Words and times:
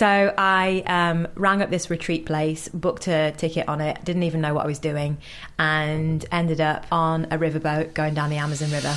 So 0.00 0.32
I 0.38 0.82
um, 0.86 1.28
rang 1.34 1.60
up 1.60 1.68
this 1.68 1.90
retreat 1.90 2.24
place, 2.24 2.70
booked 2.70 3.06
a 3.06 3.32
ticket 3.32 3.68
on 3.68 3.82
it, 3.82 4.02
didn't 4.02 4.22
even 4.22 4.40
know 4.40 4.54
what 4.54 4.64
I 4.64 4.66
was 4.66 4.78
doing, 4.78 5.18
and 5.58 6.24
ended 6.32 6.58
up 6.58 6.86
on 6.90 7.26
a 7.26 7.36
riverboat 7.36 7.92
going 7.92 8.14
down 8.14 8.30
the 8.30 8.38
Amazon 8.38 8.70
River. 8.70 8.96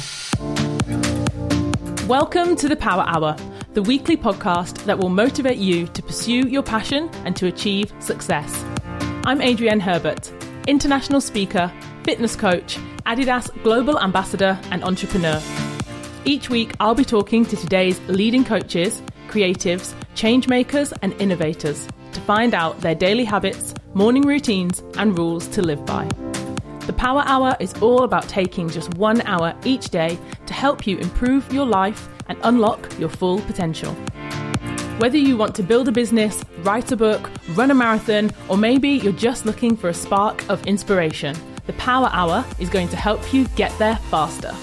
Welcome 2.08 2.56
to 2.56 2.70
the 2.70 2.78
Power 2.78 3.04
Hour, 3.06 3.36
the 3.74 3.82
weekly 3.82 4.16
podcast 4.16 4.86
that 4.86 4.98
will 4.98 5.10
motivate 5.10 5.58
you 5.58 5.88
to 5.88 6.02
pursue 6.02 6.48
your 6.48 6.64
passion 6.64 7.10
and 7.26 7.36
to 7.36 7.48
achieve 7.48 7.92
success. 8.00 8.64
I'm 9.26 9.42
Adrienne 9.42 9.82
Herbert, 9.82 10.32
international 10.68 11.20
speaker, 11.20 11.70
fitness 12.06 12.38
coach, 12.38 12.78
Adidas 13.06 13.50
global 13.62 14.00
ambassador, 14.00 14.58
and 14.72 14.82
entrepreneur. 14.86 15.42
Each 16.24 16.50
week, 16.50 16.72
I'll 16.80 16.96
be 16.96 17.04
talking 17.04 17.46
to 17.48 17.58
today's 17.58 18.00
leading 18.08 18.46
coaches, 18.46 19.02
creatives, 19.28 19.94
change 20.16 20.48
makers, 20.48 20.94
and 21.02 21.14
innovators 21.22 21.88
to 22.14 22.22
find 22.22 22.54
out 22.54 22.80
their 22.82 22.96
daily 22.96 23.26
habits, 23.26 23.74
morning 23.94 24.24
routines, 24.24 24.84
and 24.98 25.18
rules 25.18 25.48
to 25.48 25.62
live 25.62 25.86
by. 25.86 26.08
The 26.86 26.94
Power 26.94 27.24
Hour 27.26 27.56
is 27.60 27.74
all 27.82 28.04
about 28.04 28.28
taking 28.28 28.70
just 28.70 28.94
one 28.96 29.22
hour 29.22 29.56
each 29.64 29.90
day 29.90 30.18
to 30.46 30.54
help 30.54 30.86
you 30.86 30.98
improve 30.98 31.52
your 31.54 31.66
life 31.66 32.10
and 32.28 32.38
unlock 32.44 33.00
your 33.00 33.10
full 33.10 33.40
potential. 33.42 33.94
Whether 35.00 35.18
you 35.18 35.38
want 35.38 35.56
to 35.56 35.64
build 35.64 35.88
a 35.88 35.92
business, 35.92 36.44
write 36.60 36.92
a 36.92 36.98
book, 36.98 37.30
run 37.56 37.72
a 37.72 37.74
marathon, 37.74 38.32
or 38.48 38.58
maybe 38.58 38.90
you're 38.90 39.14
just 39.14 39.46
looking 39.46 39.76
for 39.76 39.90
a 39.90 39.94
spark 39.94 40.48
of 40.50 40.66
inspiration, 40.68 41.36
the 41.66 41.74
Power 41.74 42.10
Hour 42.12 42.46
is 42.60 42.70
going 42.70 42.90
to 42.90 42.98
help 42.98 43.34
you 43.34 43.48
get 43.56 43.78
there 43.80 43.96
faster. 44.12 44.54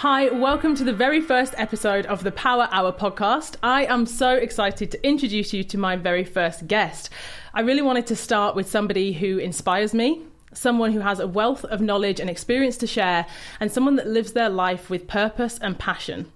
Hi, 0.00 0.28
welcome 0.28 0.74
to 0.74 0.84
the 0.84 0.92
very 0.92 1.22
first 1.22 1.54
episode 1.56 2.04
of 2.04 2.22
the 2.22 2.30
Power 2.30 2.68
Hour 2.70 2.92
podcast. 2.92 3.56
I 3.62 3.86
am 3.86 4.04
so 4.04 4.32
excited 4.32 4.90
to 4.90 5.06
introduce 5.06 5.54
you 5.54 5.64
to 5.64 5.78
my 5.78 5.96
very 5.96 6.22
first 6.22 6.68
guest. 6.68 7.08
I 7.54 7.62
really 7.62 7.80
wanted 7.80 8.06
to 8.08 8.14
start 8.14 8.54
with 8.54 8.68
somebody 8.68 9.14
who 9.14 9.38
inspires 9.38 9.94
me, 9.94 10.20
someone 10.52 10.92
who 10.92 11.00
has 11.00 11.18
a 11.18 11.26
wealth 11.26 11.64
of 11.64 11.80
knowledge 11.80 12.20
and 12.20 12.28
experience 12.28 12.76
to 12.76 12.86
share, 12.86 13.24
and 13.58 13.72
someone 13.72 13.96
that 13.96 14.06
lives 14.06 14.34
their 14.34 14.50
life 14.50 14.90
with 14.90 15.08
purpose 15.08 15.58
and 15.62 15.78
passion. 15.78 16.30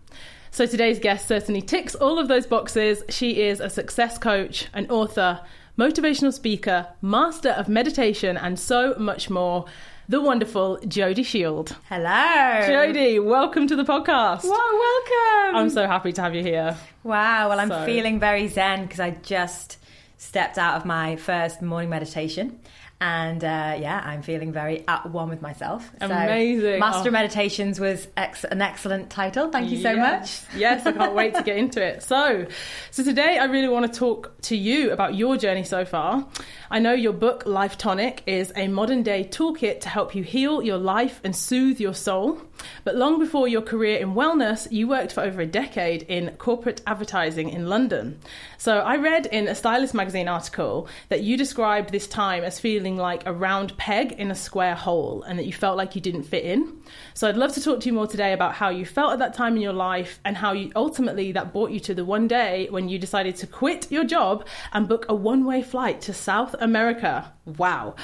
So 0.50 0.64
today's 0.64 0.98
guest 0.98 1.28
certainly 1.28 1.61
ticks 1.61 1.95
all 1.95 2.19
of 2.19 2.28
those 2.28 2.47
boxes. 2.47 3.02
She 3.11 3.42
is 3.42 3.61
a 3.61 3.69
success 3.69 4.17
coach, 4.17 4.69
an 4.72 4.91
author, 4.91 5.42
motivational 5.78 6.33
speaker, 6.33 6.86
master 7.02 7.50
of 7.50 7.69
meditation, 7.69 8.39
and 8.39 8.58
so 8.58 8.95
much 8.98 9.28
more 9.28 9.67
the 10.11 10.20
wonderful 10.20 10.77
Jody 10.89 11.22
Shield. 11.22 11.77
Hello. 11.89 12.66
Jody, 12.66 13.20
welcome 13.20 13.69
to 13.69 13.77
the 13.77 13.84
podcast. 13.84 14.42
Wow, 14.42 14.50
welcome. 14.72 15.55
I'm 15.56 15.70
so 15.70 15.86
happy 15.86 16.12
to 16.14 16.20
have 16.22 16.34
you 16.34 16.42
here. 16.42 16.77
Wow, 17.05 17.48
well, 17.48 17.61
I'm 17.61 17.69
So- 17.69 17.86
feeling 17.86 18.19
very 18.19 18.48
zen 18.48 18.83
because 18.86 18.98
I 18.98 19.11
just 19.22 19.78
stepped 20.17 20.58
out 20.58 20.75
of 20.78 20.84
my 20.84 21.14
first 21.14 21.62
morning 21.62 21.91
meditation. 21.91 22.58
And 23.03 23.43
uh, 23.43 23.77
yeah, 23.81 24.03
I'm 24.05 24.20
feeling 24.20 24.53
very 24.53 24.84
at 24.87 25.11
one 25.11 25.31
with 25.31 25.41
myself. 25.41 25.91
So, 26.01 26.06
Amazing. 26.06 26.79
Master 26.81 27.09
Oh. 27.09 27.12
Meditations 27.12 27.81
was 27.81 28.07
ex- 28.17 28.45
an 28.45 28.61
excellent 28.61 29.09
title. 29.09 29.51
Thank 29.51 29.70
you 29.70 29.79
so 29.81 29.92
Yes. 29.92 30.47
much. 30.51 30.59
yes, 30.61 30.84
I 30.87 30.92
can't 30.92 31.15
wait 31.15 31.34
to 31.34 31.42
get 31.42 31.57
into 31.65 31.83
it. 31.83 32.03
So, 32.03 32.47
so 32.91 33.03
today 33.03 33.39
I 33.39 33.45
really 33.47 33.69
want 33.69 33.91
to 33.91 33.98
talk 33.98 34.33
to 34.42 34.57
you 34.57 34.91
about 34.92 35.15
your 35.15 35.39
journey 35.39 35.65
so 35.65 35.87
far. 35.87 36.27
I 36.70 36.79
know 36.79 36.92
your 36.92 37.15
book 37.15 37.45
Life 37.47 37.79
Tonic 37.79 38.23
is 38.27 38.53
a 38.55 38.69
modern 38.69 39.03
day 39.03 39.25
toolkit 39.25 39.81
to 39.81 39.89
help 39.89 40.14
you 40.14 40.23
heal 40.23 40.62
your 40.62 40.77
life 40.79 41.20
and 41.25 41.35
soothe 41.35 41.81
your 41.81 41.95
soul. 41.95 42.39
But 42.84 42.97
long 42.97 43.19
before 43.19 43.48
your 43.48 43.62
career 43.62 43.98
in 43.98 44.14
wellness, 44.14 44.70
you 44.70 44.89
worked 44.89 45.12
for 45.12 45.22
over 45.22 45.41
a 45.41 45.47
decade 45.47 46.03
in 46.03 46.30
corporate 46.39 46.83
advertising 46.86 47.50
in 47.50 47.69
London. 47.69 48.19
So 48.58 48.78
I 48.78 48.97
read 48.97 49.27
in 49.27 49.48
a 49.48 49.55
Stylist 49.55 49.94
magazine 49.94 50.28
article 50.28 50.89
that 51.08 51.22
you 51.22 51.36
described 51.36 51.91
this 51.91 52.06
time 52.06 52.45
as 52.45 52.61
feeling 52.61 52.96
like 52.96 53.27
a 53.27 53.33
round 53.33 53.77
peg 53.77 54.12
in 54.12 54.30
a 54.30 54.35
square 54.35 54.74
hole 54.74 55.23
and 55.23 55.39
that 55.39 55.46
you 55.46 55.52
felt 55.52 55.77
like 55.77 55.95
you 55.95 56.01
didn't 56.01 56.24
fit 56.24 56.45
in. 56.45 56.80
So 57.14 57.29
I'd 57.29 57.36
love 57.36 57.52
to 57.55 57.62
talk 57.62 57.80
to 57.80 57.86
you 57.86 57.92
more 57.92 58.07
today 58.07 58.33
about 58.33 58.55
how 58.55 58.68
you 58.68 58.85
felt 58.85 59.12
at 59.12 59.18
that 59.20 59.35
time 59.35 59.56
in 59.56 59.62
your 59.62 59.73
life 59.73 60.20
and 60.24 60.36
how 60.36 60.52
you 60.52 60.73
ultimately 60.77 61.33
that 61.33 61.52
brought 61.52 61.70
you 61.70 61.80
to 61.80 61.95
the 61.95 62.05
one 62.05 62.29
day 62.29 62.67
when 62.70 62.89
you 62.89 62.98
decided 62.98 63.36
to 63.36 63.46
quit 63.46 63.90
your 63.90 64.05
job 64.05 64.46
and 64.73 64.89
book 64.89 65.06
a 65.08 65.14
one-way 65.14 65.62
flight 65.62 66.01
to 66.02 66.12
South 66.12 66.55
America. 66.61 67.33
Wow. 67.45 67.95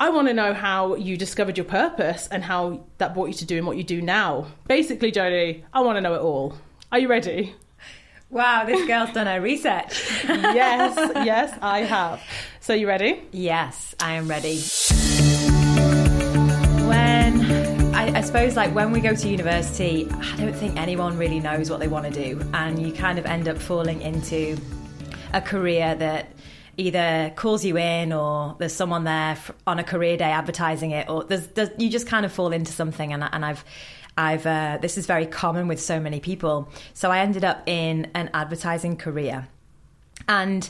I 0.00 0.10
want 0.10 0.28
to 0.28 0.34
know 0.34 0.54
how 0.54 0.94
you 0.94 1.16
discovered 1.16 1.58
your 1.58 1.64
purpose 1.64 2.28
and 2.28 2.44
how 2.44 2.84
that 2.98 3.14
brought 3.14 3.26
you 3.26 3.34
to 3.34 3.44
doing 3.44 3.66
what 3.66 3.76
you 3.76 3.82
do 3.82 4.00
now. 4.00 4.46
Basically, 4.68 5.10
Jody, 5.10 5.64
I 5.72 5.80
want 5.80 5.96
to 5.96 6.00
know 6.00 6.14
it 6.14 6.20
all. 6.20 6.56
Are 6.92 7.00
you 7.00 7.08
ready? 7.08 7.56
Wow, 8.30 8.64
this 8.64 8.86
girl's 8.86 9.10
done 9.10 9.26
her 9.26 9.40
research. 9.40 10.08
yes, 10.24 10.96
yes, 11.24 11.58
I 11.60 11.80
have. 11.80 12.22
So 12.60 12.74
you 12.74 12.86
ready? 12.86 13.26
Yes, 13.32 13.96
I 13.98 14.12
am 14.12 14.28
ready. 14.28 14.60
When 16.86 17.40
I, 17.92 18.18
I 18.18 18.20
suppose, 18.20 18.54
like 18.54 18.72
when 18.72 18.92
we 18.92 19.00
go 19.00 19.16
to 19.16 19.28
university, 19.28 20.08
I 20.12 20.36
don't 20.36 20.54
think 20.54 20.76
anyone 20.78 21.18
really 21.18 21.40
knows 21.40 21.70
what 21.70 21.80
they 21.80 21.88
want 21.88 22.12
to 22.12 22.12
do, 22.12 22.40
and 22.54 22.80
you 22.80 22.92
kind 22.92 23.18
of 23.18 23.26
end 23.26 23.48
up 23.48 23.58
falling 23.58 24.00
into 24.02 24.58
a 25.32 25.40
career 25.40 25.96
that 25.96 26.28
either 26.78 27.30
calls 27.36 27.64
you 27.64 27.76
in, 27.76 28.12
or 28.12 28.56
there's 28.58 28.72
someone 28.72 29.04
there 29.04 29.36
on 29.66 29.78
a 29.78 29.84
career 29.84 30.16
day 30.16 30.30
advertising 30.30 30.92
it, 30.92 31.10
or 31.10 31.24
there's, 31.24 31.46
there's 31.48 31.70
you 31.76 31.90
just 31.90 32.06
kind 32.06 32.24
of 32.24 32.32
fall 32.32 32.52
into 32.52 32.72
something, 32.72 33.12
and, 33.12 33.22
and 33.22 33.44
I've. 33.44 33.64
I've 34.20 34.46
uh, 34.46 34.78
this 34.82 34.98
is 34.98 35.06
very 35.06 35.26
common 35.26 35.68
with 35.68 35.80
so 35.80 36.00
many 36.00 36.18
people. 36.18 36.68
So 36.92 37.12
I 37.12 37.20
ended 37.20 37.44
up 37.44 37.62
in 37.68 38.10
an 38.14 38.30
advertising 38.34 38.96
career, 38.96 39.46
and 40.26 40.68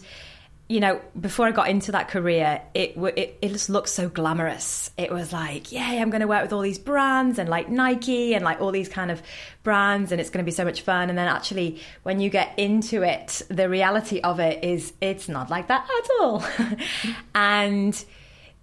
you 0.69 0.81
know, 0.81 1.01
before 1.19 1.47
I 1.47 1.51
got 1.51 1.71
into 1.71 1.93
that 1.93 2.09
career, 2.09 2.61
it 2.75 2.95
it, 2.97 3.39
it 3.41 3.49
just 3.53 3.71
looked 3.71 3.89
so 3.89 4.11
glamorous. 4.11 4.91
It 4.99 5.11
was 5.11 5.33
like, 5.33 5.73
yay, 5.73 5.99
I'm 5.99 6.11
going 6.11 6.21
to 6.21 6.27
work 6.27 6.43
with 6.43 6.53
all 6.53 6.61
these 6.61 6.79
brands 6.79 7.39
and 7.39 7.49
like 7.49 7.71
Nike 7.71 8.35
and 8.35 8.45
like 8.45 8.61
all 8.61 8.71
these 8.71 8.89
kind 8.89 9.11
of 9.11 9.23
brands, 9.63 10.13
and 10.13 10.21
it's 10.21 10.29
going 10.29 10.45
to 10.45 10.47
be 10.47 10.55
so 10.55 10.65
much 10.65 10.83
fun. 10.83 11.09
And 11.09 11.19
then 11.19 11.27
actually, 11.27 11.81
when 12.03 12.21
you 12.21 12.29
get 12.29 12.59
into 12.59 13.03
it, 13.03 13.41
the 13.49 13.69
reality 13.69 14.21
of 14.21 14.41
it 14.41 14.63
is 14.63 14.93
it's 15.01 15.27
not 15.27 15.49
like 15.49 15.69
that 15.69 15.89
at 15.89 16.11
all. 16.21 16.45
and 17.35 18.05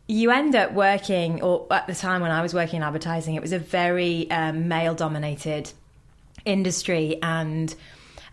you 0.07 0.29
end 0.29 0.55
up 0.55 0.73
working, 0.73 1.41
or 1.41 1.65
at 1.71 1.87
the 1.87 1.95
time 1.95 2.21
when 2.21 2.29
I 2.29 2.43
was 2.43 2.53
working 2.53 2.77
in 2.77 2.83
advertising, 2.83 3.33
it 3.33 3.41
was 3.41 3.51
a 3.51 3.59
very 3.59 4.29
um, 4.29 4.67
male 4.67 4.93
dominated 4.93 5.71
industry 6.45 7.17
and 7.23 7.73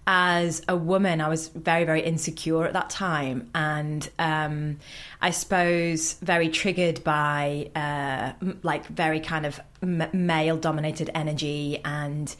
as 0.07 0.63
a 0.69 0.77
woman 0.77 1.21
i 1.21 1.29
was 1.29 1.49
very 1.49 1.85
very 1.85 2.03
insecure 2.03 2.65
at 2.65 2.73
that 2.73 2.91
time. 2.91 3.51
And 3.55 4.09
um, 4.19 4.79
i 5.21 5.31
suppose 5.31 6.15
very 6.15 6.49
triggered 6.49 7.05
by 7.05 7.71
uh, 7.75 8.33
like 8.62 8.87
very 8.87 9.21
kind 9.21 9.47
of 9.47 9.61
m- 9.83 10.09
male 10.12 10.57
dominated 10.57 11.11
energy 11.15 11.81
and 11.85 12.35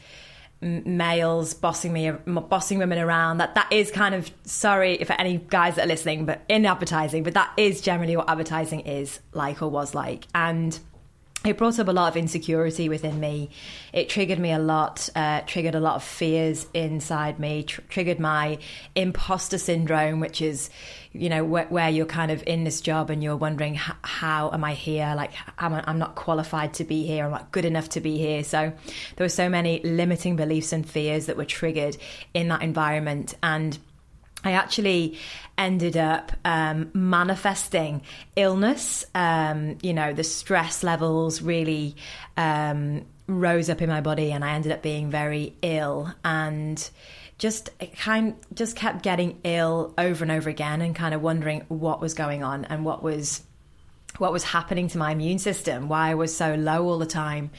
males 0.63 1.53
bossing 1.53 1.93
me 1.93 2.11
bossing 2.11 2.79
women 2.79 2.99
around. 2.99 3.37
That 3.37 3.55
that 3.55 3.71
is 3.71 3.91
kind 3.91 4.15
of 4.15 4.31
sorry 4.43 4.95
if 4.95 5.11
any 5.11 5.37
guys 5.37 5.75
that 5.75 5.85
are 5.85 5.87
listening 5.87 6.25
but 6.25 6.41
in 6.47 6.65
advertising 6.65 7.23
but 7.23 7.33
that 7.33 7.51
is 7.57 7.81
generally 7.81 8.15
what 8.15 8.29
advertising 8.29 8.81
is 8.81 9.19
like 9.33 9.61
or 9.61 9.69
was 9.69 9.93
like. 9.93 10.27
And 10.33 10.77
it 11.45 11.57
brought 11.57 11.77
up 11.77 11.87
a 11.89 11.91
lot 11.91 12.07
of 12.07 12.15
insecurity 12.15 12.87
within 12.87 13.19
me. 13.19 13.49
It 13.91 14.07
triggered 14.07 14.39
me 14.39 14.51
a 14.51 14.59
lot, 14.59 15.09
uh, 15.15 15.41
triggered 15.41 15.75
a 15.75 15.79
lot 15.79 15.95
of 15.95 16.03
fears 16.03 16.67
inside 16.73 17.37
me, 17.37 17.63
tr- 17.63 17.81
triggered 17.89 18.19
my 18.19 18.59
imposter 18.95 19.57
syndrome, 19.57 20.21
which 20.21 20.41
is, 20.41 20.69
you 21.11 21.27
know, 21.27 21.45
wh- 21.45 21.69
where 21.69 21.89
you're 21.89 22.05
kind 22.05 22.31
of 22.31 22.43
in 22.47 22.63
this 22.63 22.79
job 22.79 23.09
and 23.09 23.21
you're 23.21 23.35
wondering, 23.35 23.75
h- 23.75 23.91
how 24.03 24.51
am 24.51 24.63
I 24.63 24.73
here? 24.73 25.13
Like, 25.17 25.33
am 25.57 25.81
I'm 25.85 25.99
not 25.99 26.15
qualified 26.15 26.73
to 26.75 26.85
be 26.85 27.05
here. 27.05 27.25
I'm 27.25 27.31
not 27.31 27.51
good 27.51 27.65
enough 27.65 27.89
to 27.89 27.99
be 27.99 28.17
here. 28.17 28.43
So 28.45 28.71
there 29.17 29.25
were 29.25 29.29
so 29.29 29.49
many 29.49 29.81
limiting 29.83 30.37
beliefs 30.37 30.71
and 30.71 30.89
fears 30.89 31.25
that 31.25 31.35
were 31.35 31.45
triggered 31.45 31.97
in 32.33 32.47
that 32.47 32.61
environment. 32.61 33.35
And 33.43 33.77
I 34.43 34.51
actually 34.51 35.17
ended 35.57 35.97
up 35.97 36.31
um, 36.43 36.89
manifesting 36.93 38.01
illness. 38.35 39.05
Um, 39.15 39.77
you 39.81 39.93
know, 39.93 40.13
the 40.13 40.23
stress 40.23 40.83
levels 40.83 41.41
really 41.41 41.95
um, 42.37 43.05
rose 43.27 43.69
up 43.69 43.81
in 43.81 43.89
my 43.89 44.01
body, 44.01 44.31
and 44.31 44.43
I 44.43 44.51
ended 44.51 44.71
up 44.71 44.81
being 44.81 45.09
very 45.09 45.55
ill 45.61 46.13
and 46.23 46.89
just 47.37 47.69
kind 47.97 48.35
just 48.53 48.75
kept 48.75 49.03
getting 49.03 49.39
ill 49.43 49.93
over 49.97 50.23
and 50.23 50.31
over 50.31 50.49
again, 50.49 50.81
and 50.81 50.95
kind 50.95 51.13
of 51.13 51.21
wondering 51.21 51.65
what 51.67 52.01
was 52.01 52.13
going 52.13 52.43
on 52.43 52.65
and 52.65 52.85
what 52.85 53.03
was 53.03 53.41
what 54.17 54.31
was 54.31 54.43
happening 54.43 54.87
to 54.89 54.97
my 54.97 55.11
immune 55.11 55.39
system, 55.39 55.89
why 55.89 56.09
I 56.11 56.15
was 56.15 56.35
so 56.35 56.53
low 56.55 56.85
all 56.87 56.99
the 56.99 57.05
time. 57.05 57.49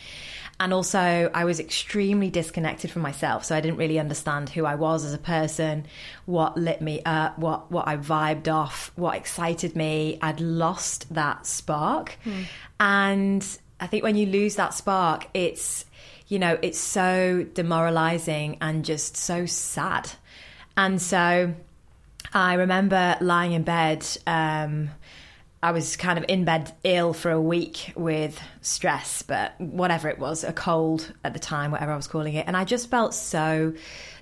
And 0.60 0.72
also, 0.72 1.30
I 1.34 1.44
was 1.44 1.58
extremely 1.58 2.30
disconnected 2.30 2.90
from 2.90 3.02
myself. 3.02 3.44
So 3.44 3.56
I 3.56 3.60
didn't 3.60 3.76
really 3.76 3.98
understand 3.98 4.48
who 4.48 4.64
I 4.64 4.76
was 4.76 5.04
as 5.04 5.12
a 5.12 5.18
person, 5.18 5.86
what 6.26 6.56
lit 6.56 6.80
me 6.80 7.02
up, 7.04 7.38
what, 7.38 7.72
what 7.72 7.88
I 7.88 7.96
vibed 7.96 8.46
off, 8.46 8.92
what 8.94 9.16
excited 9.16 9.74
me. 9.74 10.18
I'd 10.22 10.40
lost 10.40 11.12
that 11.12 11.46
spark. 11.46 12.16
And 12.78 13.58
I 13.80 13.88
think 13.88 14.04
when 14.04 14.14
you 14.14 14.26
lose 14.26 14.54
that 14.54 14.74
spark, 14.74 15.26
it's, 15.34 15.86
you 16.28 16.38
know, 16.38 16.56
it's 16.62 16.78
so 16.78 17.44
demoralizing 17.52 18.58
and 18.60 18.84
just 18.84 19.16
so 19.16 19.46
sad. 19.46 20.08
And 20.76 21.02
so 21.02 21.52
I 22.32 22.54
remember 22.54 23.16
lying 23.20 23.52
in 23.52 23.64
bed. 23.64 24.06
Um, 24.26 24.90
I 25.64 25.70
was 25.70 25.96
kind 25.96 26.18
of 26.18 26.26
in 26.28 26.44
bed 26.44 26.70
ill 26.84 27.14
for 27.14 27.30
a 27.30 27.40
week 27.40 27.94
with 27.96 28.38
stress, 28.60 29.22
but 29.22 29.58
whatever 29.58 30.10
it 30.10 30.18
was, 30.18 30.44
a 30.44 30.52
cold 30.52 31.10
at 31.24 31.32
the 31.32 31.38
time, 31.38 31.70
whatever 31.70 31.90
I 31.90 31.96
was 31.96 32.06
calling 32.06 32.34
it. 32.34 32.46
And 32.46 32.54
I 32.54 32.66
just 32.66 32.90
felt 32.90 33.14
so 33.14 33.72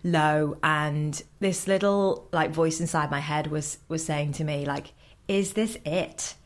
low. 0.05 0.57
And 0.63 1.21
this 1.41 1.67
little 1.67 2.29
like 2.31 2.53
voice 2.53 2.79
inside 2.79 3.11
my 3.11 3.19
head 3.19 3.49
was 3.49 3.79
was 3.89 4.05
saying 4.05 4.35
to 4.35 4.45
me, 4.45 4.67
like, 4.67 4.93
is 5.27 5.55
this 5.55 5.77
it? 5.85 6.37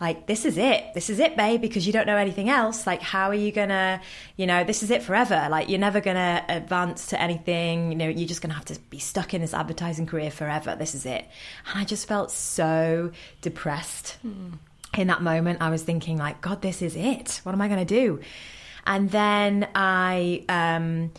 Like 0.00 0.26
this 0.26 0.44
is 0.44 0.58
it. 0.58 0.92
This 0.94 1.08
is 1.08 1.18
it 1.20 1.36
babe 1.36 1.60
because 1.60 1.86
you 1.86 1.92
don't 1.92 2.06
know 2.06 2.16
anything 2.18 2.50
else. 2.50 2.86
Like 2.86 3.00
how 3.00 3.28
are 3.28 3.34
you 3.34 3.50
gonna 3.50 4.00
you 4.36 4.46
know 4.46 4.62
this 4.62 4.82
is 4.82 4.90
it 4.90 5.02
forever. 5.02 5.48
Like 5.50 5.68
you're 5.68 5.78
never 5.78 6.00
gonna 6.00 6.44
advance 6.48 7.06
to 7.06 7.20
anything. 7.20 7.92
You 7.92 7.96
know 7.96 8.08
you're 8.08 8.28
just 8.28 8.42
gonna 8.42 8.54
have 8.54 8.66
to 8.66 8.78
be 8.90 8.98
stuck 8.98 9.32
in 9.32 9.40
this 9.40 9.54
advertising 9.54 10.06
career 10.06 10.30
forever. 10.30 10.76
This 10.78 10.94
is 10.94 11.06
it. 11.06 11.26
And 11.68 11.78
i 11.78 11.84
just 11.84 12.06
felt 12.06 12.30
so 12.30 13.10
depressed 13.40 14.18
mm. 14.26 14.52
in 14.98 15.06
that 15.06 15.22
moment. 15.22 15.62
I 15.62 15.70
was 15.70 15.82
thinking 15.82 16.18
like 16.18 16.42
god 16.42 16.60
this 16.60 16.82
is 16.82 16.94
it. 16.94 17.40
What 17.44 17.54
am 17.54 17.62
i 17.62 17.68
gonna 17.68 17.86
do? 17.86 18.20
And 18.86 19.10
then 19.10 19.66
i 19.74 20.44
um 20.50 21.10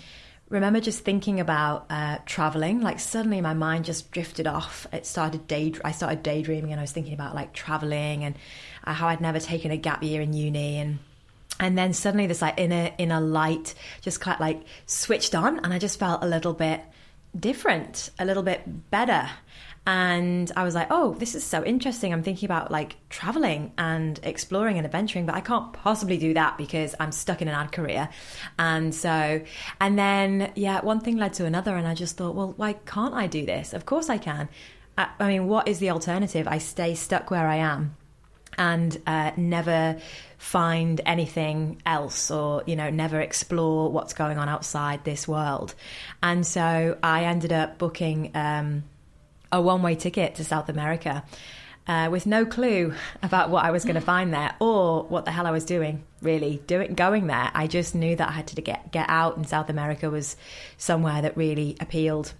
remember 0.50 0.80
just 0.80 1.02
thinking 1.04 1.40
about 1.40 1.86
uh, 1.90 2.18
traveling. 2.26 2.82
Like 2.82 3.00
suddenly, 3.00 3.42
my 3.42 3.54
mind 3.54 3.86
just 3.86 4.12
drifted 4.12 4.48
off. 4.48 4.88
It 4.94 5.06
started 5.06 5.48
day. 5.48 5.74
I 5.84 5.92
started 5.92 6.24
daydreaming, 6.24 6.72
and 6.72 6.80
I 6.80 6.84
was 6.84 6.92
thinking 6.92 7.14
about 7.14 7.36
like 7.36 7.54
traveling 7.54 8.24
and 8.24 8.36
uh, 8.84 8.94
how 8.94 9.08
I'd 9.08 9.22
never 9.22 9.40
taken 9.40 9.72
a 9.72 9.78
gap 9.78 10.04
year 10.04 10.22
in 10.22 10.34
uni, 10.34 10.78
and 10.78 11.00
and 11.60 11.78
then 11.78 11.94
suddenly 11.94 12.28
this 12.28 12.42
like 12.42 12.56
inner 12.58 12.92
inner 12.98 13.22
light 13.22 13.74
just 14.02 14.22
kind 14.22 14.36
of 14.36 14.42
like 14.42 14.62
switched 14.86 15.36
on, 15.36 15.60
and 15.60 15.74
I 15.74 15.80
just 15.80 16.00
felt 16.00 16.24
a 16.24 16.28
little 16.28 16.54
bit 16.54 16.82
different, 17.38 18.10
a 18.18 18.26
little 18.26 18.44
bit 18.44 18.90
better 18.90 19.30
and 19.88 20.52
I 20.58 20.66
was 20.66 20.76
like, 20.76 20.88
oh, 20.92 21.14
this 21.14 21.34
is 21.34 21.46
so 21.46 21.64
interesting. 21.64 22.12
I'm 22.12 22.22
thinking 22.22 22.46
about 22.46 22.70
like 22.70 22.98
traveling 23.08 23.72
and 23.78 24.20
exploring 24.22 24.76
and 24.78 24.86
adventuring, 24.86 25.26
but 25.26 25.34
I 25.34 25.40
can't 25.40 25.72
possibly 25.72 26.18
do 26.18 26.34
that 26.34 26.58
because 26.58 26.94
I'm 27.00 27.14
stuck 27.14 27.42
in 27.42 27.48
an 27.48 27.56
ad 27.56 27.72
career. 27.72 28.10
And 28.60 28.94
so, 28.94 29.42
and 29.80 29.98
then, 29.98 30.52
yeah, 30.56 30.82
one 30.82 31.00
thing 31.00 31.16
led 31.16 31.36
to 31.36 31.46
another. 31.46 31.78
And 31.78 31.88
I 31.88 31.94
just 31.94 32.18
thought, 32.18 32.36
well, 32.36 32.54
why 32.58 32.74
can't 32.74 33.14
I 33.14 33.28
do 33.28 33.46
this? 33.46 33.72
Of 33.72 33.86
course 33.86 34.10
I 34.10 34.18
can. 34.18 34.50
I, 34.98 35.08
I 35.22 35.28
mean, 35.30 35.48
what 35.48 35.70
is 35.70 35.80
the 35.80 35.92
alternative? 35.92 36.50
I 36.50 36.58
stay 36.58 36.94
stuck 36.94 37.32
where 37.32 37.48
I 37.48 37.56
am 37.56 37.96
and 38.58 39.02
uh, 39.08 39.32
never 39.38 40.02
find 40.38 41.00
anything 41.06 41.82
else 41.86 42.30
or 42.30 42.62
you 42.66 42.76
know 42.76 42.90
never 42.90 43.22
explore 43.22 43.90
what's 43.90 44.14
going 44.14 44.38
on 44.38 44.50
outside 44.50 45.04
this 45.04 45.28
world 45.28 45.74
and 46.22 46.46
so 46.46 46.98
i 47.02 47.26
ended 47.26 47.52
up 47.52 47.78
booking 47.78 48.32
um, 48.36 48.84
a 49.52 49.62
one 49.62 49.82
way 49.82 49.96
ticket 49.96 50.36
to 50.36 50.44
South 50.44 50.70
America 50.70 51.24
uh, 51.88 52.10
with 52.12 52.26
no 52.26 52.46
clue 52.46 52.94
about 53.24 53.50
what 53.50 53.64
I 53.64 53.72
was 53.72 53.84
going 53.84 53.96
to 53.96 54.02
find 54.02 54.34
there 54.34 54.54
or 54.60 55.04
what 55.04 55.26
the 55.26 55.32
hell 55.32 55.48
I 55.48 55.52
was 55.52 55.64
doing. 55.64 56.04
Really, 56.22 56.62
doing 56.68 56.96
going 56.96 57.28
there, 57.28 57.50
I 57.54 57.68
just 57.68 57.96
knew 57.96 58.16
that 58.16 58.28
I 58.28 58.32
had 58.32 58.48
to 58.48 58.62
get 58.62 58.92
get 58.92 59.10
out, 59.10 59.38
and 59.38 59.48
South 59.48 59.70
America 59.70 60.10
was 60.10 60.36
somewhere 60.78 61.22
that 61.22 61.38
really 61.38 61.78
appealed. 61.80 62.34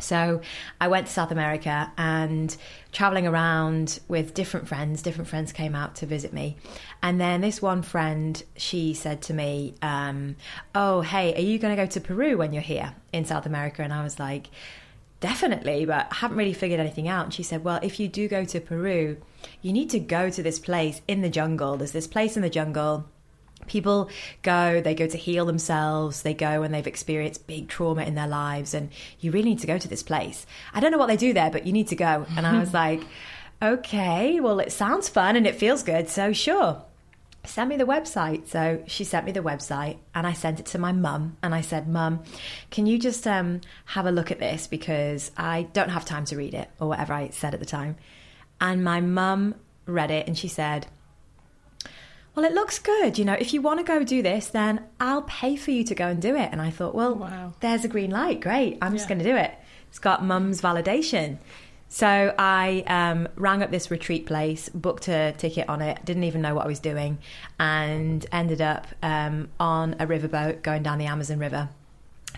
So 0.00 0.40
I 0.80 0.88
went 0.88 1.06
to 1.06 1.12
South 1.12 1.30
America 1.30 1.92
and 1.96 2.54
traveling 2.90 3.28
around 3.28 4.00
with 4.08 4.34
different 4.34 4.66
friends. 4.66 5.02
Different 5.02 5.28
friends 5.28 5.52
came 5.52 5.76
out 5.76 5.96
to 5.96 6.06
visit 6.06 6.32
me, 6.32 6.56
and 7.02 7.20
then 7.20 7.42
this 7.42 7.62
one 7.62 7.82
friend 7.82 8.42
she 8.56 8.94
said 8.94 9.22
to 9.22 9.34
me, 9.34 9.74
um, 9.82 10.34
"Oh, 10.74 11.02
hey, 11.02 11.34
are 11.34 11.40
you 11.40 11.60
going 11.60 11.76
to 11.76 11.80
go 11.80 11.86
to 11.86 12.00
Peru 12.00 12.38
when 12.38 12.52
you're 12.52 12.62
here 12.62 12.94
in 13.12 13.24
South 13.24 13.46
America?" 13.46 13.82
And 13.82 13.92
I 13.92 14.02
was 14.02 14.18
like 14.18 14.48
definitely, 15.24 15.86
but 15.86 16.08
I 16.10 16.16
haven't 16.16 16.36
really 16.36 16.52
figured 16.52 16.78
anything 16.78 17.08
out. 17.08 17.24
And 17.24 17.32
she 17.32 17.42
said, 17.42 17.64
well, 17.64 17.80
if 17.82 17.98
you 17.98 18.08
do 18.08 18.28
go 18.28 18.44
to 18.44 18.60
Peru, 18.60 19.16
you 19.62 19.72
need 19.72 19.88
to 19.88 19.98
go 19.98 20.28
to 20.28 20.42
this 20.42 20.58
place 20.58 21.00
in 21.08 21.22
the 21.22 21.30
jungle. 21.30 21.78
There's 21.78 21.92
this 21.92 22.06
place 22.06 22.36
in 22.36 22.42
the 22.42 22.50
jungle. 22.50 23.06
People 23.66 24.10
go, 24.42 24.82
they 24.82 24.94
go 24.94 25.06
to 25.06 25.16
heal 25.16 25.46
themselves, 25.46 26.20
they 26.20 26.34
go 26.34 26.60
when 26.60 26.72
they've 26.72 26.86
experienced 26.86 27.46
big 27.46 27.68
trauma 27.68 28.02
in 28.02 28.16
their 28.16 28.28
lives, 28.28 28.74
and 28.74 28.90
you 29.18 29.30
really 29.30 29.48
need 29.48 29.60
to 29.60 29.66
go 29.66 29.78
to 29.78 29.88
this 29.88 30.02
place. 30.02 30.44
I 30.74 30.80
don't 30.80 30.92
know 30.92 30.98
what 30.98 31.06
they 31.06 31.16
do 31.16 31.32
there, 31.32 31.50
but 31.50 31.66
you 31.66 31.72
need 31.72 31.88
to 31.88 31.96
go. 31.96 32.26
And 32.36 32.46
I 32.46 32.60
was 32.60 32.74
like, 32.84 33.00
okay, 33.62 34.40
well, 34.40 34.60
it 34.60 34.72
sounds 34.72 35.08
fun 35.08 35.36
and 35.36 35.46
it 35.46 35.56
feels 35.56 35.82
good, 35.82 36.10
so 36.10 36.34
sure 36.34 36.82
send 37.46 37.68
me 37.68 37.76
the 37.76 37.84
website. 37.84 38.48
So 38.48 38.82
she 38.86 39.04
sent 39.04 39.26
me 39.26 39.32
the 39.32 39.40
website 39.40 39.98
and 40.14 40.26
I 40.26 40.32
sent 40.32 40.60
it 40.60 40.66
to 40.66 40.78
my 40.78 40.92
mum 40.92 41.36
and 41.42 41.54
I 41.54 41.60
said, 41.60 41.88
Mum, 41.88 42.22
can 42.70 42.86
you 42.86 42.98
just 42.98 43.26
um, 43.26 43.60
have 43.86 44.06
a 44.06 44.12
look 44.12 44.30
at 44.30 44.38
this 44.38 44.66
because 44.66 45.30
I 45.36 45.68
don't 45.72 45.90
have 45.90 46.04
time 46.04 46.24
to 46.26 46.36
read 46.36 46.54
it 46.54 46.70
or 46.80 46.88
whatever 46.88 47.12
I 47.12 47.30
said 47.30 47.54
at 47.54 47.60
the 47.60 47.66
time. 47.66 47.96
And 48.60 48.84
my 48.84 49.00
mum 49.00 49.54
read 49.86 50.10
it 50.10 50.26
and 50.26 50.36
she 50.36 50.48
said, 50.48 50.86
well, 52.34 52.44
it 52.44 52.52
looks 52.52 52.78
good. 52.78 53.16
You 53.16 53.24
know, 53.24 53.34
if 53.34 53.54
you 53.54 53.62
want 53.62 53.78
to 53.78 53.84
go 53.84 54.02
do 54.02 54.20
this, 54.20 54.48
then 54.48 54.84
I'll 54.98 55.22
pay 55.22 55.54
for 55.54 55.70
you 55.70 55.84
to 55.84 55.94
go 55.94 56.08
and 56.08 56.20
do 56.20 56.34
it. 56.34 56.48
And 56.50 56.60
I 56.60 56.70
thought, 56.70 56.94
well, 56.94 57.14
wow. 57.14 57.52
there's 57.60 57.84
a 57.84 57.88
green 57.88 58.10
light. 58.10 58.40
Great. 58.40 58.78
I'm 58.82 58.92
yeah. 58.92 58.98
just 58.98 59.08
going 59.08 59.20
to 59.20 59.24
do 59.24 59.36
it. 59.36 59.54
It's 59.88 60.00
got 60.00 60.24
mum's 60.24 60.60
validation. 60.60 61.38
So 61.88 62.34
I 62.38 62.82
um, 62.86 63.28
rang 63.36 63.62
up 63.62 63.70
this 63.70 63.90
retreat 63.90 64.26
place, 64.26 64.68
booked 64.68 65.08
a 65.08 65.32
ticket 65.38 65.68
on 65.68 65.80
it, 65.80 66.04
didn't 66.04 66.24
even 66.24 66.42
know 66.42 66.54
what 66.54 66.64
I 66.64 66.68
was 66.68 66.80
doing, 66.80 67.18
and 67.60 68.26
ended 68.32 68.60
up 68.60 68.88
um, 69.02 69.48
on 69.60 69.94
a 70.00 70.06
riverboat 70.06 70.62
going 70.62 70.82
down 70.82 70.98
the 70.98 71.06
Amazon 71.06 71.38
River 71.38 71.68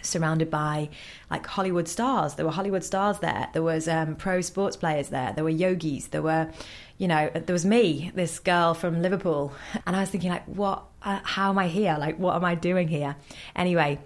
surrounded 0.03 0.51
by 0.51 0.89
like 1.31 1.47
Hollywood 1.47 1.89
stars. 1.89 2.35
There 2.35 2.47
were 2.47 2.53
Hollywood 2.53 2.85
stars 2.85 3.19
there. 3.21 3.49
There 3.53 3.63
was 3.63 3.89
um, 3.89 4.17
pro 4.17 4.41
sports 4.41 4.77
players 4.77 5.09
there. 5.09 5.33
There 5.33 5.45
were 5.45 5.51
yogis. 5.51 6.09
There 6.09 6.23
were, 6.23 6.51
you 6.99 7.09
know, 7.09 7.31
there 7.35 7.53
was 7.53 7.65
me, 7.65 8.13
this 8.15 8.39
girl 8.39 8.75
from 8.75 9.03
Liverpool, 9.03 9.53
and 9.87 9.97
I 9.97 10.01
was 10.01 10.11
thinking 10.11 10.31
like, 10.31 10.45
what? 10.45 10.85
Uh, 11.03 11.21
how 11.23 11.51
am 11.51 11.59
I 11.59 11.69
here? 11.69 11.97
Like, 11.99 12.19
what 12.19 12.35
am 12.35 12.45
I 12.45 12.55
doing 12.55 12.89
here? 12.89 13.17
Anyway, 13.55 14.01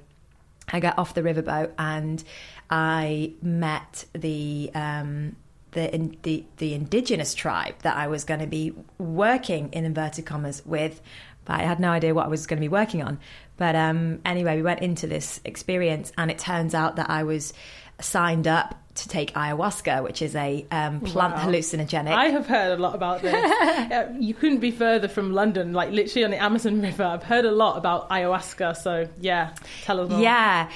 I 0.73 0.81
got 0.81 0.99
off 0.99 1.15
the 1.15 1.23
riverboat 1.23 1.73
and 1.79 2.23
I 2.71 3.33
met 3.43 4.05
the 4.13 4.71
um, 4.75 5.37
the, 5.73 5.93
in, 5.95 6.17
the 6.23 6.45
the 6.59 6.75
indigenous 6.75 7.35
tribe 7.35 7.75
that 7.83 7.97
I 7.97 8.07
was 8.07 8.25
going 8.25 8.41
to 8.41 8.47
be 8.47 8.73
working 8.99 9.71
in 9.73 9.85
inverted 9.85 10.27
commas 10.27 10.65
with, 10.65 11.01
but 11.45 11.61
I 11.61 11.63
had 11.63 11.81
no 11.81 11.91
idea 11.91 12.15
what 12.15 12.27
I 12.27 12.29
was 12.29 12.47
going 12.47 12.59
to 12.59 12.65
be 12.65 12.69
working 12.69 13.03
on. 13.03 13.19
But 13.57 13.77
um, 13.77 14.21
anyway, 14.25 14.57
we 14.57 14.63
went 14.63 14.81
into 14.81 15.07
this 15.07 15.41
experience, 15.45 16.13
and 16.17 16.31
it 16.31 16.39
turns 16.39 16.75
out 16.75 16.97
that 16.97 17.11
I 17.11 17.25
was 17.25 17.53
signed 18.01 18.47
up 18.47 18.77
to 18.95 19.09
take 19.09 19.35
ayahuasca, 19.35 20.03
which 20.03 20.23
is 20.23 20.35
a 20.35 20.67
um, 20.71 21.01
plant 21.01 21.35
wow. 21.35 21.45
hallucinogenic. 21.45 22.13
I 22.13 22.27
have 22.27 22.47
heard 22.47 22.79
a 22.79 22.83
lot 22.83 22.95
about 22.95 23.23
this. 23.23 24.11
you 24.21 24.35
couldn't 24.35 24.61
be 24.61 24.71
further 24.71 25.09
from 25.09 25.33
London, 25.33 25.73
like 25.73 25.91
literally 25.91 26.25
on 26.25 26.31
the 26.31 26.43
Amazon 26.43 26.81
River. 26.81 27.05
I've 27.05 27.23
heard 27.23 27.45
a 27.45 27.53
lot 27.53 27.77
about 27.77 28.11
ayahuasca. 28.11 28.77
So 28.77 29.09
yeah, 29.21 29.55
tell 29.83 30.01
us 30.01 30.11
more. 30.11 30.21
Yeah. 30.21 30.71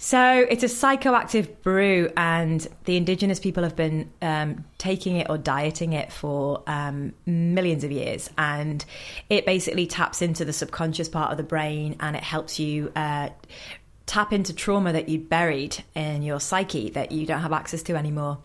So 0.00 0.46
it's 0.48 0.62
a 0.62 0.68
psychoactive 0.68 1.60
brew, 1.62 2.10
and 2.16 2.66
the 2.84 2.96
indigenous 2.96 3.40
people 3.40 3.64
have 3.64 3.74
been 3.74 4.10
um, 4.22 4.64
taking 4.78 5.16
it 5.16 5.28
or 5.28 5.36
dieting 5.36 5.92
it 5.92 6.12
for 6.12 6.62
um, 6.68 7.14
millions 7.26 7.82
of 7.82 7.90
years. 7.90 8.30
And 8.38 8.84
it 9.28 9.44
basically 9.44 9.88
taps 9.88 10.22
into 10.22 10.44
the 10.44 10.52
subconscious 10.52 11.08
part 11.08 11.32
of 11.32 11.36
the 11.36 11.42
brain 11.42 11.96
and 11.98 12.14
it 12.14 12.22
helps 12.22 12.60
you 12.60 12.92
uh, 12.94 13.30
tap 14.08 14.32
into 14.32 14.54
trauma 14.54 14.90
that 14.94 15.10
you 15.10 15.18
buried 15.18 15.84
in 15.94 16.22
your 16.22 16.40
psyche 16.40 16.88
that 16.88 17.12
you 17.12 17.26
don't 17.26 17.42
have 17.42 17.52
access 17.52 17.82
to 17.82 17.94
anymore. 17.94 18.38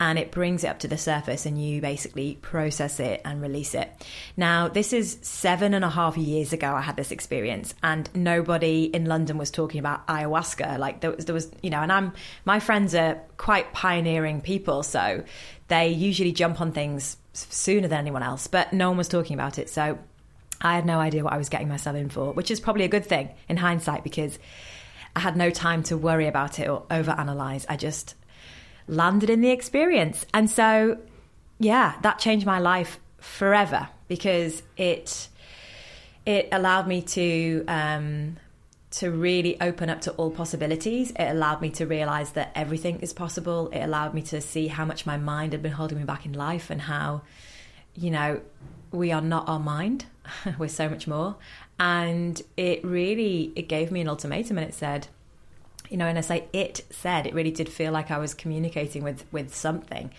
And 0.00 0.18
it 0.18 0.32
brings 0.32 0.64
it 0.64 0.68
up 0.68 0.78
to 0.80 0.88
the 0.88 0.96
surface 0.96 1.44
and 1.44 1.62
you 1.62 1.82
basically 1.82 2.38
process 2.40 2.98
it 2.98 3.20
and 3.22 3.42
release 3.42 3.74
it. 3.74 3.92
Now, 4.38 4.68
this 4.68 4.94
is 4.94 5.18
seven 5.20 5.74
and 5.74 5.84
a 5.84 5.90
half 5.90 6.16
years 6.16 6.54
ago 6.54 6.72
I 6.72 6.80
had 6.80 6.96
this 6.96 7.12
experience 7.12 7.74
and 7.82 8.08
nobody 8.14 8.84
in 8.84 9.04
London 9.04 9.36
was 9.36 9.50
talking 9.50 9.78
about 9.78 10.06
ayahuasca. 10.06 10.78
Like 10.78 11.02
there 11.02 11.12
was, 11.12 11.26
there 11.26 11.34
was 11.34 11.50
you 11.62 11.68
know, 11.68 11.80
and 11.80 11.92
I'm, 11.92 12.14
my 12.46 12.58
friends 12.58 12.94
are 12.94 13.20
quite 13.36 13.74
pioneering 13.74 14.40
people. 14.40 14.82
So 14.82 15.22
they 15.68 15.88
usually 15.90 16.32
jump 16.32 16.62
on 16.62 16.72
things 16.72 17.18
sooner 17.34 17.88
than 17.88 17.98
anyone 17.98 18.22
else, 18.22 18.46
but 18.46 18.72
no 18.72 18.88
one 18.88 18.96
was 18.96 19.08
talking 19.08 19.34
about 19.34 19.58
it. 19.58 19.68
So 19.68 19.98
I 20.62 20.74
had 20.74 20.86
no 20.86 20.98
idea 20.98 21.22
what 21.22 21.34
I 21.34 21.38
was 21.38 21.50
getting 21.50 21.68
myself 21.68 21.94
in 21.94 22.08
for, 22.08 22.32
which 22.32 22.50
is 22.50 22.58
probably 22.58 22.84
a 22.84 22.88
good 22.88 23.04
thing 23.04 23.28
in 23.50 23.58
hindsight 23.58 24.02
because 24.02 24.38
I 25.14 25.20
had 25.20 25.36
no 25.36 25.50
time 25.50 25.82
to 25.84 25.96
worry 25.96 26.26
about 26.26 26.58
it 26.58 26.68
or 26.68 26.82
overanalyze. 26.90 27.66
I 27.68 27.76
just 27.76 28.14
landed 28.86 29.30
in 29.30 29.40
the 29.40 29.50
experience. 29.50 30.26
And 30.34 30.50
so, 30.50 30.98
yeah, 31.58 31.94
that 32.02 32.18
changed 32.18 32.46
my 32.46 32.58
life 32.58 32.98
forever 33.18 33.88
because 34.08 34.62
it 34.76 35.28
it 36.26 36.48
allowed 36.52 36.86
me 36.86 37.02
to 37.02 37.64
um, 37.66 38.36
to 38.92 39.10
really 39.10 39.60
open 39.60 39.88
up 39.88 40.00
to 40.02 40.12
all 40.12 40.30
possibilities. 40.30 41.12
It 41.12 41.30
allowed 41.30 41.60
me 41.60 41.70
to 41.70 41.86
realize 41.86 42.32
that 42.32 42.50
everything 42.54 43.00
is 43.00 43.12
possible. 43.12 43.68
It 43.68 43.80
allowed 43.80 44.14
me 44.14 44.22
to 44.22 44.40
see 44.40 44.66
how 44.66 44.84
much 44.84 45.06
my 45.06 45.16
mind 45.16 45.52
had 45.52 45.62
been 45.62 45.72
holding 45.72 45.98
me 45.98 46.04
back 46.04 46.26
in 46.26 46.32
life 46.32 46.70
and 46.70 46.82
how, 46.82 47.22
you 47.94 48.10
know, 48.10 48.40
we 48.90 49.12
are 49.12 49.20
not 49.20 49.48
our 49.48 49.60
mind. 49.60 50.06
We're 50.58 50.68
so 50.68 50.88
much 50.88 51.06
more 51.06 51.36
And 51.80 52.40
it 52.58 52.84
really 52.84 53.52
it 53.56 53.62
gave 53.62 53.90
me 53.90 54.02
an 54.02 54.08
ultimatum 54.08 54.58
and 54.58 54.68
it 54.68 54.74
said, 54.74 55.08
you 55.88 55.96
know, 55.96 56.06
and 56.06 56.18
I 56.18 56.20
say 56.20 56.44
it 56.52 56.82
said, 56.90 57.26
it 57.26 57.34
really 57.34 57.50
did 57.50 57.68
feel 57.68 57.90
like 57.90 58.10
I 58.10 58.18
was 58.18 58.34
communicating 58.34 59.02
with 59.02 59.24
with 59.32 59.56
something. 59.56 60.12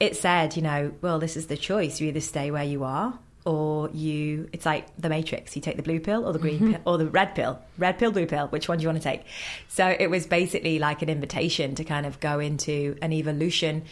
It 0.00 0.16
said, 0.16 0.56
you 0.56 0.62
know, 0.62 0.92
well, 1.02 1.18
this 1.18 1.36
is 1.36 1.46
the 1.46 1.56
choice. 1.56 2.00
You 2.00 2.08
either 2.08 2.20
stay 2.20 2.50
where 2.50 2.64
you 2.64 2.82
are 2.82 3.18
or 3.44 3.90
you 3.90 4.48
it's 4.52 4.64
like 4.64 4.86
the 4.96 5.08
matrix 5.08 5.56
you 5.56 5.62
take 5.62 5.76
the 5.76 5.82
blue 5.82 5.98
pill 5.98 6.24
or 6.24 6.32
the 6.32 6.38
green 6.38 6.60
mm-hmm. 6.60 6.72
pill 6.74 6.80
or 6.84 6.96
the 6.96 7.06
red 7.06 7.34
pill 7.34 7.60
red 7.76 7.98
pill 7.98 8.12
blue 8.12 8.26
pill 8.26 8.46
which 8.48 8.68
one 8.68 8.78
do 8.78 8.82
you 8.82 8.88
want 8.88 8.96
to 8.96 9.02
take 9.02 9.24
so 9.68 9.96
it 9.98 10.08
was 10.08 10.26
basically 10.28 10.78
like 10.78 11.02
an 11.02 11.08
invitation 11.08 11.74
to 11.74 11.82
kind 11.82 12.06
of 12.06 12.20
go 12.20 12.38
into 12.38 12.96
an 13.02 13.12
evolution 13.12 13.82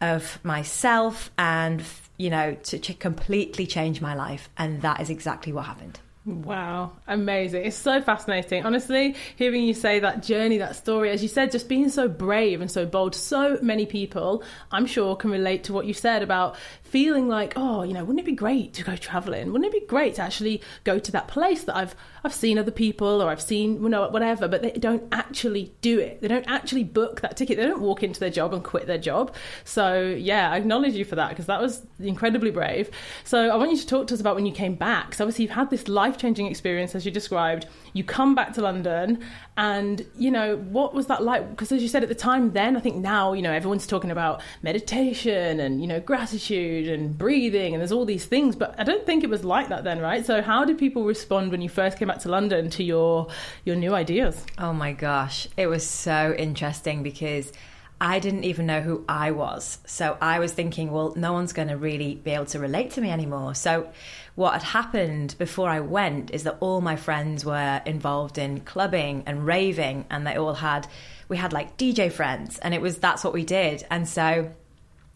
of 0.00 0.44
myself 0.44 1.30
and 1.38 1.84
you 2.16 2.30
know 2.30 2.54
to, 2.64 2.78
to 2.78 2.92
completely 2.94 3.64
change 3.64 4.00
my 4.00 4.14
life 4.14 4.48
and 4.58 4.82
that 4.82 5.00
is 5.00 5.08
exactly 5.08 5.52
what 5.52 5.66
happened 5.66 6.00
Wow, 6.26 6.90
amazing. 7.06 7.66
It's 7.66 7.76
so 7.76 8.02
fascinating. 8.02 8.66
Honestly, 8.66 9.14
hearing 9.36 9.62
you 9.62 9.72
say 9.72 10.00
that 10.00 10.24
journey, 10.24 10.58
that 10.58 10.74
story, 10.74 11.10
as 11.10 11.22
you 11.22 11.28
said, 11.28 11.52
just 11.52 11.68
being 11.68 11.88
so 11.88 12.08
brave 12.08 12.60
and 12.60 12.68
so 12.68 12.84
bold, 12.84 13.14
so 13.14 13.60
many 13.62 13.86
people, 13.86 14.42
I'm 14.72 14.86
sure, 14.86 15.14
can 15.14 15.30
relate 15.30 15.62
to 15.64 15.72
what 15.72 15.86
you 15.86 15.94
said 15.94 16.24
about 16.24 16.56
feeling 16.90 17.28
like, 17.28 17.54
oh, 17.56 17.82
you 17.82 17.92
know, 17.92 18.04
wouldn't 18.04 18.20
it 18.20 18.26
be 18.26 18.34
great 18.34 18.72
to 18.74 18.84
go 18.84 18.96
traveling? 18.96 19.52
Wouldn't 19.52 19.66
it 19.74 19.80
be 19.80 19.86
great 19.86 20.14
to 20.16 20.22
actually 20.22 20.62
go 20.84 20.98
to 20.98 21.12
that 21.12 21.28
place 21.28 21.64
that 21.64 21.76
I've 21.76 21.94
I've 22.26 22.34
seen 22.34 22.58
other 22.58 22.72
people 22.72 23.22
or 23.22 23.30
I've 23.30 23.40
seen, 23.40 23.80
you 23.80 23.88
know, 23.88 24.08
whatever, 24.08 24.48
but 24.48 24.60
they 24.60 24.72
don't 24.72 25.04
actually 25.12 25.72
do 25.80 26.00
it. 26.00 26.20
They 26.20 26.26
don't 26.26 26.46
actually 26.48 26.82
book 26.82 27.20
that 27.20 27.36
ticket. 27.36 27.56
They 27.56 27.64
don't 27.64 27.80
walk 27.80 28.02
into 28.02 28.18
their 28.18 28.30
job 28.30 28.52
and 28.52 28.64
quit 28.64 28.88
their 28.88 28.98
job. 28.98 29.32
So, 29.64 30.02
yeah, 30.02 30.50
I 30.50 30.56
acknowledge 30.56 30.94
you 30.94 31.04
for 31.04 31.14
that 31.14 31.28
because 31.28 31.46
that 31.46 31.60
was 31.60 31.86
incredibly 32.00 32.50
brave. 32.50 32.90
So, 33.22 33.48
I 33.48 33.54
want 33.54 33.70
you 33.70 33.76
to 33.76 33.86
talk 33.86 34.08
to 34.08 34.14
us 34.14 34.20
about 34.20 34.34
when 34.34 34.44
you 34.44 34.50
came 34.52 34.74
back. 34.74 35.14
So, 35.14 35.22
obviously, 35.22 35.44
you've 35.44 35.54
had 35.54 35.70
this 35.70 35.86
life 35.86 36.18
changing 36.18 36.46
experience, 36.46 36.96
as 36.96 37.06
you 37.06 37.12
described. 37.12 37.66
You 37.92 38.02
come 38.02 38.34
back 38.34 38.52
to 38.54 38.60
London, 38.60 39.22
and, 39.56 40.04
you 40.18 40.32
know, 40.32 40.56
what 40.56 40.94
was 40.94 41.06
that 41.06 41.22
like? 41.22 41.48
Because, 41.50 41.70
as 41.70 41.80
you 41.80 41.88
said 41.88 42.02
at 42.02 42.08
the 42.08 42.14
time, 42.16 42.52
then, 42.54 42.76
I 42.76 42.80
think 42.80 42.96
now, 42.96 43.34
you 43.34 43.42
know, 43.42 43.52
everyone's 43.52 43.86
talking 43.86 44.10
about 44.10 44.42
meditation 44.62 45.60
and, 45.60 45.80
you 45.80 45.86
know, 45.86 46.00
gratitude 46.00 46.75
and 46.84 47.16
breathing, 47.16 47.74
and 47.74 47.80
there's 47.80 47.92
all 47.92 48.04
these 48.04 48.24
things, 48.24 48.56
but 48.56 48.74
I 48.78 48.84
don't 48.84 49.06
think 49.06 49.24
it 49.24 49.30
was 49.30 49.44
like 49.44 49.68
that 49.68 49.84
then, 49.84 50.00
right? 50.00 50.24
So, 50.24 50.42
how 50.42 50.64
did 50.64 50.78
people 50.78 51.04
respond 51.04 51.50
when 51.50 51.60
you 51.60 51.68
first 51.68 51.98
came 51.98 52.08
back 52.08 52.20
to 52.20 52.28
London 52.28 52.70
to 52.70 52.84
your 52.84 53.28
your 53.64 53.76
new 53.76 53.94
ideas? 53.94 54.44
Oh 54.58 54.72
my 54.72 54.92
gosh, 54.92 55.48
it 55.56 55.66
was 55.66 55.86
so 55.86 56.34
interesting 56.36 57.02
because 57.02 57.52
I 58.00 58.18
didn't 58.18 58.44
even 58.44 58.66
know 58.66 58.82
who 58.82 59.04
I 59.08 59.30
was. 59.30 59.78
So 59.86 60.18
I 60.20 60.38
was 60.38 60.52
thinking, 60.52 60.90
well, 60.90 61.14
no 61.16 61.32
one's 61.32 61.54
going 61.54 61.68
to 61.68 61.78
really 61.78 62.16
be 62.16 62.32
able 62.32 62.44
to 62.46 62.58
relate 62.58 62.90
to 62.92 63.00
me 63.00 63.10
anymore. 63.10 63.54
So 63.54 63.90
what 64.34 64.52
had 64.52 64.62
happened 64.62 65.34
before 65.38 65.70
I 65.70 65.80
went 65.80 66.30
is 66.30 66.42
that 66.42 66.58
all 66.60 66.82
my 66.82 66.96
friends 66.96 67.44
were 67.44 67.80
involved 67.86 68.36
in 68.36 68.60
clubbing 68.60 69.22
and 69.24 69.46
raving 69.46 70.04
and 70.10 70.26
they 70.26 70.36
all 70.36 70.54
had 70.54 70.86
we 71.28 71.38
had 71.38 71.52
like 71.52 71.76
DJ 71.78 72.12
friends 72.12 72.58
and 72.58 72.74
it 72.74 72.82
was 72.82 72.98
that's 72.98 73.24
what 73.24 73.32
we 73.32 73.44
did. 73.44 73.86
And 73.90 74.06
so 74.06 74.52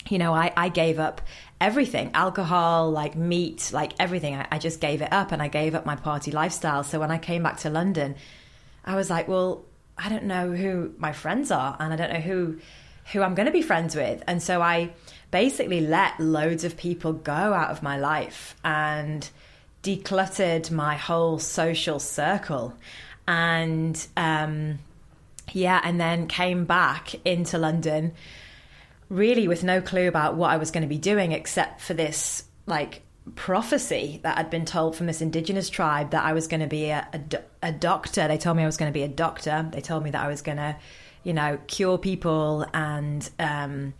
you 0.08 0.16
know, 0.16 0.32
I, 0.32 0.50
I 0.56 0.70
gave 0.70 0.98
up 0.98 1.20
everything 1.60 2.10
alcohol, 2.14 2.90
like 2.90 3.16
meat, 3.16 3.70
like 3.72 3.92
everything. 3.98 4.34
I, 4.34 4.46
I 4.52 4.58
just 4.58 4.80
gave 4.80 5.02
it 5.02 5.12
up 5.12 5.32
and 5.32 5.42
I 5.42 5.48
gave 5.48 5.74
up 5.74 5.84
my 5.84 5.96
party 5.96 6.30
lifestyle. 6.30 6.82
So 6.84 6.98
when 6.98 7.10
I 7.10 7.18
came 7.18 7.42
back 7.42 7.58
to 7.58 7.70
London, 7.70 8.16
I 8.84 8.96
was 8.96 9.10
like, 9.10 9.28
well, 9.28 9.64
I 9.98 10.08
don't 10.08 10.24
know 10.24 10.52
who 10.52 10.94
my 10.96 11.12
friends 11.12 11.50
are 11.50 11.76
and 11.78 11.92
I 11.92 11.96
don't 11.96 12.12
know 12.12 12.20
who 12.20 12.58
who 13.12 13.22
I'm 13.22 13.34
going 13.34 13.46
to 13.46 13.52
be 13.52 13.62
friends 13.62 13.96
with. 13.96 14.22
And 14.28 14.40
so 14.42 14.62
I 14.62 14.90
basically 15.30 15.80
let 15.80 16.20
loads 16.20 16.64
of 16.64 16.76
people 16.76 17.12
go 17.12 17.32
out 17.32 17.70
of 17.70 17.82
my 17.82 17.98
life 17.98 18.54
and 18.64 19.28
decluttered 19.82 20.70
my 20.70 20.96
whole 20.96 21.38
social 21.38 21.98
circle. 21.98 22.74
And 23.26 24.06
um, 24.16 24.78
yeah, 25.52 25.80
and 25.82 26.00
then 26.00 26.28
came 26.28 26.64
back 26.66 27.14
into 27.26 27.58
London 27.58 28.12
really 29.10 29.48
with 29.48 29.62
no 29.62 29.82
clue 29.82 30.08
about 30.08 30.36
what 30.36 30.50
I 30.50 30.56
was 30.56 30.70
going 30.70 30.82
to 30.82 30.88
be 30.88 30.98
doing 30.98 31.32
except 31.32 31.82
for 31.82 31.92
this 31.92 32.44
like 32.66 33.02
prophecy 33.34 34.20
that 34.22 34.38
I'd 34.38 34.50
been 34.50 34.64
told 34.64 34.96
from 34.96 35.06
this 35.06 35.20
indigenous 35.20 35.68
tribe 35.68 36.12
that 36.12 36.24
I 36.24 36.32
was 36.32 36.46
going 36.46 36.60
to 36.60 36.66
be 36.66 36.90
a, 36.90 37.06
a, 37.12 37.68
a 37.68 37.72
doctor. 37.72 38.26
They 38.28 38.38
told 38.38 38.56
me 38.56 38.62
I 38.62 38.66
was 38.66 38.76
going 38.76 38.90
to 38.90 38.98
be 38.98 39.02
a 39.02 39.08
doctor. 39.08 39.68
They 39.70 39.80
told 39.80 40.04
me 40.04 40.10
that 40.10 40.24
I 40.24 40.28
was 40.28 40.40
going 40.40 40.58
to, 40.58 40.76
you 41.24 41.32
know, 41.32 41.58
cure 41.66 41.98
people 41.98 42.64
and 42.72 43.28
um, 43.38 43.94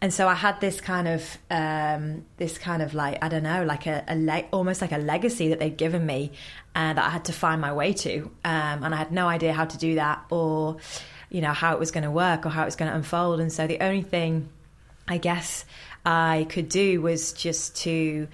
and 0.00 0.12
so 0.12 0.28
I 0.28 0.34
had 0.34 0.60
this 0.60 0.80
kind 0.80 1.08
of 1.08 1.38
um, 1.50 2.24
this 2.36 2.58
kind 2.58 2.82
of 2.82 2.94
like 2.94 3.22
I 3.22 3.28
don't 3.28 3.42
know, 3.42 3.64
like 3.64 3.86
a, 3.86 4.04
a 4.06 4.14
le- 4.14 4.44
almost 4.52 4.80
like 4.80 4.92
a 4.92 4.98
legacy 4.98 5.48
that 5.48 5.58
they'd 5.58 5.76
given 5.76 6.04
me 6.04 6.32
uh, 6.74 6.92
that 6.92 7.04
I 7.04 7.08
had 7.08 7.24
to 7.26 7.32
find 7.32 7.60
my 7.60 7.72
way 7.72 7.92
to, 7.94 8.30
um, 8.44 8.84
and 8.84 8.94
I 8.94 8.98
had 8.98 9.12
no 9.12 9.28
idea 9.28 9.52
how 9.52 9.64
to 9.64 9.78
do 9.78 9.94
that 9.94 10.24
or 10.30 10.76
you 11.34 11.40
know, 11.40 11.52
how 11.52 11.72
it 11.72 11.80
was 11.80 11.90
going 11.90 12.04
to 12.04 12.12
work 12.12 12.46
or 12.46 12.48
how 12.48 12.62
it 12.62 12.66
was 12.66 12.76
going 12.76 12.88
to 12.88 12.96
unfold. 12.96 13.40
And 13.40 13.52
so 13.52 13.66
the 13.66 13.80
only 13.80 14.02
thing 14.02 14.48
I 15.08 15.18
guess 15.18 15.64
I 16.06 16.46
could 16.48 16.68
do 16.68 17.02
was 17.02 17.32
just 17.32 17.74
to, 17.78 18.28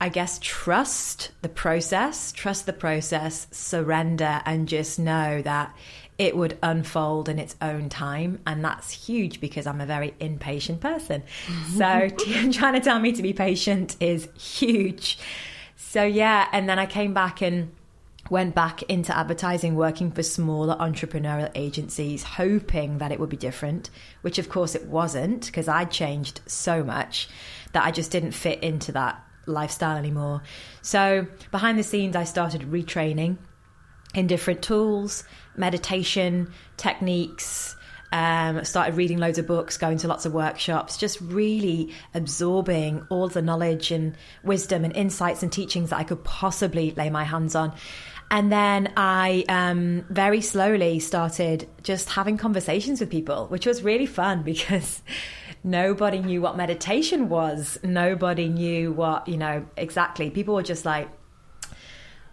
I 0.00 0.08
guess, 0.08 0.40
trust 0.42 1.30
the 1.42 1.48
process, 1.48 2.32
trust 2.32 2.66
the 2.66 2.72
process, 2.72 3.46
surrender, 3.52 4.42
and 4.44 4.66
just 4.66 4.98
know 4.98 5.40
that 5.42 5.72
it 6.18 6.36
would 6.36 6.58
unfold 6.64 7.28
in 7.28 7.38
its 7.38 7.54
own 7.62 7.88
time. 7.88 8.40
And 8.44 8.64
that's 8.64 8.90
huge 8.90 9.40
because 9.40 9.68
I'm 9.68 9.80
a 9.80 9.86
very 9.86 10.12
impatient 10.18 10.80
person. 10.80 11.22
Mm-hmm. 11.46 11.78
so 11.78 12.50
trying 12.58 12.74
to 12.74 12.80
tell 12.80 12.98
me 12.98 13.12
to 13.12 13.22
be 13.22 13.32
patient 13.32 13.94
is 14.00 14.28
huge. 14.36 15.16
So, 15.76 16.02
yeah. 16.02 16.48
And 16.50 16.68
then 16.68 16.80
I 16.80 16.86
came 16.86 17.14
back 17.14 17.40
and 17.40 17.70
went 18.30 18.54
back 18.54 18.82
into 18.84 19.16
advertising, 19.16 19.74
working 19.74 20.10
for 20.10 20.22
smaller 20.22 20.76
entrepreneurial 20.76 21.50
agencies, 21.54 22.22
hoping 22.22 22.98
that 22.98 23.12
it 23.12 23.20
would 23.20 23.28
be 23.28 23.36
different, 23.36 23.90
which 24.22 24.38
of 24.38 24.48
course 24.48 24.74
it 24.74 24.86
wasn't 24.86 25.46
because 25.46 25.68
I'd 25.68 25.90
changed 25.90 26.40
so 26.46 26.82
much 26.82 27.28
that 27.72 27.84
I 27.84 27.90
just 27.90 28.10
didn't 28.10 28.32
fit 28.32 28.62
into 28.62 28.92
that 28.92 29.22
lifestyle 29.46 29.96
anymore. 29.96 30.42
So, 30.82 31.26
behind 31.50 31.78
the 31.78 31.82
scenes, 31.82 32.16
I 32.16 32.24
started 32.24 32.62
retraining 32.62 33.38
in 34.14 34.26
different 34.26 34.62
tools, 34.62 35.24
meditation, 35.56 36.52
techniques. 36.76 37.76
Um, 38.12 38.62
started 38.64 38.94
reading 38.94 39.16
loads 39.16 39.38
of 39.38 39.46
books, 39.46 39.78
going 39.78 39.96
to 39.98 40.08
lots 40.08 40.26
of 40.26 40.34
workshops, 40.34 40.98
just 40.98 41.18
really 41.20 41.94
absorbing 42.12 43.06
all 43.08 43.28
the 43.28 43.40
knowledge 43.40 43.90
and 43.90 44.14
wisdom 44.44 44.84
and 44.84 44.94
insights 44.94 45.42
and 45.42 45.50
teachings 45.50 45.90
that 45.90 45.96
I 45.96 46.04
could 46.04 46.22
possibly 46.22 46.90
lay 46.90 47.08
my 47.08 47.24
hands 47.24 47.54
on. 47.54 47.72
And 48.32 48.50
then 48.50 48.94
I 48.96 49.44
um, 49.50 50.06
very 50.08 50.40
slowly 50.40 51.00
started 51.00 51.68
just 51.82 52.08
having 52.08 52.38
conversations 52.38 52.98
with 52.98 53.10
people, 53.10 53.46
which 53.48 53.66
was 53.66 53.82
really 53.82 54.06
fun 54.06 54.42
because 54.52 55.02
nobody 55.62 56.18
knew 56.18 56.40
what 56.40 56.56
meditation 56.56 57.28
was. 57.28 57.78
Nobody 57.82 58.48
knew 58.48 58.90
what, 58.90 59.28
you 59.28 59.36
know, 59.36 59.66
exactly. 59.76 60.30
People 60.30 60.54
were 60.54 60.62
just 60.62 60.86
like, 60.86 61.10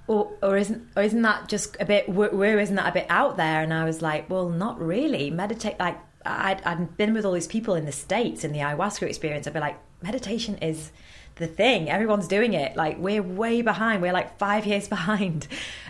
or, 0.10 0.32
or 0.44 0.58
isn't 0.58 0.86
or 0.98 1.04
isn't 1.04 1.22
that 1.22 1.48
just 1.48 1.78
a 1.80 1.86
bit 1.86 2.10
where 2.10 2.60
isn't 2.60 2.76
that 2.76 2.90
a 2.90 2.92
bit 2.92 3.06
out 3.10 3.38
there 3.38 3.62
and 3.62 3.74
i 3.74 3.86
was 3.86 4.02
like 4.02 4.30
well 4.30 4.50
not 4.50 4.82
really 4.82 5.30
meditate 5.30 5.80
like 5.80 5.98
I'd, 6.26 6.62
I'd 6.64 6.98
been 6.98 7.14
with 7.14 7.26
all 7.26 7.32
these 7.32 7.48
people 7.48 7.76
in 7.76 7.86
the 7.86 7.92
states 7.92 8.44
in 8.44 8.52
the 8.52 8.60
ayahuasca 8.60 9.04
experience 9.04 9.48
i'd 9.48 9.54
be 9.54 9.60
like 9.60 9.80
meditation 10.02 10.58
is 10.58 10.92
the 11.40 11.48
thing. 11.48 11.90
Everyone's 11.90 12.28
doing 12.28 12.54
it. 12.54 12.76
Like 12.76 12.98
we're 13.00 13.24
way 13.24 13.64
behind. 13.64 14.02
We're 14.02 14.14
like 14.14 14.38
five 14.38 14.68
years 14.68 14.88
behind 14.98 15.48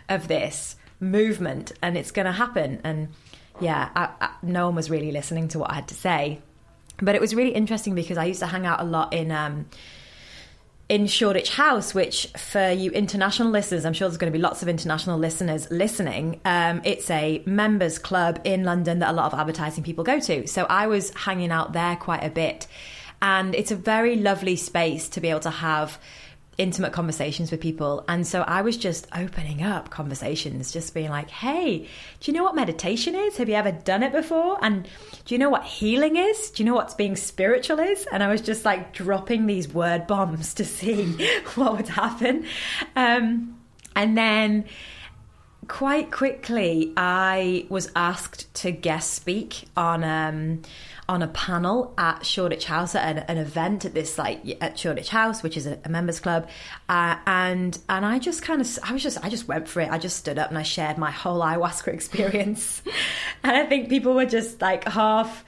of 0.07 0.27
this 0.27 0.77
movement, 0.99 1.73
and 1.81 1.97
it's 1.97 2.11
going 2.11 2.25
to 2.25 2.31
happen. 2.31 2.79
And 2.83 3.09
yeah, 3.59 3.89
I, 3.95 4.09
I, 4.21 4.29
no 4.41 4.67
one 4.67 4.75
was 4.75 4.89
really 4.89 5.11
listening 5.11 5.49
to 5.49 5.59
what 5.59 5.71
I 5.71 5.75
had 5.75 5.89
to 5.89 5.95
say. 5.95 6.41
But 7.01 7.15
it 7.15 7.21
was 7.21 7.35
really 7.35 7.51
interesting 7.51 7.95
because 7.95 8.17
I 8.17 8.25
used 8.25 8.39
to 8.39 8.47
hang 8.47 8.65
out 8.65 8.79
a 8.79 8.85
lot 8.85 9.13
in. 9.13 9.31
Um, 9.31 9.65
in 10.89 11.05
Shoreditch 11.05 11.51
House, 11.51 11.93
which 11.93 12.27
for 12.35 12.71
you 12.71 12.89
international 12.91 13.51
listeners, 13.51 13.85
I'm 13.85 13.93
sure 13.93 14.07
there's 14.07 14.17
going 14.17 14.31
to 14.33 14.37
be 14.37 14.41
lots 14.41 14.63
of 14.63 14.67
international 14.67 15.19
listeners 15.19 15.69
listening. 15.69 16.41
Um, 16.45 16.81
it's 16.83 17.09
a 17.11 17.43
members 17.45 17.99
club 17.99 18.41
in 18.43 18.63
London 18.63 18.99
that 18.99 19.11
a 19.11 19.13
lot 19.13 19.31
of 19.31 19.39
advertising 19.39 19.83
people 19.83 20.03
go 20.03 20.19
to. 20.19 20.47
So 20.47 20.65
I 20.65 20.87
was 20.87 21.11
hanging 21.11 21.51
out 21.51 21.73
there 21.73 21.95
quite 21.95 22.23
a 22.23 22.29
bit. 22.29 22.65
And 23.21 23.53
it's 23.53 23.69
a 23.69 23.75
very 23.75 24.15
lovely 24.15 24.55
space 24.55 25.09
to 25.09 25.21
be 25.21 25.29
able 25.29 25.41
to 25.41 25.51
have 25.51 25.99
intimate 26.59 26.91
conversations 26.91 27.49
with 27.49 27.61
people. 27.61 28.03
And 28.07 28.27
so 28.27 28.41
I 28.41 28.61
was 28.61 28.77
just 28.77 29.07
opening 29.15 29.63
up 29.63 29.89
conversations, 29.89 30.71
just 30.71 30.93
being 30.93 31.09
like, 31.09 31.29
hey, 31.29 31.87
do 32.19 32.31
you 32.31 32.37
know 32.37 32.43
what 32.43 32.53
meditation 32.53 33.15
is? 33.15 33.37
Have 33.37 33.47
you 33.47 33.55
ever 33.55 33.71
done 33.71 34.03
it 34.03 34.11
before? 34.11 34.57
And 34.61 34.83
do 35.25 35.33
you 35.33 35.39
know 35.39 35.49
what 35.49 35.63
healing 35.63 36.17
is? 36.17 36.51
Do 36.51 36.61
you 36.61 36.69
know 36.69 36.75
what's 36.75 36.93
being 36.93 37.15
spiritual 37.15 37.79
is? 37.79 38.05
And 38.11 38.21
I 38.21 38.27
was 38.27 38.41
just 38.41 38.65
like 38.65 38.93
dropping 38.93 39.47
these 39.47 39.73
word 39.73 40.05
bombs 40.05 40.53
to 40.55 40.65
see 40.65 41.05
what 41.55 41.77
would 41.77 41.87
happen. 41.87 42.45
Um, 42.95 43.55
and 43.95 44.17
then 44.17 44.65
quite 45.69 46.11
quickly, 46.11 46.91
I 46.97 47.65
was 47.69 47.89
asked 47.95 48.53
to 48.55 48.71
guest 48.71 49.13
speak 49.13 49.69
on 49.77 50.03
um, 50.03 50.63
on 51.07 51.21
a 51.21 51.27
panel 51.27 51.93
at 51.97 52.25
Shoreditch 52.25 52.65
House 52.65 52.95
at 52.95 53.17
an, 53.17 53.23
an, 53.29 53.37
event 53.37 53.85
at 53.85 53.93
this 53.93 54.17
like 54.17 54.41
at 54.59 54.77
Shoreditch 54.77 55.09
House, 55.09 55.41
which 55.41 55.55
is 55.55 55.67
a, 55.67 55.79
a 55.85 55.89
members 55.89 56.19
club, 56.19 56.49
uh, 56.89 57.15
and 57.25 57.77
and 57.87 58.05
I 58.05 58.19
just 58.19 58.41
kind 58.41 58.59
of 58.59 58.79
I 58.83 58.91
was 58.91 59.01
just 59.01 59.23
I 59.23 59.29
just 59.29 59.47
went 59.47 59.69
for 59.69 59.79
it. 59.79 59.89
I 59.89 59.99
just 59.99 60.17
stood 60.17 60.37
up 60.37 60.49
and 60.49 60.57
I 60.57 60.63
shared 60.63 60.97
my 60.97 61.11
whole 61.11 61.39
ayahuasca 61.39 61.87
experience, 61.93 62.81
and 63.43 63.55
I 63.55 63.65
think 63.65 63.87
people 63.87 64.15
were 64.15 64.25
just 64.25 64.59
like 64.61 64.85
half 64.85 65.45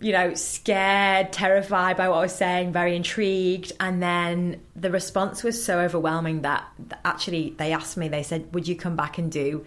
you 0.00 0.12
know, 0.12 0.34
scared, 0.34 1.32
terrified 1.32 1.96
by 1.96 2.08
what 2.08 2.16
I 2.16 2.22
was 2.22 2.34
saying, 2.34 2.72
very 2.72 2.96
intrigued. 2.96 3.72
And 3.78 4.02
then 4.02 4.60
the 4.74 4.90
response 4.90 5.42
was 5.42 5.62
so 5.62 5.78
overwhelming 5.80 6.42
that 6.42 6.66
actually 7.04 7.54
they 7.58 7.72
asked 7.72 7.96
me, 7.96 8.08
they 8.08 8.22
said, 8.22 8.52
Would 8.54 8.66
you 8.66 8.76
come 8.76 8.96
back 8.96 9.18
and 9.18 9.30
do 9.30 9.64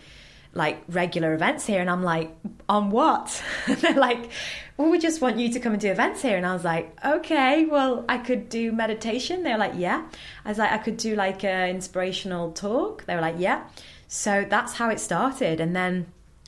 like 0.56 0.84
regular 0.88 1.34
events 1.34 1.66
here? 1.68 1.82
And 1.82 1.90
I'm 1.90 2.04
like, 2.04 2.36
On 2.68 2.90
what? 2.90 3.44
they're 3.68 3.94
like, 3.94 4.32
Well, 4.76 4.90
we 4.90 4.98
just 4.98 5.22
want 5.22 5.38
you 5.38 5.54
to 5.54 5.60
come 5.60 5.74
and 5.74 5.82
do 5.82 5.92
events 5.92 6.24
here. 6.24 6.36
And 6.36 6.48
I 6.48 6.54
was 6.54 6.64
like, 6.64 6.98
Okay, 7.06 7.66
well, 7.66 8.04
I 8.10 8.18
could 8.18 8.50
do 8.50 8.72
meditation. 8.72 9.44
They're 9.44 9.60
like, 9.60 9.74
Yeah. 9.76 10.04
I 10.46 10.50
was 10.50 10.58
like, 10.58 10.72
I 10.72 10.80
could 10.80 10.98
do 10.98 11.16
like 11.16 11.44
an 11.44 11.70
inspirational 11.70 12.52
talk. 12.54 13.06
They 13.06 13.14
were 13.14 13.22
like, 13.22 13.36
Yeah. 13.38 13.66
So 14.08 14.46
that's 14.50 14.74
how 14.74 14.90
it 14.90 15.00
started. 15.00 15.60
And 15.60 15.76
then 15.76 16.08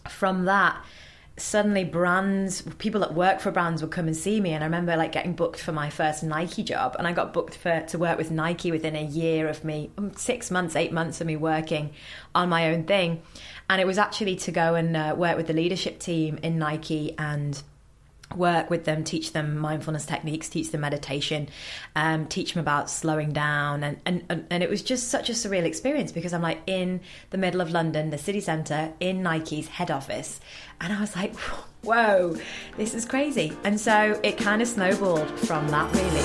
from 0.09 0.45
that, 0.45 0.83
suddenly 1.37 1.83
brands 1.83 2.61
people 2.77 3.01
that 3.01 3.13
work 3.13 3.41
for 3.41 3.51
brands 3.51 3.81
would 3.81 3.91
come 3.91 4.07
and 4.07 4.15
see 4.15 4.39
me. 4.39 4.51
And 4.51 4.63
i 4.63 4.67
remember 4.67 4.95
like 4.95 5.11
getting 5.11 5.33
booked 5.33 5.59
for 5.59 5.71
my 5.71 5.89
first 5.89 6.23
nike 6.23 6.63
job. 6.63 6.95
And 6.97 7.07
i 7.07 7.11
got 7.11 7.33
booked 7.33 7.57
for 7.57 7.81
to 7.81 7.97
work 7.97 8.17
with 8.17 8.31
nike 8.31 8.71
within 8.71 8.95
a 8.95 9.03
year 9.03 9.47
of 9.49 9.63
me 9.63 9.91
um, 9.97 10.13
six 10.15 10.49
months 10.49 10.75
eight 10.75 10.93
months 10.93 11.19
of 11.19 11.27
me 11.27 11.35
working 11.35 11.91
on 12.33 12.49
my 12.49 12.71
own 12.71 12.83
thing. 12.83 13.21
And 13.69 13.81
it 13.81 13.87
was 13.87 13.97
actually 13.97 14.37
to 14.37 14.51
go 14.51 14.75
and 14.75 14.95
uh, 14.95 15.15
work 15.17 15.35
with 15.35 15.47
the 15.47 15.53
leadership 15.53 15.99
team 15.99 16.39
in 16.41 16.57
nike 16.57 17.15
and 17.17 17.61
work 18.37 18.69
with 18.69 18.85
them, 18.85 19.03
teach 19.03 19.33
them 19.33 19.57
mindfulness 19.57 20.05
techniques, 20.05 20.49
teach 20.49 20.71
them 20.71 20.81
meditation, 20.81 21.49
um, 21.95 22.27
teach 22.27 22.53
them 22.53 22.61
about 22.61 22.89
slowing 22.89 23.31
down. 23.31 23.83
And, 23.83 23.99
and, 24.05 24.45
and 24.49 24.63
it 24.63 24.69
was 24.69 24.81
just 24.81 25.09
such 25.09 25.29
a 25.29 25.33
surreal 25.33 25.63
experience 25.63 26.11
because 26.11 26.33
I'm 26.33 26.41
like 26.41 26.61
in 26.67 27.01
the 27.29 27.37
middle 27.37 27.61
of 27.61 27.71
London, 27.71 28.09
the 28.09 28.17
city 28.17 28.41
centre, 28.41 28.93
in 28.99 29.23
Nike's 29.23 29.67
head 29.67 29.91
office. 29.91 30.39
And 30.81 30.91
I 30.93 30.99
was 30.99 31.15
like, 31.15 31.35
whoa, 31.83 32.37
this 32.77 32.93
is 32.93 33.05
crazy. 33.05 33.57
And 33.63 33.79
so 33.79 34.19
it 34.23 34.37
kind 34.37 34.61
of 34.61 34.67
snowballed 34.67 35.29
from 35.39 35.67
that, 35.69 35.93
really. 35.93 36.21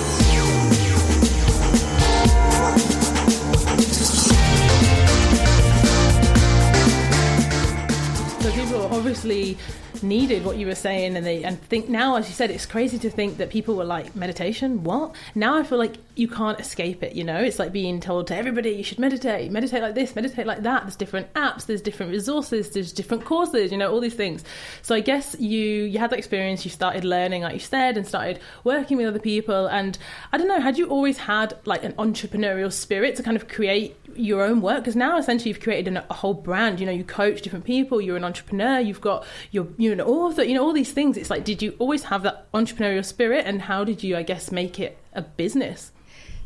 So 8.40 8.50
people 8.52 8.86
obviously 8.86 9.58
needed 10.02 10.44
what 10.44 10.56
you 10.56 10.66
were 10.66 10.74
saying 10.74 11.16
and 11.16 11.24
they 11.24 11.42
and 11.44 11.60
think 11.62 11.88
now 11.88 12.16
as 12.16 12.28
you 12.28 12.34
said 12.34 12.50
it's 12.50 12.66
crazy 12.66 12.98
to 12.98 13.10
think 13.10 13.38
that 13.38 13.50
people 13.50 13.74
were 13.76 13.84
like 13.84 14.14
meditation? 14.16 14.82
What? 14.84 15.14
Now 15.34 15.58
i 15.58 15.62
feel 15.62 15.78
like 15.78 15.96
you 16.14 16.28
can't 16.28 16.58
escape 16.60 17.02
it 17.02 17.14
you 17.14 17.24
know? 17.24 17.40
It's 17.40 17.58
like 17.58 17.72
being 17.72 18.00
told 18.00 18.26
to 18.28 18.36
everybody 18.36 18.70
you 18.70 18.84
should 18.84 18.98
meditate 18.98 19.50
meditate 19.50 19.82
like 19.82 19.94
this 19.94 20.14
meditate 20.14 20.46
like 20.46 20.62
that. 20.62 20.82
There's 20.82 20.96
different 20.96 21.32
apps 21.34 21.66
there's 21.66 21.82
different 21.82 22.12
resources 22.12 22.70
there's 22.70 22.92
different 22.92 23.24
courses 23.24 23.72
you 23.72 23.78
know 23.78 23.90
all 23.92 24.00
these 24.00 24.14
things. 24.14 24.44
So 24.82 24.94
i 24.94 25.00
guess 25.00 25.36
you 25.38 25.60
you 25.60 25.98
had 25.98 26.10
that 26.10 26.18
experience 26.18 26.64
you 26.64 26.70
started 26.70 27.04
learning 27.04 27.42
like 27.42 27.54
you 27.54 27.60
said 27.60 27.96
and 27.96 28.06
started 28.06 28.40
working 28.64 28.96
with 28.96 29.06
other 29.06 29.18
people 29.18 29.66
and 29.66 29.98
i 30.32 30.38
don't 30.38 30.48
know 30.48 30.60
had 30.60 30.78
you 30.78 30.86
always 30.88 31.18
had 31.18 31.56
like 31.64 31.84
an 31.84 31.92
entrepreneurial 31.94 32.72
spirit 32.72 33.16
to 33.16 33.22
kind 33.22 33.36
of 33.36 33.48
create 33.48 33.96
your 34.16 34.42
own 34.42 34.60
work? 34.60 34.78
Because 34.78 34.96
now 34.96 35.18
essentially 35.18 35.50
you've 35.50 35.60
created 35.60 35.96
a 35.96 36.14
whole 36.14 36.34
brand 36.34 36.80
you 36.80 36.86
know 36.86 36.92
you 36.92 37.04
coach 37.04 37.42
different 37.42 37.64
people 37.64 38.00
you're 38.00 38.16
an 38.16 38.24
entrepreneur 38.24 38.78
you've 38.78 39.00
got 39.00 39.26
your 39.50 39.66
you 39.76 39.89
know 39.94 40.04
all 40.04 40.26
of 40.26 40.36
the 40.36 40.46
you 40.46 40.54
know 40.54 40.62
all 40.62 40.72
these 40.72 40.92
things 40.92 41.16
it's 41.16 41.30
like 41.30 41.44
did 41.44 41.62
you 41.62 41.74
always 41.78 42.04
have 42.04 42.22
that 42.22 42.50
entrepreneurial 42.52 43.04
spirit 43.04 43.44
and 43.46 43.62
how 43.62 43.84
did 43.84 44.02
you 44.02 44.16
i 44.16 44.22
guess 44.22 44.50
make 44.50 44.78
it 44.78 44.98
a 45.12 45.22
business 45.22 45.92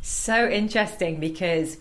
so 0.00 0.48
interesting 0.48 1.18
because 1.18 1.78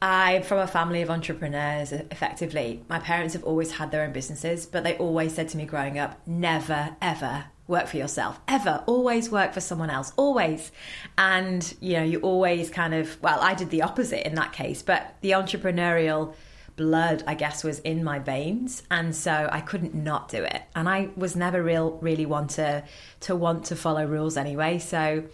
I'm 0.00 0.42
from 0.42 0.58
a 0.58 0.66
family 0.68 1.02
of 1.02 1.10
entrepreneurs, 1.10 1.90
effectively. 1.90 2.84
My 2.88 3.00
parents 3.00 3.34
have 3.34 3.42
always 3.42 3.72
had 3.72 3.90
their 3.90 4.04
own 4.04 4.12
businesses, 4.12 4.64
but 4.64 4.84
they 4.84 4.96
always 4.96 5.34
said 5.34 5.48
to 5.48 5.56
me 5.56 5.64
growing 5.64 5.98
up 5.98 6.20
never, 6.24 6.96
ever 7.02 7.46
work 7.66 7.88
for 7.88 7.96
yourself, 7.96 8.38
ever. 8.46 8.84
Always 8.86 9.28
work 9.28 9.52
for 9.52 9.60
someone 9.60 9.90
else, 9.90 10.12
always. 10.16 10.70
And, 11.16 11.74
you 11.80 11.94
know, 11.94 12.04
you 12.04 12.20
always 12.20 12.70
kind 12.70 12.94
of, 12.94 13.20
well, 13.22 13.40
I 13.40 13.54
did 13.54 13.70
the 13.70 13.82
opposite 13.82 14.26
in 14.26 14.36
that 14.36 14.52
case, 14.52 14.82
but 14.82 15.16
the 15.20 15.32
entrepreneurial 15.32 16.34
blood, 16.78 17.22
I 17.26 17.34
guess, 17.34 17.62
was 17.62 17.80
in 17.80 18.02
my 18.02 18.18
veins, 18.18 18.82
and 18.90 19.14
so 19.14 19.50
I 19.52 19.60
couldn't 19.60 19.94
not 19.94 20.30
do 20.30 20.42
it. 20.42 20.62
And 20.74 20.88
I 20.88 21.10
was 21.16 21.36
never 21.36 21.62
real, 21.62 21.98
really 22.00 22.24
want 22.24 22.50
to 22.52 22.84
to 23.20 23.36
want 23.36 23.66
to 23.66 23.76
follow 23.76 24.06
rules 24.06 24.38
anyway. 24.38 24.78
So, 24.78 25.24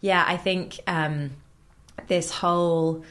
yeah, 0.00 0.24
I 0.26 0.36
think 0.36 0.80
um, 0.88 1.30
this 2.08 2.32
whole 2.32 3.04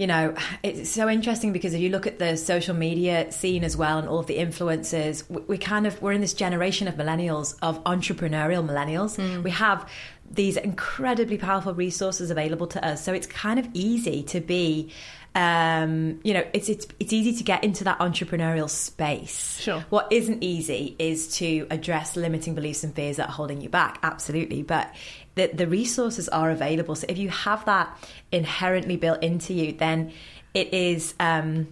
you 0.00 0.06
know, 0.06 0.34
it's 0.62 0.88
so 0.88 1.10
interesting 1.10 1.52
because 1.52 1.74
if 1.74 1.80
you 1.82 1.90
look 1.90 2.06
at 2.06 2.18
the 2.18 2.34
social 2.38 2.74
media 2.74 3.30
scene 3.30 3.62
as 3.62 3.76
well 3.76 3.98
and 3.98 4.08
all 4.08 4.18
of 4.18 4.26
the 4.26 4.38
influencers, 4.38 5.28
we, 5.28 5.42
we 5.42 5.58
kind 5.58 5.86
of 5.86 6.00
we're 6.00 6.12
in 6.12 6.22
this 6.22 6.32
generation 6.32 6.88
of 6.88 6.94
millennials, 6.94 7.54
of 7.60 7.84
entrepreneurial 7.84 8.66
millennials. 8.66 9.18
Mm. 9.18 9.42
We 9.42 9.50
have 9.50 9.86
these 10.30 10.56
incredibly 10.56 11.38
powerful 11.38 11.74
resources 11.74 12.30
available 12.30 12.66
to 12.68 12.84
us, 12.84 13.04
so 13.04 13.12
it's 13.12 13.26
kind 13.26 13.58
of 13.58 13.68
easy 13.74 14.22
to 14.24 14.40
be 14.40 14.92
um, 15.34 16.20
you 16.24 16.34
know, 16.34 16.44
it's 16.52 16.68
it's 16.68 16.88
it's 16.98 17.12
easy 17.12 17.34
to 17.36 17.44
get 17.44 17.62
into 17.62 17.84
that 17.84 18.00
entrepreneurial 18.00 18.68
space. 18.68 19.60
Sure. 19.60 19.84
What 19.88 20.08
isn't 20.10 20.42
easy 20.42 20.96
is 20.98 21.36
to 21.36 21.68
address 21.70 22.16
limiting 22.16 22.54
beliefs 22.54 22.82
and 22.82 22.94
fears 22.94 23.16
that 23.16 23.28
are 23.28 23.32
holding 23.32 23.60
you 23.60 23.68
back. 23.68 24.00
Absolutely, 24.02 24.62
but 24.62 24.92
the 25.36 25.50
the 25.54 25.68
resources 25.68 26.28
are 26.28 26.50
available. 26.50 26.96
So 26.96 27.06
if 27.08 27.18
you 27.18 27.28
have 27.28 27.64
that 27.66 27.96
inherently 28.32 28.96
built 28.96 29.22
into 29.22 29.54
you, 29.54 29.72
then 29.72 30.12
it 30.54 30.74
is. 30.74 31.14
Um, 31.20 31.68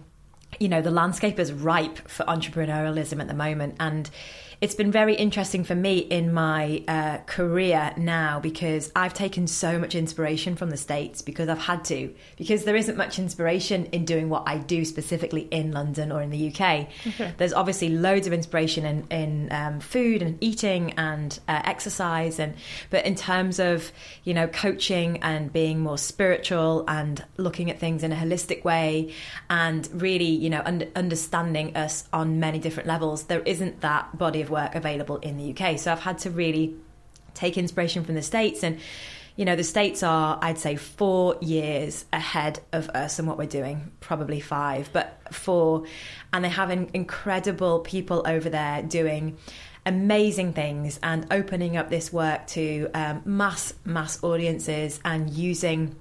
you 0.59 0.67
know, 0.67 0.81
the 0.81 0.89
landscape 0.89 1.37
is 1.37 1.53
ripe 1.53 2.09
for 2.09 2.23
entrepreneurialism 2.25 3.21
at 3.21 3.27
the 3.27 3.35
moment, 3.35 3.75
and 3.79 4.09
it's 4.61 4.75
been 4.75 4.91
very 4.91 5.15
interesting 5.15 5.63
for 5.63 5.73
me 5.73 5.99
in 5.99 6.33
my 6.33 6.83
uh, 6.85 7.19
career 7.19 7.93
now 7.95 8.41
because 8.41 8.91
I've 8.93 9.13
taken 9.13 9.47
so 9.47 9.79
much 9.79 9.95
inspiration 9.95 10.57
from 10.57 10.69
the 10.69 10.75
States 10.75 11.21
because 11.21 11.47
I've 11.47 11.59
had 11.59 11.85
to, 11.85 12.13
because 12.35 12.65
there 12.65 12.75
isn't 12.75 12.97
much 12.97 13.19
inspiration 13.19 13.85
in 13.87 14.03
doing 14.03 14.27
what 14.27 14.43
I 14.47 14.57
do 14.57 14.83
specifically 14.83 15.47
in 15.49 15.71
London 15.71 16.11
or 16.11 16.21
in 16.21 16.29
the 16.29 16.49
UK. 16.49 16.89
Okay. 17.07 17.33
There's 17.37 17.53
obviously 17.53 17.87
loads 17.87 18.27
of 18.27 18.33
inspiration 18.33 18.85
in, 18.85 19.07
in 19.09 19.51
um, 19.53 19.79
food 19.79 20.21
and 20.21 20.37
eating 20.41 20.93
and 20.97 21.39
uh, 21.47 21.61
exercise, 21.63 22.37
and 22.37 22.55
but 22.89 23.05
in 23.05 23.15
terms 23.15 23.59
of 23.59 23.93
you 24.25 24.33
know 24.33 24.47
coaching 24.47 25.23
and 25.23 25.53
being 25.53 25.79
more 25.79 25.97
spiritual 25.97 26.83
and 26.89 27.23
looking 27.37 27.71
at 27.71 27.79
things 27.79 28.03
in 28.03 28.11
a 28.11 28.15
holistic 28.15 28.65
way 28.65 29.13
and 29.49 29.87
really 29.93 30.25
you 30.25 30.49
know 30.49 30.61
un- 30.65 30.91
understanding 30.97 31.77
us 31.77 32.09
on 32.11 32.41
many 32.41 32.59
different 32.59 32.87
levels, 32.87 33.23
there 33.23 33.41
isn't 33.41 33.79
that 33.79 34.17
body 34.17 34.41
of 34.41 34.48
work 34.49 34.75
available 34.75 35.17
in 35.17 35.37
the 35.37 35.55
UK. 35.55 35.79
So 35.79 35.91
I've 35.91 35.99
had 35.99 36.19
to 36.19 36.29
really 36.29 36.75
take 37.33 37.57
inspiration 37.57 38.03
from 38.03 38.15
the 38.15 38.21
States 38.21 38.63
and 38.63 38.79
you 39.39 39.45
know, 39.45 39.55
the 39.55 39.63
States 39.63 40.03
are, 40.03 40.37
I'd 40.41 40.57
say, 40.57 40.75
four 40.75 41.37
years 41.39 42.03
ahead 42.11 42.59
of 42.73 42.89
us 42.89 43.19
and 43.19 43.27
what 43.27 43.37
we're 43.37 43.45
doing, 43.45 43.89
probably 44.01 44.41
five, 44.41 44.89
but 44.91 45.17
four. 45.31 45.85
And 46.33 46.43
they 46.43 46.49
have 46.49 46.69
incredible 46.71 47.79
people 47.79 48.21
over 48.25 48.49
there 48.49 48.83
doing 48.83 49.37
amazing 49.85 50.51
things 50.51 50.99
and 51.01 51.25
opening 51.31 51.77
up 51.77 51.89
this 51.89 52.11
work 52.11 52.47
to 52.47 52.89
um, 52.93 53.21
mass, 53.23 53.73
mass 53.85 54.21
audiences 54.25 54.99
and 55.05 55.29
using 55.29 55.95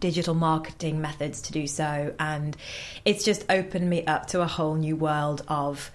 digital 0.00 0.32
marketing 0.32 1.00
methods 1.02 1.42
to 1.42 1.52
do 1.52 1.66
so. 1.66 2.14
And 2.18 2.56
it's 3.04 3.22
just 3.22 3.44
opened 3.50 3.90
me 3.90 4.06
up 4.06 4.28
to 4.28 4.40
a 4.40 4.46
whole 4.46 4.76
new 4.76 4.96
world 4.96 5.44
of 5.46 5.90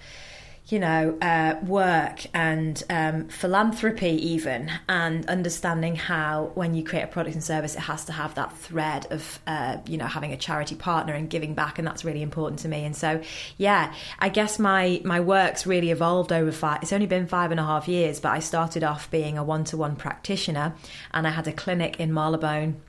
you 0.67 0.79
know, 0.79 1.17
uh, 1.21 1.55
work 1.65 2.25
and 2.33 2.81
um, 2.89 3.27
philanthropy, 3.27 4.11
even, 4.29 4.71
and 4.87 5.25
understanding 5.27 5.95
how 5.95 6.51
when 6.55 6.73
you 6.73 6.83
create 6.85 7.03
a 7.03 7.07
product 7.07 7.35
and 7.35 7.43
service, 7.43 7.75
it 7.75 7.81
has 7.81 8.05
to 8.05 8.13
have 8.13 8.35
that 8.35 8.55
thread 8.57 9.05
of, 9.11 9.39
uh, 9.45 9.77
you 9.85 9.97
know, 9.97 10.05
having 10.05 10.31
a 10.31 10.37
charity 10.37 10.75
partner 10.75 11.13
and 11.13 11.29
giving 11.29 11.53
back, 11.53 11.79
and 11.79 11.87
that's 11.87 12.05
really 12.05 12.21
important 12.21 12.59
to 12.59 12.69
me. 12.69 12.85
And 12.85 12.95
so, 12.95 13.21
yeah, 13.57 13.93
I 14.19 14.29
guess 14.29 14.57
my 14.57 15.01
my 15.03 15.19
work's 15.19 15.67
really 15.67 15.91
evolved 15.91 16.31
over 16.31 16.51
five. 16.51 16.81
It's 16.81 16.93
only 16.93 17.07
been 17.07 17.27
five 17.27 17.51
and 17.51 17.59
a 17.59 17.63
half 17.63 17.89
years, 17.89 18.21
but 18.21 18.29
I 18.29 18.39
started 18.39 18.83
off 18.85 19.11
being 19.11 19.37
a 19.37 19.43
one 19.43 19.65
to 19.65 19.77
one 19.77 19.97
practitioner, 19.97 20.75
and 21.11 21.27
I 21.27 21.31
had 21.31 21.47
a 21.47 21.53
clinic 21.53 21.99
in 21.99 22.13
Marylebone 22.13 22.81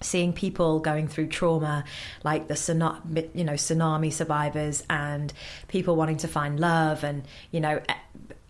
seeing 0.00 0.32
people 0.32 0.80
going 0.80 1.08
through 1.08 1.26
trauma 1.26 1.84
like 2.24 2.48
the 2.48 2.98
you 3.34 3.44
know 3.44 3.52
tsunami 3.52 4.12
survivors 4.12 4.82
and 4.88 5.32
people 5.68 5.96
wanting 5.96 6.16
to 6.16 6.28
find 6.28 6.58
love 6.58 7.04
and 7.04 7.22
you 7.50 7.60
know 7.60 7.80
eh, 7.88 7.94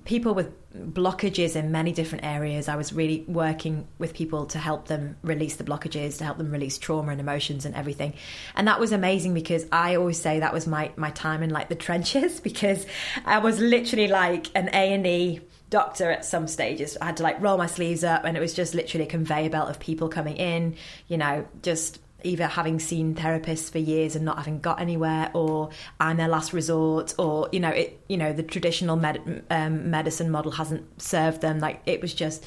people 0.05 0.35
with 0.35 0.53
blockages 0.75 1.57
in 1.57 1.73
many 1.73 1.93
different 1.93 2.25
areas. 2.25 2.69
I 2.69 2.77
was 2.77 2.93
really 2.93 3.25
working 3.27 3.87
with 3.99 4.15
people 4.15 4.47
to 4.47 4.59
help 4.59 4.87
them 4.87 5.17
release 5.23 5.57
the 5.57 5.65
blockages, 5.65 6.19
to 6.19 6.25
help 6.25 6.39
them 6.39 6.51
release 6.51 6.79
trauma 6.79 7.13
and 7.13 7.21
emotions 7.21 7.65
and 7.65 7.75
everything. 7.75 8.15
And 8.55 8.69
that 8.69 8.79
was 8.79 8.93
amazing 8.93 9.35
because 9.35 9.67
I 9.73 9.97
always 9.97 10.21
say 10.21 10.41
that 10.41 10.53
was 10.53 10.67
my 10.67 10.93
my 10.97 11.11
time 11.11 11.43
in 11.43 11.51
like 11.51 11.69
the 11.69 11.75
trenches 11.75 12.41
because 12.49 12.87
I 13.25 13.39
was 13.39 13.61
literally 13.61 14.09
like 14.09 14.47
an 14.55 14.69
A 14.69 14.93
and 14.93 15.07
E 15.07 15.41
doctor 15.71 16.11
at 16.11 16.25
some 16.25 16.47
stages. 16.47 16.99
I 17.01 17.07
had 17.07 17.17
to 17.19 17.23
like 17.23 17.41
roll 17.41 17.57
my 17.57 17.67
sleeves 17.67 18.05
up 18.05 18.25
and 18.25 18.37
it 18.37 18.41
was 18.41 18.53
just 18.53 18.75
literally 18.75 19.07
a 19.07 19.09
conveyor 19.09 19.51
belt 19.51 19.71
of 19.71 19.79
people 19.79 20.09
coming 20.09 20.37
in, 20.37 20.75
you 21.09 21.17
know, 21.17 21.47
just 21.63 22.01
either 22.23 22.47
having 22.47 22.79
seen 22.79 23.15
therapists 23.15 23.71
for 23.71 23.79
years 23.79 24.15
and 24.17 24.25
not 24.25 24.37
having 24.37 24.61
got 24.61 24.81
anywhere 24.81 25.31
or 25.33 25.71
I'm 25.99 26.17
their 26.17 26.29
last 26.29 26.53
resort 26.53 27.15
or 27.19 27.49
you 27.51 27.61
know 27.61 27.71
it 27.71 27.99
you 28.09 28.19
know 28.19 28.35
the 28.35 28.43
traditional 28.43 28.97
med- 28.97 29.43
um, 29.49 29.91
medicine 29.91 30.31
model 30.31 30.53
hasn't 30.53 31.01
served 31.01 31.41
them 31.41 31.61
like 31.61 31.81
it 31.87 32.03
was 32.03 32.13
just 32.13 32.45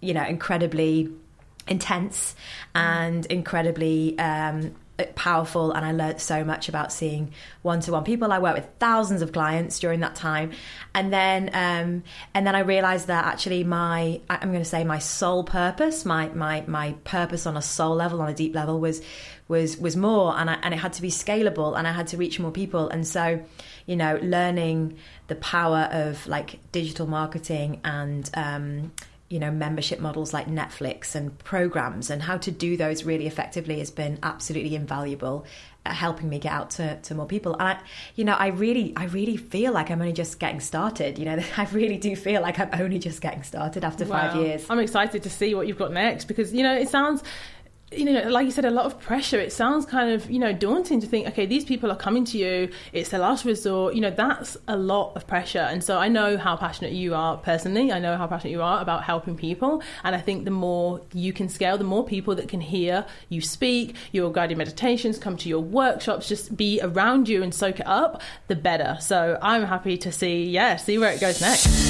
you 0.00 0.14
know 0.14 0.24
incredibly 0.24 1.10
intense 1.68 2.34
and 2.74 3.26
incredibly 3.26 4.18
um, 4.18 4.74
powerful 5.14 5.72
and 5.72 5.84
I 5.84 5.92
learned 5.92 6.20
so 6.20 6.44
much 6.44 6.68
about 6.68 6.92
seeing 6.92 7.32
one-to-one 7.62 8.04
people. 8.04 8.32
I 8.32 8.38
worked 8.38 8.56
with 8.56 8.68
thousands 8.78 9.22
of 9.22 9.32
clients 9.32 9.78
during 9.78 10.00
that 10.00 10.14
time. 10.14 10.52
And 10.94 11.12
then 11.12 11.50
um, 11.52 12.02
and 12.34 12.46
then 12.46 12.54
I 12.54 12.60
realized 12.60 13.06
that 13.08 13.24
actually 13.24 13.64
my 13.64 14.20
I'm 14.28 14.50
going 14.50 14.62
to 14.62 14.64
say 14.64 14.84
my 14.84 14.98
sole 14.98 15.44
purpose, 15.44 16.04
my 16.04 16.28
my 16.28 16.64
my 16.66 16.92
purpose 17.04 17.46
on 17.46 17.56
a 17.56 17.62
soul 17.62 17.94
level, 17.94 18.20
on 18.20 18.28
a 18.28 18.34
deep 18.34 18.54
level 18.54 18.80
was 18.80 19.02
was 19.48 19.76
was 19.78 19.96
more 19.96 20.36
and 20.38 20.48
I, 20.48 20.58
and 20.62 20.72
it 20.72 20.78
had 20.78 20.92
to 20.94 21.02
be 21.02 21.10
scalable 21.10 21.76
and 21.76 21.86
I 21.86 21.92
had 21.92 22.06
to 22.08 22.16
reach 22.16 22.38
more 22.38 22.52
people. 22.52 22.88
And 22.88 23.06
so, 23.06 23.42
you 23.86 23.96
know, 23.96 24.18
learning 24.22 24.96
the 25.26 25.34
power 25.36 25.88
of 25.90 26.26
like 26.26 26.58
digital 26.72 27.06
marketing 27.06 27.80
and 27.84 28.30
um, 28.34 28.92
you 29.30 29.38
know 29.38 29.50
membership 29.50 30.00
models 30.00 30.34
like 30.34 30.48
Netflix 30.48 31.14
and 31.14 31.38
programs 31.38 32.10
and 32.10 32.20
how 32.20 32.36
to 32.36 32.50
do 32.50 32.76
those 32.76 33.04
really 33.04 33.26
effectively 33.26 33.78
has 33.78 33.90
been 33.90 34.18
absolutely 34.22 34.74
invaluable 34.74 35.46
at 35.86 35.94
helping 35.94 36.28
me 36.28 36.38
get 36.38 36.52
out 36.52 36.70
to, 36.70 37.00
to 37.00 37.14
more 37.14 37.26
people 37.26 37.54
and 37.54 37.62
I, 37.62 37.80
you 38.16 38.24
know 38.24 38.34
I 38.34 38.48
really 38.48 38.92
I 38.96 39.04
really 39.06 39.36
feel 39.36 39.72
like 39.72 39.90
I'm 39.90 40.00
only 40.00 40.12
just 40.12 40.40
getting 40.40 40.60
started 40.60 41.16
you 41.16 41.24
know 41.24 41.38
I 41.56 41.64
really 41.72 41.96
do 41.96 42.14
feel 42.16 42.42
like 42.42 42.58
I'm 42.58 42.70
only 42.72 42.98
just 42.98 43.20
getting 43.20 43.44
started 43.44 43.84
after 43.84 44.04
wow. 44.04 44.32
five 44.32 44.36
years 44.36 44.66
I'm 44.68 44.80
excited 44.80 45.22
to 45.22 45.30
see 45.30 45.54
what 45.54 45.68
you've 45.68 45.78
got 45.78 45.92
next 45.92 46.24
because 46.24 46.52
you 46.52 46.64
know 46.64 46.74
it 46.74 46.88
sounds 46.88 47.22
you 47.92 48.04
know, 48.04 48.28
like 48.28 48.44
you 48.44 48.52
said, 48.52 48.64
a 48.64 48.70
lot 48.70 48.86
of 48.86 49.00
pressure. 49.00 49.40
It 49.40 49.52
sounds 49.52 49.84
kind 49.84 50.12
of, 50.12 50.30
you 50.30 50.38
know, 50.38 50.52
daunting 50.52 51.00
to 51.00 51.06
think, 51.08 51.26
okay, 51.28 51.44
these 51.44 51.64
people 51.64 51.90
are 51.90 51.96
coming 51.96 52.24
to 52.26 52.38
you. 52.38 52.70
It's 52.92 53.10
their 53.10 53.18
last 53.18 53.44
resort. 53.44 53.94
You 53.94 54.00
know, 54.00 54.10
that's 54.10 54.56
a 54.68 54.76
lot 54.76 55.16
of 55.16 55.26
pressure. 55.26 55.58
And 55.58 55.82
so 55.82 55.98
I 55.98 56.06
know 56.06 56.38
how 56.38 56.56
passionate 56.56 56.92
you 56.92 57.16
are 57.16 57.36
personally. 57.36 57.90
I 57.90 57.98
know 57.98 58.16
how 58.16 58.28
passionate 58.28 58.52
you 58.52 58.62
are 58.62 58.80
about 58.80 59.02
helping 59.02 59.36
people. 59.36 59.82
And 60.04 60.14
I 60.14 60.20
think 60.20 60.44
the 60.44 60.52
more 60.52 61.00
you 61.12 61.32
can 61.32 61.48
scale, 61.48 61.78
the 61.78 61.84
more 61.84 62.04
people 62.04 62.36
that 62.36 62.48
can 62.48 62.60
hear 62.60 63.06
you 63.28 63.40
speak, 63.40 63.96
your 64.12 64.30
guided 64.30 64.56
meditations, 64.56 65.18
come 65.18 65.36
to 65.38 65.48
your 65.48 65.60
workshops, 65.60 66.28
just 66.28 66.56
be 66.56 66.80
around 66.80 67.28
you 67.28 67.42
and 67.42 67.52
soak 67.52 67.80
it 67.80 67.86
up, 67.88 68.22
the 68.46 68.54
better. 68.54 68.98
So 69.00 69.36
I'm 69.42 69.64
happy 69.64 69.98
to 69.98 70.12
see, 70.12 70.44
yeah, 70.44 70.76
see 70.76 70.96
where 70.96 71.12
it 71.12 71.20
goes 71.20 71.40
next. 71.40 71.89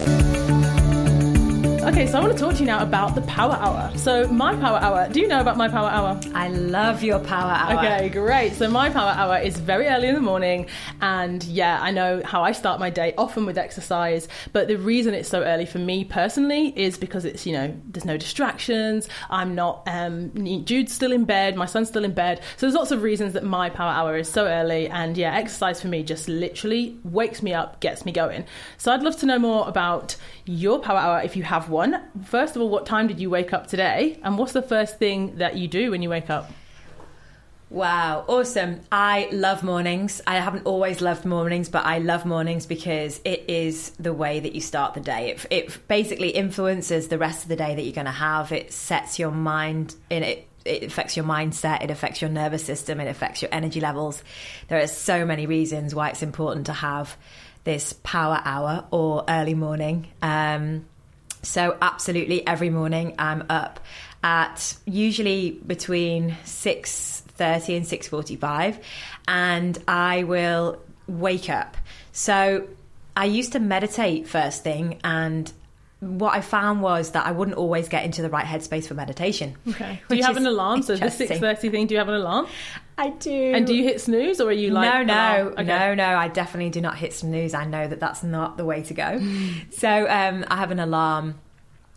you 0.00 0.33
Okay, 1.94 2.08
so 2.08 2.18
I 2.18 2.22
want 2.22 2.32
to 2.32 2.38
talk 2.40 2.54
to 2.54 2.58
you 2.58 2.66
now 2.66 2.82
about 2.82 3.14
the 3.14 3.20
Power 3.20 3.52
Hour. 3.52 3.96
So, 3.96 4.26
my 4.26 4.56
Power 4.56 4.78
Hour, 4.78 5.08
do 5.10 5.20
you 5.20 5.28
know 5.28 5.40
about 5.40 5.56
my 5.56 5.68
Power 5.68 5.88
Hour? 5.88 6.20
I 6.34 6.48
love 6.48 7.04
your 7.04 7.20
Power 7.20 7.52
Hour. 7.52 7.78
Okay, 7.78 8.08
great. 8.08 8.54
So, 8.54 8.68
my 8.68 8.90
Power 8.90 9.10
Hour 9.10 9.38
is 9.38 9.60
very 9.60 9.86
early 9.86 10.08
in 10.08 10.16
the 10.16 10.20
morning, 10.20 10.66
and 11.00 11.44
yeah, 11.44 11.78
I 11.80 11.92
know 11.92 12.20
how 12.24 12.42
I 12.42 12.50
start 12.50 12.80
my 12.80 12.90
day, 12.90 13.14
often 13.16 13.46
with 13.46 13.56
exercise. 13.56 14.26
But 14.52 14.66
the 14.66 14.76
reason 14.76 15.14
it's 15.14 15.28
so 15.28 15.44
early 15.44 15.66
for 15.66 15.78
me 15.78 16.04
personally 16.04 16.72
is 16.76 16.98
because 16.98 17.24
it's, 17.24 17.46
you 17.46 17.52
know, 17.52 17.72
there's 17.86 18.04
no 18.04 18.16
distractions. 18.16 19.08
I'm 19.30 19.54
not, 19.54 19.84
um, 19.86 20.32
Jude's 20.64 20.92
still 20.92 21.12
in 21.12 21.24
bed, 21.24 21.54
my 21.54 21.66
son's 21.66 21.86
still 21.86 22.04
in 22.04 22.12
bed. 22.12 22.40
So, 22.56 22.66
there's 22.66 22.74
lots 22.74 22.90
of 22.90 23.02
reasons 23.04 23.34
that 23.34 23.44
my 23.44 23.70
Power 23.70 23.92
Hour 23.92 24.16
is 24.16 24.28
so 24.28 24.46
early. 24.46 24.88
And 24.88 25.16
yeah, 25.16 25.32
exercise 25.32 25.80
for 25.80 25.86
me 25.86 26.02
just 26.02 26.26
literally 26.26 26.98
wakes 27.04 27.40
me 27.40 27.54
up, 27.54 27.78
gets 27.78 28.04
me 28.04 28.10
going. 28.10 28.46
So, 28.78 28.90
I'd 28.90 29.04
love 29.04 29.16
to 29.18 29.26
know 29.26 29.38
more 29.38 29.68
about 29.68 30.16
your 30.44 30.80
Power 30.80 30.98
Hour 30.98 31.22
if 31.22 31.36
you 31.36 31.44
have 31.44 31.70
one 31.70 31.83
First 32.24 32.56
of 32.56 32.62
all, 32.62 32.68
what 32.68 32.86
time 32.86 33.06
did 33.06 33.20
you 33.20 33.30
wake 33.30 33.52
up 33.52 33.66
today? 33.66 34.18
And 34.22 34.38
what's 34.38 34.52
the 34.52 34.62
first 34.62 34.98
thing 34.98 35.36
that 35.36 35.56
you 35.56 35.68
do 35.68 35.90
when 35.90 36.02
you 36.02 36.08
wake 36.08 36.30
up? 36.30 36.50
Wow, 37.70 38.24
awesome. 38.28 38.82
I 38.92 39.28
love 39.32 39.64
mornings. 39.64 40.20
I 40.26 40.36
haven't 40.36 40.64
always 40.64 41.00
loved 41.00 41.24
mornings, 41.24 41.68
but 41.68 41.84
I 41.84 41.98
love 41.98 42.24
mornings 42.24 42.66
because 42.66 43.20
it 43.24 43.46
is 43.48 43.90
the 43.98 44.12
way 44.12 44.38
that 44.38 44.54
you 44.54 44.60
start 44.60 44.94
the 44.94 45.00
day. 45.00 45.30
It, 45.30 45.46
it 45.50 45.88
basically 45.88 46.28
influences 46.28 47.08
the 47.08 47.18
rest 47.18 47.42
of 47.42 47.48
the 47.48 47.56
day 47.56 47.74
that 47.74 47.82
you're 47.82 47.92
going 47.92 48.04
to 48.04 48.12
have. 48.12 48.52
It 48.52 48.72
sets 48.72 49.18
your 49.18 49.32
mind 49.32 49.96
in 50.08 50.22
it. 50.22 50.46
It 50.64 50.84
affects 50.84 51.16
your 51.16 51.26
mindset, 51.26 51.84
it 51.84 51.90
affects 51.90 52.22
your 52.22 52.30
nervous 52.30 52.64
system, 52.64 52.98
it 52.98 53.06
affects 53.06 53.42
your 53.42 53.50
energy 53.52 53.80
levels. 53.80 54.22
There 54.68 54.80
are 54.80 54.86
so 54.86 55.26
many 55.26 55.44
reasons 55.44 55.94
why 55.94 56.08
it's 56.08 56.22
important 56.22 56.66
to 56.66 56.72
have 56.72 57.18
this 57.64 57.92
power 57.92 58.40
hour 58.42 58.86
or 58.90 59.24
early 59.28 59.52
morning. 59.52 60.06
Um, 60.22 60.86
so, 61.44 61.76
absolutely, 61.80 62.46
every 62.46 62.70
morning 62.70 63.14
I'm 63.18 63.44
up 63.48 63.80
at 64.22 64.76
usually 64.86 65.50
between 65.66 66.36
6.30 66.44 67.76
and 67.76 67.86
6.45 67.86 68.82
and 69.28 69.78
I 69.86 70.24
will 70.24 70.80
wake 71.06 71.50
up. 71.50 71.76
So, 72.12 72.66
I 73.16 73.26
used 73.26 73.52
to 73.52 73.60
meditate 73.60 74.26
first 74.26 74.64
thing 74.64 75.00
and 75.04 75.52
what 76.00 76.34
I 76.34 76.40
found 76.40 76.82
was 76.82 77.12
that 77.12 77.26
I 77.26 77.32
wouldn't 77.32 77.56
always 77.56 77.88
get 77.88 78.04
into 78.04 78.22
the 78.22 78.28
right 78.28 78.44
headspace 78.44 78.86
for 78.86 78.94
meditation. 78.94 79.56
Okay. 79.68 80.00
Do 80.08 80.16
you 80.16 80.22
have 80.22 80.36
an 80.36 80.46
alarm? 80.46 80.82
So 80.82 80.96
the 80.96 81.10
six 81.10 81.38
thirty 81.38 81.70
thing. 81.70 81.86
Do 81.86 81.94
you 81.94 81.98
have 81.98 82.08
an 82.08 82.14
alarm? 82.14 82.46
I 82.96 83.10
do. 83.10 83.52
And 83.54 83.66
do 83.66 83.74
you 83.74 83.82
hit 83.84 84.00
snooze, 84.00 84.40
or 84.40 84.48
are 84.48 84.52
you 84.52 84.70
like? 84.70 85.06
No, 85.06 85.14
no, 85.14 85.48
okay. 85.50 85.64
no, 85.64 85.94
no. 85.94 86.06
I 86.16 86.28
definitely 86.28 86.70
do 86.70 86.80
not 86.80 86.96
hit 86.96 87.12
snooze. 87.12 87.54
I 87.54 87.64
know 87.64 87.88
that 87.88 88.00
that's 88.00 88.22
not 88.22 88.56
the 88.56 88.64
way 88.64 88.82
to 88.82 88.94
go. 88.94 89.20
so 89.70 90.08
um, 90.08 90.44
I 90.48 90.56
have 90.56 90.70
an 90.70 90.78
alarm, 90.78 91.40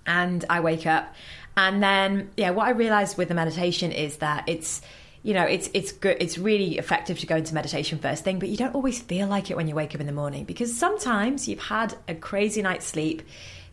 and 0.06 0.44
I 0.50 0.60
wake 0.60 0.88
up, 0.88 1.14
and 1.56 1.82
then 1.84 2.32
yeah, 2.36 2.50
what 2.50 2.68
I 2.68 2.72
realized 2.72 3.18
with 3.18 3.28
the 3.28 3.36
meditation 3.36 3.92
is 3.92 4.18
that 4.18 4.46
it's 4.48 4.82
you 5.24 5.34
know 5.34 5.44
it's 5.44 5.70
it's 5.74 5.92
good 5.92 6.18
it's 6.20 6.38
really 6.38 6.78
effective 6.78 7.20
to 7.20 7.26
go 7.26 7.36
into 7.36 7.54
meditation 7.54 7.98
first 7.98 8.24
thing 8.24 8.38
but 8.38 8.50
you 8.50 8.56
don't 8.56 8.76
always 8.76 9.02
feel 9.02 9.28
like 9.28 9.50
it 9.50 9.58
when 9.58 9.68
you 9.68 9.74
wake 9.74 9.96
up 9.96 10.00
in 10.00 10.06
the 10.06 10.14
morning 10.14 10.46
because 10.46 10.78
sometimes 10.78 11.48
you've 11.48 11.60
had 11.60 11.96
a 12.08 12.14
crazy 12.14 12.62
night's 12.62 12.86
sleep 12.86 13.24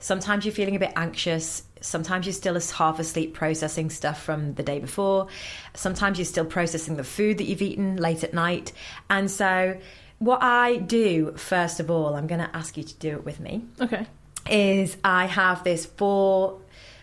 Sometimes 0.05 0.45
you're 0.45 0.53
feeling 0.53 0.77
a 0.77 0.79
bit 0.79 0.93
anxious. 0.97 1.63
Sometimes 1.85 2.27
you're 2.27 2.33
still 2.33 2.59
half 2.73 2.99
asleep 2.99 3.35
processing 3.35 3.91
stuff 3.91 4.23
from 4.23 4.55
the 4.55 4.63
day 4.63 4.79
before. 4.79 5.29
Sometimes 5.75 6.19
you're 6.19 6.25
still 6.25 6.45
processing 6.45 6.97
the 6.97 7.05
food 7.05 7.39
that 7.39 7.45
you've 7.45 7.63
eaten 7.63 7.97
late 7.97 8.25
at 8.25 8.33
night. 8.33 8.73
And 9.11 9.31
so, 9.31 9.79
what 10.19 10.43
I 10.43 10.77
do, 10.77 11.33
first 11.37 11.81
of 11.81 11.91
all, 11.91 12.15
I'm 12.15 12.27
going 12.27 12.41
to 12.41 12.57
ask 12.57 12.77
you 12.77 12.85
to 12.85 12.95
do 12.95 13.11
it 13.11 13.25
with 13.25 13.39
me. 13.41 13.65
Okay. 13.81 14.07
Is 14.51 14.97
I 15.05 15.27
have 15.27 15.63
this 15.65 15.85
four 15.87 16.61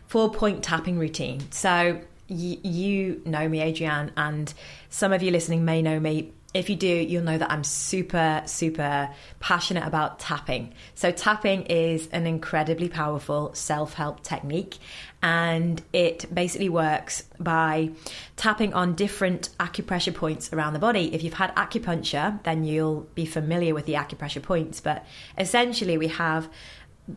four 0.08 0.32
point 0.32 0.64
tapping 0.64 0.98
routine. 0.98 1.42
So, 1.52 2.02
y- 2.28 2.60
you 2.64 3.22
know 3.26 3.48
me, 3.48 3.62
Adrienne, 3.62 4.12
and 4.18 4.54
some 4.90 5.14
of 5.14 5.22
you 5.22 5.32
listening 5.32 5.64
may 5.64 5.82
know 5.82 6.00
me 6.00 6.34
if 6.54 6.70
you 6.70 6.76
do, 6.76 6.88
you'll 6.88 7.24
know 7.24 7.38
that 7.38 7.50
I'm 7.50 7.64
super, 7.64 8.44
super 8.46 9.10
passionate 9.40 9.86
about 9.86 10.20
tapping. 10.20 10.74
So, 10.96 11.12
tapping 11.12 11.64
is 11.64 12.08
an 12.08 12.28
incredibly 12.28 12.90
powerful 12.90 13.54
self 13.54 13.94
help 13.94 14.22
technique, 14.22 14.78
and 15.22 15.82
it 15.94 16.34
basically 16.34 16.68
works 16.68 17.24
by 17.40 17.92
tapping 18.36 18.74
on 18.74 18.96
different 18.96 19.50
acupressure 19.60 20.14
points 20.14 20.52
around 20.52 20.74
the 20.74 20.80
body. 20.80 21.14
If 21.14 21.24
you've 21.24 21.34
had 21.34 21.56
acupuncture, 21.56 22.44
then 22.44 22.66
you'll 22.66 23.08
be 23.16 23.26
familiar 23.26 23.74
with 23.74 23.86
the 23.86 23.94
acupressure 23.94 24.44
points, 24.44 24.82
but 24.82 25.06
essentially, 25.38 25.98
we 25.98 26.10
have 26.10 26.50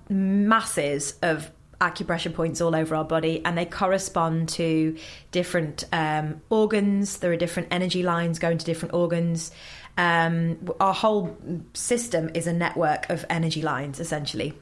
masses 0.08 1.14
of 1.22 1.50
acupressure 1.90 2.32
points 2.32 2.60
all 2.60 2.74
over 2.74 2.94
our 2.94 3.04
body 3.04 3.42
and 3.44 3.56
they 3.56 3.66
correspond 3.66 4.48
to 4.50 4.96
different 5.30 5.84
um, 5.92 6.40
organs. 6.48 7.18
There 7.18 7.32
are 7.32 7.36
different 7.36 7.68
energy 7.70 8.02
lines 8.02 8.38
going 8.38 8.58
to 8.58 8.64
different 8.64 8.94
organs. 8.94 9.50
um, 9.96 10.68
our 10.80 10.94
whole 10.94 11.36
system 11.74 12.30
is 12.34 12.46
a 12.46 12.52
network 12.52 13.10
of 13.10 13.24
energy 13.30 13.62
lines, 13.62 14.00
essentially. 14.00 14.54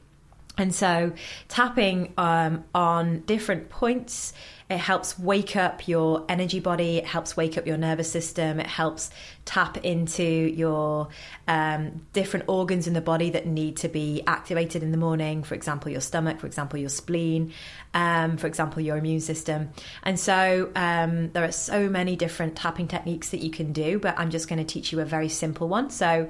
And 0.58 0.74
so, 0.74 1.12
tapping 1.48 2.12
um, 2.18 2.64
on 2.74 3.20
different 3.20 3.70
points, 3.70 4.34
it 4.72 4.78
helps 4.78 5.18
wake 5.18 5.54
up 5.54 5.86
your 5.86 6.24
energy 6.28 6.58
body. 6.58 6.96
It 6.98 7.06
helps 7.06 7.36
wake 7.36 7.58
up 7.58 7.66
your 7.66 7.76
nervous 7.76 8.10
system. 8.10 8.58
It 8.58 8.66
helps 8.66 9.10
tap 9.44 9.76
into 9.78 10.22
your 10.22 11.08
um, 11.46 12.06
different 12.12 12.48
organs 12.48 12.86
in 12.86 12.94
the 12.94 13.00
body 13.00 13.30
that 13.30 13.46
need 13.46 13.76
to 13.78 13.88
be 13.88 14.22
activated 14.26 14.82
in 14.82 14.90
the 14.90 14.98
morning. 14.98 15.42
For 15.42 15.54
example, 15.54 15.90
your 15.90 16.00
stomach. 16.00 16.40
For 16.40 16.46
example, 16.46 16.78
your 16.78 16.88
spleen. 16.88 17.52
Um, 17.94 18.36
for 18.36 18.46
example, 18.46 18.82
your 18.82 18.96
immune 18.96 19.20
system. 19.20 19.70
And 20.02 20.18
so, 20.18 20.70
um, 20.74 21.30
there 21.32 21.44
are 21.44 21.52
so 21.52 21.88
many 21.88 22.16
different 22.16 22.56
tapping 22.56 22.88
techniques 22.88 23.30
that 23.30 23.40
you 23.40 23.50
can 23.50 23.72
do. 23.72 23.98
But 23.98 24.18
I'm 24.18 24.30
just 24.30 24.48
going 24.48 24.58
to 24.58 24.64
teach 24.64 24.92
you 24.92 25.00
a 25.00 25.04
very 25.04 25.28
simple 25.28 25.68
one. 25.68 25.90
So 25.90 26.28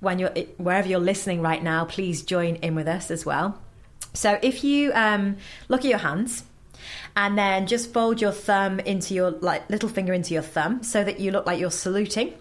when 0.00 0.18
you're 0.18 0.30
wherever 0.56 0.88
you're 0.88 1.00
listening 1.00 1.42
right 1.42 1.62
now, 1.62 1.84
please 1.84 2.22
join 2.22 2.56
in 2.56 2.74
with 2.74 2.88
us 2.88 3.10
as 3.10 3.26
well. 3.26 3.58
So 4.12 4.38
if 4.42 4.64
you 4.64 4.92
um, 4.92 5.36
look 5.68 5.80
at 5.80 5.88
your 5.88 5.98
hands 5.98 6.44
and 7.16 7.36
then 7.36 7.66
just 7.66 7.92
fold 7.92 8.20
your 8.20 8.32
thumb 8.32 8.80
into 8.80 9.14
your 9.14 9.30
like 9.30 9.68
little 9.70 9.88
finger 9.88 10.12
into 10.12 10.34
your 10.34 10.42
thumb 10.42 10.82
so 10.82 11.02
that 11.04 11.20
you 11.20 11.30
look 11.30 11.46
like 11.46 11.58
you're 11.58 11.70
saluting 11.70 12.34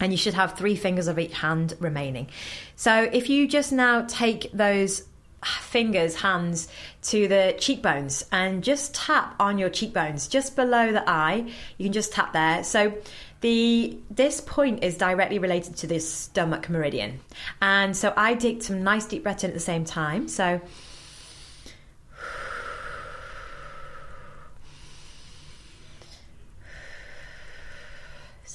and 0.00 0.12
you 0.12 0.18
should 0.18 0.34
have 0.34 0.56
three 0.56 0.76
fingers 0.76 1.06
of 1.06 1.18
each 1.18 1.32
hand 1.32 1.74
remaining. 1.78 2.28
So 2.76 3.08
if 3.12 3.28
you 3.28 3.46
just 3.48 3.72
now 3.72 4.04
take 4.08 4.50
those 4.52 5.04
fingers, 5.44 6.16
hands 6.16 6.68
to 7.02 7.28
the 7.28 7.54
cheekbones 7.58 8.24
and 8.32 8.64
just 8.64 8.94
tap 8.94 9.34
on 9.38 9.58
your 9.58 9.68
cheekbones 9.68 10.26
just 10.26 10.56
below 10.56 10.92
the 10.92 11.08
eye. 11.08 11.50
You 11.76 11.84
can 11.84 11.92
just 11.92 12.12
tap 12.12 12.32
there. 12.32 12.64
So 12.64 12.94
the 13.40 13.98
this 14.10 14.40
point 14.40 14.82
is 14.82 14.96
directly 14.96 15.38
related 15.38 15.76
to 15.76 15.86
this 15.86 16.10
stomach 16.10 16.70
meridian. 16.70 17.20
And 17.60 17.96
so 17.96 18.12
I 18.16 18.34
take 18.34 18.62
some 18.62 18.82
nice 18.82 19.04
deep 19.04 19.22
breaths 19.22 19.44
in 19.44 19.50
at 19.50 19.54
the 19.54 19.60
same 19.60 19.84
time. 19.84 20.28
So 20.28 20.60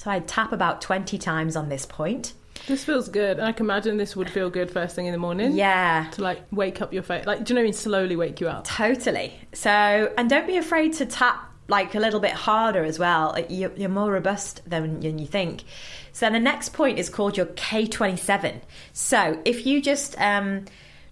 So 0.00 0.10
I 0.10 0.20
tap 0.20 0.52
about 0.52 0.80
20 0.80 1.18
times 1.18 1.56
on 1.56 1.68
this 1.68 1.84
point. 1.84 2.32
This 2.66 2.82
feels 2.84 3.10
good. 3.10 3.38
I 3.38 3.52
can 3.52 3.66
imagine 3.66 3.98
this 3.98 4.16
would 4.16 4.30
feel 4.30 4.48
good 4.48 4.70
first 4.70 4.96
thing 4.96 5.04
in 5.04 5.12
the 5.12 5.18
morning. 5.18 5.52
Yeah. 5.52 6.08
To 6.12 6.22
like 6.22 6.40
wake 6.50 6.80
up 6.80 6.94
your 6.94 7.02
face. 7.02 7.26
Like, 7.26 7.44
do 7.44 7.52
you 7.52 7.54
know 7.54 7.60
what 7.60 7.64
I 7.64 7.66
mean? 7.66 7.72
Slowly 7.74 8.16
wake 8.16 8.40
you 8.40 8.48
up. 8.48 8.64
Totally. 8.64 9.38
So, 9.52 9.70
and 9.70 10.30
don't 10.30 10.46
be 10.46 10.56
afraid 10.56 10.94
to 10.94 11.04
tap 11.04 11.52
like 11.68 11.94
a 11.94 12.00
little 12.00 12.18
bit 12.18 12.32
harder 12.32 12.82
as 12.82 12.98
well. 12.98 13.36
You're, 13.50 13.72
you're 13.76 13.90
more 13.90 14.10
robust 14.10 14.62
than, 14.66 15.00
than 15.00 15.18
you 15.18 15.26
think. 15.26 15.64
So 16.12 16.30
the 16.30 16.40
next 16.40 16.70
point 16.70 16.98
is 16.98 17.10
called 17.10 17.36
your 17.36 17.46
K27. 17.46 18.62
So 18.94 19.38
if 19.44 19.66
you 19.66 19.82
just 19.82 20.18
um, 20.18 20.64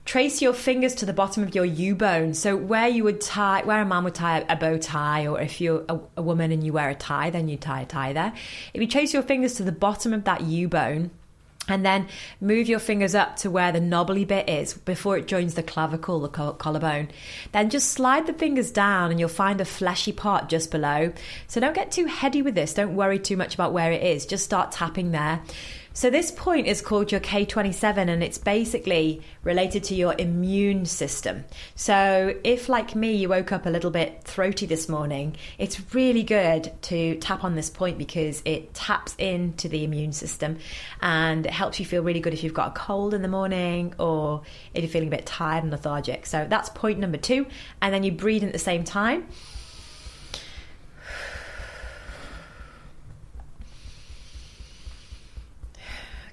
trace 0.09 0.41
your 0.41 0.55
fingers 0.55 0.95
to 0.95 1.05
the 1.05 1.13
bottom 1.13 1.43
of 1.43 1.55
your 1.55 1.67
U 1.67 1.95
bone. 1.95 2.33
So 2.33 2.57
where 2.57 2.89
you 2.89 3.05
would 3.05 3.21
tie, 3.21 3.61
where 3.65 3.83
a 3.83 3.85
man 3.85 4.05
would 4.05 4.15
tie 4.15 4.43
a 4.49 4.57
bow 4.57 4.79
tie, 4.79 5.27
or 5.27 5.39
if 5.39 5.61
you're 5.61 5.85
a, 5.87 6.01
a 6.17 6.23
woman 6.23 6.51
and 6.51 6.65
you 6.65 6.73
wear 6.73 6.89
a 6.89 6.95
tie, 6.95 7.29
then 7.29 7.47
you 7.47 7.59
tie 7.59 7.83
a 7.83 7.85
tie 7.85 8.15
there. 8.15 8.33
If 8.73 8.81
you 8.81 8.89
trace 8.89 9.13
your 9.13 9.23
fingers 9.23 9.53
to 9.57 9.65
the 9.65 9.71
bottom 9.71 10.15
of 10.15 10.25
that 10.25 10.41
U 10.41 10.67
bone, 10.67 11.11
and 11.69 11.85
then 11.85 12.09
move 12.41 12.71
your 12.71 12.79
fingers 12.79 13.15
up 13.15 13.37
to 13.37 13.51
where 13.51 13.71
the 13.71 13.81
knobbly 13.81 14.25
bit 14.25 14.49
is 14.49 14.73
before 14.73 15.19
it 15.19 15.29
joins 15.29 15.53
the 15.53 15.63
clavicle, 15.63 16.21
the 16.21 16.31
collarbone. 16.31 17.11
Then 17.53 17.69
just 17.69 17.93
slide 17.93 18.27
the 18.27 18.33
fingers 18.33 18.71
down 18.71 19.11
and 19.11 19.21
you'll 19.21 19.29
find 19.29 19.61
a 19.61 19.67
fleshy 19.67 20.13
part 20.13 20.49
just 20.49 20.71
below. 20.71 21.13
So 21.49 21.61
don't 21.61 21.75
get 21.75 21.93
too 21.93 22.07
heady 22.07 22.41
with 22.41 22.55
this. 22.55 22.73
Don't 22.73 22.97
worry 22.97 23.19
too 23.19 23.37
much 23.37 23.53
about 23.53 23.75
where 23.75 23.93
it 23.93 24.03
is. 24.03 24.25
Just 24.25 24.45
start 24.45 24.73
tapping 24.73 25.11
there. 25.11 25.43
So, 25.99 26.11
this 26.11 26.31
point 26.31 26.69
is 26.69 26.81
called 26.81 27.11
your 27.11 27.21
K27, 27.21 28.09
and 28.09 28.23
it's 28.23 28.39
basically 28.39 29.21
related 29.43 29.83
to 29.83 29.97
your 29.97 30.15
immune 30.17 30.87
system. 30.87 31.45
So, 31.75 32.37
if 32.45 32.69
like 32.69 32.95
me, 32.95 33.17
you 33.17 33.29
woke 33.29 33.51
up 33.51 33.67
a 33.67 33.69
little 33.69 33.91
bit 33.91 34.23
throaty 34.23 34.65
this 34.67 34.89
morning, 34.89 35.35
it's 35.59 35.93
really 35.93 36.23
good 36.23 36.71
to 36.83 37.17
tap 37.17 37.43
on 37.43 37.57
this 37.57 37.69
point 37.69 37.99
because 37.99 38.43
it 38.45 38.75
taps 38.75 39.17
into 39.19 39.69
the 39.69 39.83
immune 39.83 40.13
system 40.13 40.59
and 41.01 41.47
it 41.47 41.53
helps 41.53 41.81
you 41.81 41.85
feel 41.85 42.05
really 42.05 42.21
good 42.21 42.33
if 42.33 42.45
you've 42.45 42.55
got 42.55 42.69
a 42.69 42.79
cold 42.79 43.13
in 43.13 43.23
the 43.23 43.27
morning 43.27 43.93
or 43.99 44.43
if 44.75 44.85
you're 44.85 44.91
feeling 44.91 45.09
a 45.09 45.11
bit 45.11 45.27
tired 45.27 45.65
and 45.65 45.73
lethargic. 45.73 46.27
So, 46.27 46.47
that's 46.49 46.69
point 46.69 47.01
number 47.01 47.19
two. 47.19 47.45
And 47.83 47.93
then 47.93 48.05
you 48.05 48.13
breathe 48.13 48.45
at 48.45 48.53
the 48.53 48.61
same 48.61 48.85
time. 48.85 49.27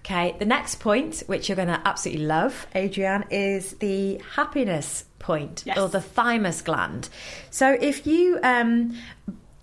Okay, 0.06 0.36
the 0.38 0.46
next 0.46 0.76
point, 0.76 1.24
which 1.26 1.50
you're 1.50 1.56
going 1.56 1.68
to 1.68 1.82
absolutely 1.84 2.26
love, 2.26 2.68
Adrienne, 2.76 3.26
is 3.32 3.72
the 3.78 4.22
happiness 4.36 5.04
point 5.18 5.63
yes. 5.65 5.80
or 5.80 5.89
the 5.89 6.00
thymus 6.00 6.62
gland. 6.62 7.10
So 7.50 7.72
if 7.72 8.06
you 8.06 8.38
um, 8.44 8.96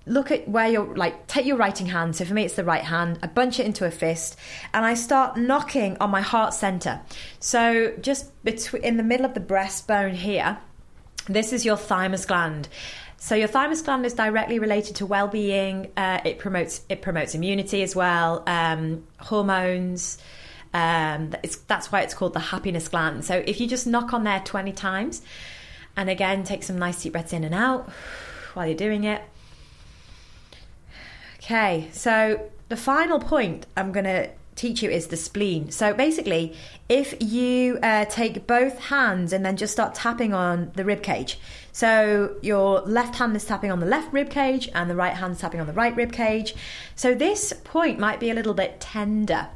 look 0.04 0.32
at 0.32 0.48
where 0.48 0.66
you're 0.66 0.96
like 0.96 1.28
take 1.28 1.46
your 1.46 1.56
writing 1.56 1.86
hand 1.86 2.16
so 2.16 2.24
for 2.24 2.34
me 2.34 2.42
it's 2.44 2.56
the 2.56 2.64
right 2.64 2.82
hand 2.82 3.20
i 3.22 3.26
bunch 3.28 3.60
it 3.60 3.66
into 3.66 3.86
a 3.86 3.90
fist 3.90 4.36
and 4.74 4.84
i 4.84 4.94
start 4.94 5.36
knocking 5.36 5.96
on 6.00 6.10
my 6.10 6.20
heart 6.20 6.52
center 6.52 7.00
so 7.38 7.94
just 8.00 8.32
between 8.42 8.82
in 8.82 8.96
the 8.96 9.02
middle 9.04 9.24
of 9.24 9.34
the 9.34 9.40
breastbone 9.40 10.12
here 10.12 10.58
this 11.26 11.52
is 11.52 11.64
your 11.64 11.76
thymus 11.76 12.26
gland 12.26 12.68
so 13.22 13.36
your 13.36 13.46
thymus 13.46 13.82
gland 13.82 14.04
is 14.04 14.14
directly 14.14 14.58
related 14.58 14.96
to 14.96 15.06
well-being. 15.06 15.92
Uh, 15.96 16.18
it 16.24 16.40
promotes 16.40 16.80
it 16.88 17.02
promotes 17.02 17.36
immunity 17.36 17.80
as 17.84 17.94
well, 17.94 18.42
um, 18.48 19.04
hormones. 19.18 20.18
Um, 20.74 21.32
that's 21.68 21.92
why 21.92 22.00
it's 22.00 22.14
called 22.14 22.32
the 22.32 22.40
happiness 22.40 22.88
gland. 22.88 23.24
So 23.24 23.36
if 23.46 23.60
you 23.60 23.68
just 23.68 23.86
knock 23.86 24.12
on 24.12 24.24
there 24.24 24.40
twenty 24.44 24.72
times, 24.72 25.22
and 25.96 26.10
again 26.10 26.42
take 26.42 26.64
some 26.64 26.80
nice 26.80 27.00
deep 27.00 27.12
breaths 27.12 27.32
in 27.32 27.44
and 27.44 27.54
out 27.54 27.88
while 28.54 28.66
you're 28.66 28.76
doing 28.76 29.04
it. 29.04 29.22
Okay, 31.36 31.90
so 31.92 32.50
the 32.70 32.76
final 32.76 33.20
point 33.20 33.66
I'm 33.76 33.92
going 33.92 34.04
to 34.04 34.30
teach 34.56 34.82
you 34.82 34.90
is 34.90 35.06
the 35.06 35.16
spleen. 35.16 35.70
So 35.70 35.94
basically, 35.94 36.56
if 36.88 37.14
you 37.22 37.78
uh, 37.84 38.04
take 38.06 38.48
both 38.48 38.80
hands 38.80 39.32
and 39.32 39.46
then 39.46 39.56
just 39.56 39.72
start 39.72 39.94
tapping 39.94 40.34
on 40.34 40.72
the 40.74 40.84
rib 40.84 41.04
cage. 41.04 41.38
So 41.72 42.36
your 42.42 42.80
left 42.82 43.16
hand 43.16 43.34
is 43.34 43.44
tapping 43.44 43.72
on 43.72 43.80
the 43.80 43.86
left 43.86 44.12
rib 44.12 44.30
cage 44.30 44.68
and 44.74 44.88
the 44.88 44.96
right 44.96 45.14
hand 45.14 45.34
is 45.34 45.40
tapping 45.40 45.60
on 45.60 45.66
the 45.66 45.72
right 45.72 45.96
rib 45.96 46.12
cage. 46.12 46.54
So 46.94 47.14
this 47.14 47.52
point 47.64 47.98
might 47.98 48.20
be 48.20 48.30
a 48.30 48.34
little 48.34 48.54
bit 48.54 48.80
tender. 48.80 49.48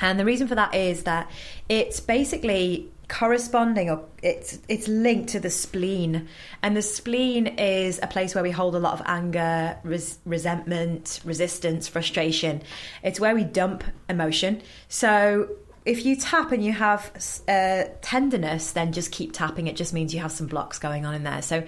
And 0.00 0.18
the 0.18 0.24
reason 0.24 0.48
for 0.48 0.54
that 0.54 0.74
is 0.74 1.04
that 1.04 1.30
it's 1.68 2.00
basically 2.00 2.90
corresponding 3.08 3.90
or 3.90 4.02
it's 4.22 4.58
it's 4.68 4.88
linked 4.88 5.28
to 5.28 5.38
the 5.38 5.50
spleen 5.50 6.26
and 6.62 6.74
the 6.74 6.80
spleen 6.80 7.46
is 7.46 8.00
a 8.02 8.06
place 8.06 8.34
where 8.34 8.42
we 8.42 8.50
hold 8.50 8.74
a 8.74 8.78
lot 8.78 8.98
of 8.98 9.02
anger 9.04 9.76
res- 9.82 10.18
resentment 10.24 11.20
resistance 11.22 11.86
frustration 11.86 12.62
it's 13.02 13.20
where 13.20 13.34
we 13.34 13.44
dump 13.44 13.84
emotion 14.08 14.62
so 14.88 15.46
if 15.84 16.04
you 16.04 16.14
tap 16.14 16.52
and 16.52 16.64
you 16.64 16.72
have 16.72 17.10
uh, 17.48 17.84
tenderness, 18.02 18.72
then 18.72 18.92
just 18.92 19.10
keep 19.10 19.32
tapping. 19.32 19.66
It 19.66 19.76
just 19.76 19.92
means 19.92 20.14
you 20.14 20.20
have 20.20 20.30
some 20.30 20.46
blocks 20.46 20.78
going 20.78 21.04
on 21.04 21.14
in 21.14 21.24
there. 21.24 21.42
So, 21.42 21.64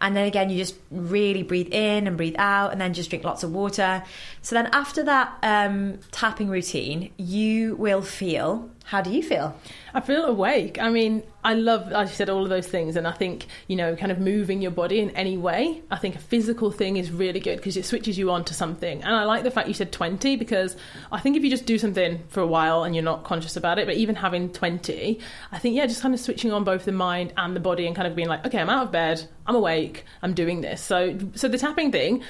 and 0.00 0.16
then 0.16 0.26
again, 0.26 0.50
you 0.50 0.58
just 0.58 0.76
really 0.90 1.42
breathe 1.42 1.72
in 1.72 2.06
and 2.06 2.16
breathe 2.16 2.36
out, 2.38 2.72
and 2.72 2.80
then 2.80 2.94
just 2.94 3.10
drink 3.10 3.24
lots 3.24 3.42
of 3.42 3.52
water. 3.52 4.04
So 4.42 4.54
then, 4.54 4.66
after 4.72 5.02
that 5.04 5.38
um, 5.42 5.98
tapping 6.12 6.48
routine, 6.48 7.10
you 7.16 7.74
will 7.76 8.02
feel. 8.02 8.70
How 8.86 9.02
do 9.02 9.10
you 9.10 9.20
feel? 9.20 9.58
I 9.94 10.00
feel 10.00 10.24
awake. 10.26 10.80
I 10.80 10.90
mean, 10.90 11.24
I 11.42 11.54
love, 11.54 11.92
as 11.92 12.08
you 12.08 12.14
said, 12.14 12.30
all 12.30 12.44
of 12.44 12.50
those 12.50 12.68
things. 12.68 12.94
And 12.94 13.04
I 13.04 13.10
think, 13.10 13.46
you 13.66 13.74
know, 13.74 13.96
kind 13.96 14.12
of 14.12 14.20
moving 14.20 14.62
your 14.62 14.70
body 14.70 15.00
in 15.00 15.10
any 15.10 15.36
way, 15.36 15.82
I 15.90 15.96
think 15.96 16.14
a 16.14 16.20
physical 16.20 16.70
thing 16.70 16.96
is 16.96 17.10
really 17.10 17.40
good 17.40 17.56
because 17.56 17.76
it 17.76 17.84
switches 17.84 18.16
you 18.16 18.30
on 18.30 18.44
to 18.44 18.54
something. 18.54 19.02
And 19.02 19.12
I 19.12 19.24
like 19.24 19.42
the 19.42 19.50
fact 19.50 19.66
you 19.66 19.74
said 19.74 19.90
20 19.90 20.36
because 20.36 20.76
I 21.10 21.18
think 21.18 21.36
if 21.36 21.42
you 21.42 21.50
just 21.50 21.66
do 21.66 21.78
something 21.78 22.22
for 22.28 22.40
a 22.40 22.46
while 22.46 22.84
and 22.84 22.94
you're 22.94 23.02
not 23.02 23.24
conscious 23.24 23.56
about 23.56 23.80
it, 23.80 23.86
but 23.86 23.96
even 23.96 24.14
having 24.14 24.52
20, 24.52 25.18
I 25.50 25.58
think, 25.58 25.74
yeah, 25.74 25.86
just 25.86 26.00
kind 26.00 26.14
of 26.14 26.20
switching 26.20 26.52
on 26.52 26.62
both 26.62 26.84
the 26.84 26.92
mind 26.92 27.32
and 27.36 27.56
the 27.56 27.60
body 27.60 27.88
and 27.88 27.96
kind 27.96 28.06
of 28.06 28.14
being 28.14 28.28
like, 28.28 28.46
okay, 28.46 28.60
I'm 28.60 28.70
out 28.70 28.84
of 28.84 28.92
bed, 28.92 29.28
I'm 29.46 29.54
awake, 29.54 30.04
I'm 30.22 30.34
doing 30.34 30.60
this. 30.60 30.82
So, 30.82 31.18
so 31.34 31.48
the 31.48 31.58
tapping 31.58 31.92
thing, 31.92 32.22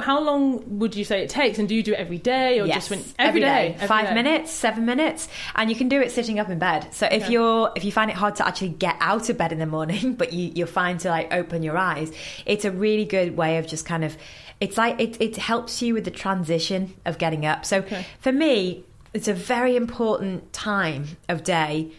how 0.00 0.20
long 0.20 0.78
would 0.78 0.94
you 0.94 1.04
say 1.04 1.22
it 1.22 1.30
takes? 1.30 1.58
And 1.58 1.68
do 1.68 1.74
you 1.74 1.82
do 1.82 1.92
it 1.92 1.98
every 1.98 2.18
day 2.18 2.60
or 2.60 2.66
yes, 2.66 2.76
just 2.76 2.90
when 2.90 2.98
every, 3.18 3.28
every 3.28 3.40
day? 3.40 3.46
day 3.46 3.74
every 3.74 3.88
five 3.88 4.08
day. 4.08 4.14
minutes, 4.14 4.50
seven 4.50 4.84
minutes, 4.84 5.28
and 5.54 5.70
you 5.70 5.76
can 5.76 5.88
do 5.88 6.00
it 6.00 6.12
sitting 6.12 6.38
up 6.38 6.48
in 6.50 6.58
bed. 6.58 6.92
So 6.92 7.06
if 7.06 7.30
you're 7.30 7.72
if 7.74 7.84
you 7.84 7.92
find 7.92 8.10
it 8.10 8.16
hard 8.16 8.36
to 8.36 8.46
actually 8.46 8.70
get 8.70 8.96
out 9.00 9.28
of 9.28 9.38
bed 9.38 9.52
in 9.52 9.58
the 9.58 9.66
morning, 9.66 10.14
but 10.18 10.32
you, 10.32 10.52
you're 10.54 10.66
fine 10.66 10.98
to 10.98 11.08
like 11.08 11.32
open 11.32 11.62
your 11.62 11.76
eyes, 11.76 12.12
it's 12.46 12.64
a 12.64 12.70
really 12.70 13.04
good 13.04 13.36
way 13.36 13.58
of 13.58 13.66
just 13.66 13.84
kind 13.84 14.04
of. 14.04 14.16
It's 14.60 14.76
like 14.76 15.00
it, 15.00 15.20
it 15.20 15.36
helps 15.36 15.82
you 15.82 15.94
with 15.94 16.04
the 16.04 16.10
transition 16.10 16.94
of 17.04 17.18
getting 17.18 17.46
up. 17.46 17.64
So 17.64 17.78
okay. 17.78 18.04
for 18.18 18.32
me, 18.32 18.84
it's 19.14 19.28
a 19.28 19.34
very 19.34 19.76
important 19.76 20.52
time 20.52 21.06
of 21.28 21.44
day 21.44 21.92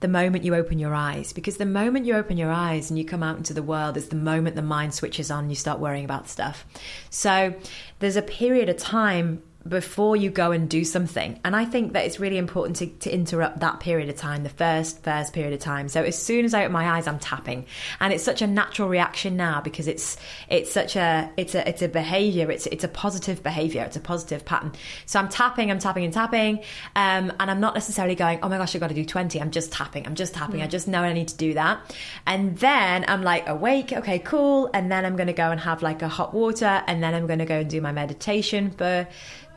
the 0.00 0.08
moment 0.08 0.44
you 0.44 0.54
open 0.54 0.78
your 0.78 0.94
eyes 0.94 1.32
because 1.32 1.56
the 1.56 1.66
moment 1.66 2.06
you 2.06 2.14
open 2.14 2.36
your 2.36 2.50
eyes 2.50 2.90
and 2.90 2.98
you 2.98 3.04
come 3.04 3.22
out 3.22 3.36
into 3.36 3.52
the 3.52 3.62
world 3.62 3.96
is 3.96 4.08
the 4.08 4.16
moment 4.16 4.56
the 4.56 4.62
mind 4.62 4.94
switches 4.94 5.30
on 5.30 5.44
and 5.44 5.50
you 5.50 5.56
start 5.56 5.80
worrying 5.80 6.04
about 6.04 6.28
stuff. 6.28 6.64
So 7.10 7.54
there's 7.98 8.16
a 8.16 8.22
period 8.22 8.68
of 8.68 8.76
time 8.76 9.42
before 9.66 10.16
you 10.16 10.30
go 10.30 10.52
and 10.52 10.68
do 10.68 10.84
something. 10.84 11.38
And 11.44 11.54
I 11.56 11.64
think 11.64 11.92
that 11.92 12.06
it's 12.06 12.20
really 12.20 12.38
important 12.38 12.76
to, 12.76 12.86
to 12.86 13.12
interrupt 13.12 13.60
that 13.60 13.80
period 13.80 14.08
of 14.08 14.16
time, 14.16 14.44
the 14.44 14.48
first, 14.48 15.02
first 15.02 15.32
period 15.32 15.52
of 15.52 15.58
time. 15.58 15.88
So 15.88 16.02
as 16.02 16.16
soon 16.16 16.44
as 16.44 16.54
I 16.54 16.62
open 16.62 16.72
my 16.72 16.90
eyes, 16.90 17.06
I'm 17.06 17.18
tapping. 17.18 17.66
And 18.00 18.12
it's 18.12 18.22
such 18.22 18.40
a 18.40 18.46
natural 18.46 18.88
reaction 18.88 19.36
now 19.36 19.60
because 19.60 19.88
it's 19.88 20.16
it's 20.48 20.72
such 20.72 20.96
a 20.96 21.30
it's 21.36 21.54
a 21.54 21.68
it's 21.68 21.82
a 21.82 21.88
behavior, 21.88 22.50
it's 22.50 22.66
it's 22.66 22.84
a 22.84 22.88
positive 22.88 23.42
behavior, 23.42 23.82
it's 23.82 23.96
a 23.96 24.00
positive 24.00 24.44
pattern. 24.44 24.72
So 25.06 25.18
I'm 25.18 25.28
tapping, 25.28 25.70
I'm 25.70 25.80
tapping 25.80 26.04
and 26.04 26.14
tapping. 26.14 26.58
Um, 26.94 27.32
and 27.40 27.50
I'm 27.50 27.60
not 27.60 27.74
necessarily 27.74 28.14
going, 28.14 28.38
oh 28.42 28.48
my 28.48 28.58
gosh, 28.58 28.74
I've 28.74 28.80
got 28.80 28.88
to 28.88 28.94
do 28.94 29.04
20. 29.04 29.40
I'm 29.40 29.50
just 29.50 29.72
tapping, 29.72 30.06
I'm 30.06 30.14
just 30.14 30.34
tapping, 30.34 30.60
mm. 30.60 30.64
I 30.64 30.68
just 30.68 30.86
know 30.86 31.02
I 31.02 31.12
need 31.12 31.28
to 31.28 31.36
do 31.36 31.54
that. 31.54 31.94
And 32.26 32.56
then 32.58 33.04
I'm 33.08 33.22
like 33.22 33.48
awake, 33.48 33.92
okay, 33.92 34.20
cool. 34.20 34.70
And 34.72 34.90
then 34.90 35.04
I'm 35.04 35.16
gonna 35.16 35.32
go 35.32 35.50
and 35.50 35.60
have 35.60 35.82
like 35.82 36.02
a 36.02 36.08
hot 36.08 36.32
water, 36.32 36.82
and 36.86 37.02
then 37.02 37.14
I'm 37.14 37.26
gonna 37.26 37.46
go 37.46 37.58
and 37.58 37.68
do 37.68 37.80
my 37.80 37.92
meditation 37.92 38.70
for 38.70 39.06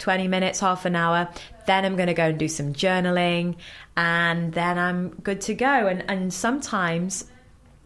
20 0.02 0.28
minutes, 0.28 0.60
half 0.60 0.86
an 0.86 0.96
hour. 0.96 1.30
Then 1.68 1.86
I'm 1.86 1.96
going 1.96 2.08
to 2.08 2.14
go 2.14 2.26
and 2.26 2.38
do 2.38 2.48
some 2.48 2.74
journaling 2.74 3.56
and 3.96 4.54
then 4.54 4.78
I'm 4.78 5.10
good 5.10 5.42
to 5.42 5.54
go. 5.54 5.88
And, 5.88 6.04
and 6.10 6.34
sometimes 6.34 7.26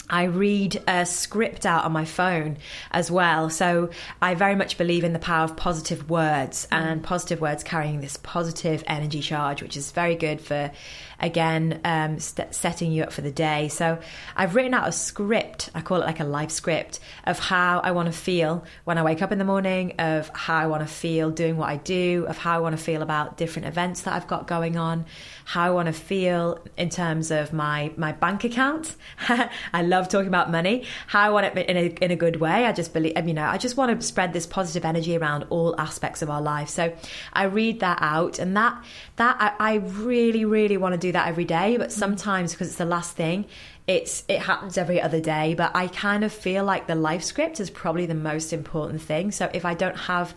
I 0.10 0.23
read 0.25 0.84
a 0.88 1.06
script 1.06 1.65
out 1.65 1.84
on 1.84 1.91
my 1.91 2.06
phone 2.06 2.58
as 2.91 3.10
well. 3.10 3.49
So 3.49 3.89
I 4.21 4.36
very 4.36 4.56
much 4.56 4.78
believe 4.78 5.04
in 5.04 5.13
the 5.13 5.19
power 5.19 5.43
of 5.43 5.56
positive 5.56 6.10
words 6.10 6.67
and 6.71 7.04
positive 7.04 7.41
words 7.41 7.63
carrying 7.63 8.01
this 8.01 8.17
positive 8.17 8.84
energy 8.88 9.21
charge, 9.21 9.62
which 9.62 9.75
is 9.75 9.91
very 9.91 10.15
good 10.15 10.41
for 10.41 10.71
again, 11.19 11.82
um, 11.84 12.19
st- 12.19 12.54
setting 12.54 12.91
you 12.91 13.04
up 13.04 13.13
for 13.13 13.21
the 13.21 13.32
day. 13.32 13.67
So 13.67 13.99
I've 14.36 14.56
written 14.56 14.73
out 14.73 14.88
a 14.88 14.91
script, 14.91 15.69
I 15.73 15.82
call 15.82 16.01
it 16.01 16.06
like 16.06 16.19
a 16.19 16.25
life 16.25 16.51
script, 16.51 16.99
of 17.25 17.39
how 17.39 17.80
I 17.80 17.91
want 17.91 18.08
to 18.08 18.12
feel 18.12 18.63
when 18.84 18.97
I 18.97 19.04
wake 19.04 19.21
up 19.21 19.32
in 19.32 19.38
the 19.38 19.45
morning, 19.45 19.93
of 19.99 20.30
how 20.30 20.56
I 20.56 20.67
want 20.67 20.82
to 20.82 20.93
feel 20.93 21.32
doing 21.32 21.58
what 21.58 21.69
I 21.69 21.78
do, 21.78 22.25
of 22.28 22.38
how 22.38 22.56
I 22.56 22.60
want 22.60 22.78
to 22.78 22.84
feel 22.84 23.01
about 23.01 23.38
different 23.38 23.67
events 23.67 24.01
that 24.01 24.13
I've 24.13 24.28
got 24.28 24.47
going 24.47 24.78
on, 24.78 25.06
how 25.45 25.67
I 25.67 25.69
want 25.69 25.88
to 25.88 25.93
feel 25.93 26.60
in 26.78 26.89
terms 26.89 27.32
of 27.32 27.54
my, 27.54 27.91
my 27.97 28.12
bank 28.12 28.43
account. 28.43 28.95
I 29.73 29.84
love 29.84 30.10
talking 30.10 30.28
about 30.28 30.51
money, 30.51 30.86
how 31.08 31.21
I 31.21 31.30
want 31.30 31.45
it 31.45 31.69
in 31.69 31.78
a, 31.78 31.86
in 32.04 32.12
a 32.12 32.15
good 32.15 32.38
way. 32.38 32.65
I 32.65 32.71
just 32.71 32.93
believe, 32.93 33.13
you 33.28 33.34
know, 33.34 33.45
I 33.45 33.58
just 33.58 33.78
want 33.78 33.99
to 33.99 34.06
spread 34.06 34.34
this 34.34 34.45
positive 34.45 34.86
energy 34.86 35.17
around 35.17 35.45
all 35.49 35.80
aspects 35.80 36.21
of 36.21 36.30
our 36.30 36.41
life. 36.41 36.69
So 36.69 36.93
I 37.34 37.43
read 37.43 37.80
that 37.82 37.99
out 38.01 38.39
and 38.39 38.56
that, 38.58 38.84
that 39.17 39.38
I, 39.39 39.73
I 39.73 39.75
really, 39.75 40.45
really 40.45 40.78
want 40.78 40.93
to 40.93 41.05
do 41.08 41.12
that 41.13 41.28
every 41.28 41.46
day, 41.46 41.78
but 41.78 41.89
mm-hmm. 41.89 42.00
sometimes 42.00 42.52
because 42.52 42.68
it's 42.68 42.78
the 42.78 42.86
last 42.86 43.15
thing, 43.15 43.46
it's 43.88 44.24
it 44.28 44.39
happens 44.39 44.78
every 44.78 45.02
other 45.02 45.22
day. 45.22 45.54
But 45.54 45.76
I 45.76 45.88
kind 45.88 46.24
of 46.24 46.34
feel 46.34 46.63
like 46.63 46.88
the 46.88 46.96
life 46.96 47.24
script 47.24 47.60
is 47.60 47.70
probably 47.70 48.06
the 48.06 48.15
most 48.15 48.54
important 48.54 49.02
thing. 49.02 49.32
So 49.32 49.50
if 49.54 49.65
I 49.65 49.74
don't 49.74 49.98
have 49.98 50.36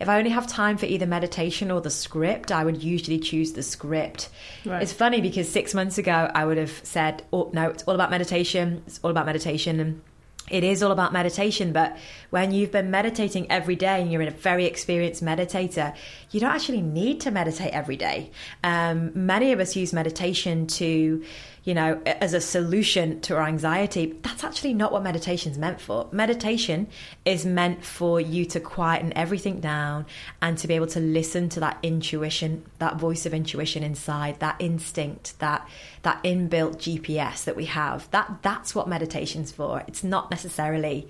if 0.00 0.08
I 0.08 0.16
only 0.16 0.30
have 0.30 0.46
time 0.46 0.78
for 0.78 0.86
either 0.86 1.06
meditation 1.06 1.70
or 1.70 1.82
the 1.82 1.90
script, 1.90 2.50
I 2.50 2.64
would 2.64 2.82
usually 2.82 3.18
choose 3.18 3.52
the 3.52 3.62
script. 3.62 4.30
Right. 4.64 4.82
It's 4.82 4.94
funny 4.94 5.20
because 5.20 5.46
six 5.46 5.74
months 5.74 5.98
ago 5.98 6.30
I 6.34 6.46
would 6.46 6.56
have 6.56 6.80
said, 6.84 7.22
"Oh 7.32 7.50
no, 7.52 7.68
it's 7.68 7.82
all 7.84 7.94
about 7.94 8.10
meditation. 8.10 8.82
It's 8.86 8.98
all 9.04 9.10
about 9.10 9.26
meditation." 9.26 9.78
And 9.78 10.00
it 10.50 10.64
is 10.64 10.82
all 10.82 10.92
about 10.92 11.12
meditation, 11.12 11.72
but 11.72 11.96
when 12.30 12.52
you've 12.52 12.72
been 12.72 12.90
meditating 12.90 13.50
every 13.50 13.76
day 13.76 14.00
and 14.02 14.10
you're 14.10 14.22
a 14.22 14.30
very 14.30 14.66
experienced 14.66 15.24
meditator, 15.24 15.94
you 16.30 16.40
don't 16.40 16.50
actually 16.50 16.82
need 16.82 17.20
to 17.22 17.30
meditate 17.30 17.72
every 17.72 17.96
day. 17.96 18.30
Um, 18.64 19.12
many 19.14 19.52
of 19.52 19.60
us 19.60 19.76
use 19.76 19.92
meditation 19.92 20.66
to 20.66 21.22
you 21.70 21.74
know, 21.74 22.02
as 22.04 22.34
a 22.34 22.40
solution 22.40 23.20
to 23.20 23.36
our 23.36 23.46
anxiety. 23.46 24.18
That's 24.22 24.42
actually 24.42 24.74
not 24.74 24.90
what 24.90 25.04
meditation 25.04 25.52
is 25.52 25.56
meant 25.56 25.80
for. 25.80 26.08
Meditation 26.10 26.88
is 27.24 27.46
meant 27.46 27.84
for 27.84 28.20
you 28.20 28.44
to 28.46 28.58
quieten 28.58 29.12
everything 29.14 29.60
down 29.60 30.06
and 30.42 30.58
to 30.58 30.66
be 30.66 30.74
able 30.74 30.88
to 30.88 30.98
listen 30.98 31.48
to 31.50 31.60
that 31.60 31.78
intuition, 31.84 32.64
that 32.80 32.96
voice 32.96 33.24
of 33.24 33.32
intuition 33.32 33.84
inside, 33.84 34.40
that 34.40 34.56
instinct, 34.58 35.38
that 35.38 35.64
that 36.02 36.20
inbuilt 36.24 36.78
GPS 36.78 37.44
that 37.44 37.54
we 37.54 37.66
have. 37.66 38.10
That 38.10 38.42
that's 38.42 38.74
what 38.74 38.88
meditation's 38.88 39.52
for. 39.52 39.84
It's 39.86 40.02
not 40.02 40.28
necessarily 40.28 41.06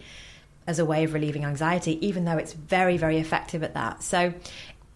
as 0.66 0.78
a 0.78 0.84
way 0.84 1.04
of 1.04 1.14
relieving 1.14 1.46
anxiety, 1.46 2.06
even 2.06 2.26
though 2.26 2.36
it's 2.36 2.52
very, 2.52 2.98
very 2.98 3.16
effective 3.16 3.62
at 3.62 3.72
that. 3.72 4.02
So 4.02 4.34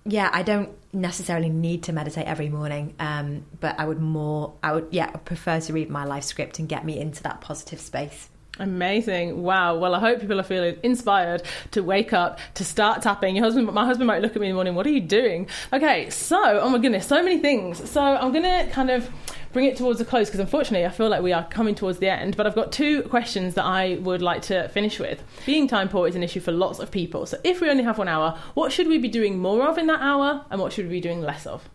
yeah, 0.06 0.30
I 0.32 0.42
don't 0.42 0.70
necessarily 0.92 1.48
need 1.48 1.84
to 1.84 1.92
meditate 1.92 2.26
every 2.26 2.48
morning, 2.48 2.94
um, 2.98 3.46
but 3.60 3.78
I 3.78 3.86
would 3.86 4.00
more, 4.00 4.54
I 4.62 4.72
would, 4.72 4.88
yeah, 4.90 5.10
prefer 5.10 5.60
to 5.60 5.72
read 5.72 5.88
my 5.88 6.04
life 6.04 6.24
script 6.24 6.58
and 6.58 6.68
get 6.68 6.84
me 6.84 6.98
into 6.98 7.22
that 7.22 7.40
positive 7.40 7.80
space. 7.80 8.28
Amazing. 8.58 9.42
Wow. 9.42 9.76
Well, 9.76 9.94
I 9.94 10.00
hope 10.00 10.20
people 10.20 10.38
are 10.38 10.44
feeling 10.44 10.76
inspired 10.82 11.42
to 11.72 11.82
wake 11.82 12.12
up, 12.12 12.38
to 12.54 12.64
start 12.64 13.02
tapping. 13.02 13.34
Your 13.34 13.44
husband, 13.44 13.66
my 13.72 13.84
husband 13.84 14.06
might 14.06 14.22
look 14.22 14.36
at 14.36 14.40
me 14.40 14.46
in 14.46 14.52
the 14.52 14.54
morning, 14.54 14.74
what 14.74 14.86
are 14.86 14.90
you 14.90 15.00
doing? 15.00 15.48
Okay. 15.72 16.08
So, 16.10 16.60
oh 16.60 16.68
my 16.68 16.78
goodness, 16.78 17.06
so 17.06 17.22
many 17.22 17.38
things. 17.38 17.90
So 17.90 18.00
I'm 18.00 18.32
going 18.32 18.44
to 18.44 18.70
kind 18.70 18.90
of 18.90 19.10
bring 19.52 19.66
it 19.66 19.76
towards 19.76 20.00
a 20.00 20.04
close 20.04 20.28
because 20.28 20.40
unfortunately 20.40 20.84
I 20.84 20.90
feel 20.90 21.08
like 21.08 21.22
we 21.22 21.32
are 21.32 21.44
coming 21.44 21.74
towards 21.74 21.98
the 21.98 22.08
end. 22.08 22.36
But 22.36 22.46
I've 22.46 22.54
got 22.54 22.70
two 22.70 23.02
questions 23.02 23.54
that 23.54 23.64
I 23.64 23.96
would 23.96 24.22
like 24.22 24.42
to 24.42 24.68
finish 24.68 25.00
with. 25.00 25.22
Being 25.46 25.66
time 25.66 25.88
poor 25.88 26.06
is 26.06 26.14
an 26.14 26.22
issue 26.22 26.40
for 26.40 26.52
lots 26.52 26.78
of 26.78 26.90
people. 26.90 27.26
So 27.26 27.38
if 27.42 27.60
we 27.60 27.68
only 27.70 27.84
have 27.84 27.98
one 27.98 28.08
hour, 28.08 28.38
what 28.54 28.72
should 28.72 28.86
we 28.86 28.98
be 28.98 29.08
doing 29.08 29.38
more 29.38 29.66
of 29.66 29.78
in 29.78 29.86
that 29.88 30.00
hour 30.00 30.44
and 30.50 30.60
what 30.60 30.72
should 30.72 30.86
we 30.86 30.92
be 30.92 31.00
doing 31.00 31.22
less 31.22 31.46
of? 31.46 31.68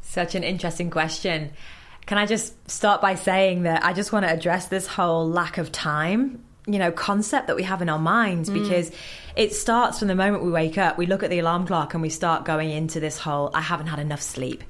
Such 0.00 0.34
an 0.34 0.44
interesting 0.44 0.90
question. 0.90 1.52
Can 2.08 2.18
I 2.18 2.26
just 2.26 2.70
start 2.70 3.00
by 3.00 3.14
saying 3.14 3.62
that 3.62 3.84
I 3.84 3.92
just 3.92 4.12
want 4.12 4.26
to 4.26 4.32
address 4.32 4.66
this 4.66 4.86
whole 4.86 5.28
lack 5.28 5.58
of 5.58 5.70
time 5.70 6.42
you 6.66 6.78
know 6.78 6.92
concept 6.92 7.46
that 7.46 7.56
we 7.56 7.62
have 7.62 7.80
in 7.80 7.88
our 7.88 7.98
minds 7.98 8.50
mm. 8.50 8.62
because 8.62 8.90
mm. 8.90 8.94
it 9.36 9.54
starts 9.54 9.98
from 9.98 10.08
the 10.08 10.14
moment 10.14 10.44
we 10.44 10.50
wake 10.50 10.76
up 10.76 10.98
we 10.98 11.06
look 11.06 11.22
at 11.22 11.30
the 11.30 11.38
alarm 11.38 11.66
clock 11.66 11.94
and 11.94 12.02
we 12.02 12.10
start 12.10 12.44
going 12.44 12.68
into 12.68 13.00
this 13.00 13.16
whole 13.16 13.50
i 13.54 13.60
haven't 13.62 13.86
had 13.86 13.98
enough 13.98 14.20
sleep 14.20 14.62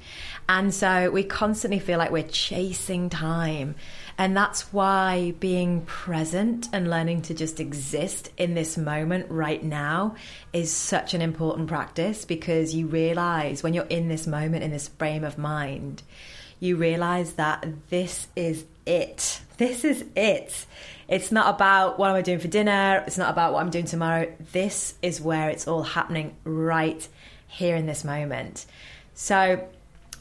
and 0.49 0.73
so 0.73 1.11
we 1.11 1.23
constantly 1.25 1.77
feel 1.77 1.99
like 1.99 2.09
we're 2.09 2.23
chasing 2.23 3.11
time. 3.11 3.75
And 4.17 4.35
that's 4.35 4.73
why 4.73 5.35
being 5.39 5.81
present 5.81 6.67
and 6.73 6.89
learning 6.89 7.21
to 7.23 7.35
just 7.35 7.59
exist 7.59 8.31
in 8.35 8.55
this 8.55 8.75
moment 8.75 9.27
right 9.29 9.63
now 9.63 10.15
is 10.51 10.71
such 10.71 11.13
an 11.13 11.21
important 11.21 11.67
practice 11.67 12.25
because 12.25 12.73
you 12.73 12.87
realize 12.87 13.61
when 13.61 13.75
you're 13.75 13.85
in 13.85 14.09
this 14.09 14.25
moment, 14.25 14.63
in 14.63 14.71
this 14.71 14.87
frame 14.87 15.23
of 15.23 15.37
mind, 15.37 16.01
you 16.59 16.75
realize 16.77 17.33
that 17.33 17.65
this 17.89 18.27
is 18.35 18.65
it. 18.85 19.41
This 19.57 19.83
is 19.83 20.05
it. 20.15 20.65
It's 21.07 21.31
not 21.31 21.55
about 21.55 21.97
what 21.97 22.09
am 22.09 22.15
I 22.15 22.21
doing 22.21 22.39
for 22.39 22.47
dinner, 22.47 23.03
it's 23.07 23.17
not 23.17 23.31
about 23.31 23.53
what 23.53 23.61
I'm 23.61 23.69
doing 23.69 23.85
tomorrow. 23.85 24.31
This 24.51 24.95
is 25.01 25.19
where 25.19 25.49
it's 25.49 25.67
all 25.67 25.83
happening 25.83 26.35
right 26.43 27.07
here 27.47 27.75
in 27.75 27.85
this 27.85 28.03
moment. 28.03 28.65
So, 29.15 29.67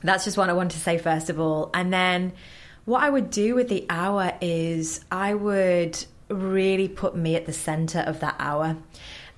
that's 0.03 0.25
just 0.25 0.37
what 0.37 0.49
I 0.49 0.53
want 0.53 0.73
to 0.73 0.79
say 0.79 0.99
first 0.99 1.31
of 1.31 1.41
all. 1.41 1.71
And 1.75 1.93
then 1.93 2.33
what 2.85 3.03
I 3.03 3.11
would 3.11 3.31
do 3.31 3.55
with 3.55 3.69
the 3.69 3.85
hour 3.91 4.33
is 4.41 5.05
I 5.11 5.35
would 5.35 6.03
really 6.29 6.89
put 6.89 7.17
me 7.17 7.37
at 7.37 7.47
the 7.47 7.53
center 7.53 8.01
of 8.01 8.21
that 8.21 8.37
hour. 8.39 8.77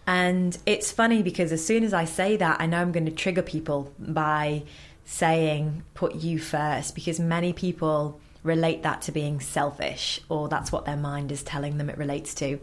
And 0.07 0.57
it's 0.67 0.93
funny 0.93 1.23
because 1.23 1.53
as 1.53 1.65
soon 1.65 1.85
as 1.85 1.95
I 1.95 2.05
say 2.05 2.37
that, 2.37 2.61
I 2.61 2.67
know 2.67 2.81
I'm 2.81 2.93
going 2.93 3.07
to 3.07 3.13
trigger 3.13 3.43
people 3.43 3.93
by 3.99 4.65
saying, 5.11 5.83
put 5.95 6.15
you 6.15 6.39
first, 6.39 6.95
because 6.95 7.19
many 7.19 7.53
people 7.53 8.21
relate 8.45 8.85
that 8.85 9.03
to 9.03 9.13
being 9.13 9.41
selfish, 9.41 10.21
or 10.29 10.49
that's 10.49 10.71
what 10.71 10.85
their 10.85 10.97
mind 10.97 11.33
is 11.33 11.43
telling 11.43 11.77
them 11.77 11.91
it 11.91 11.99
relates 11.99 12.33
to. 12.33 12.61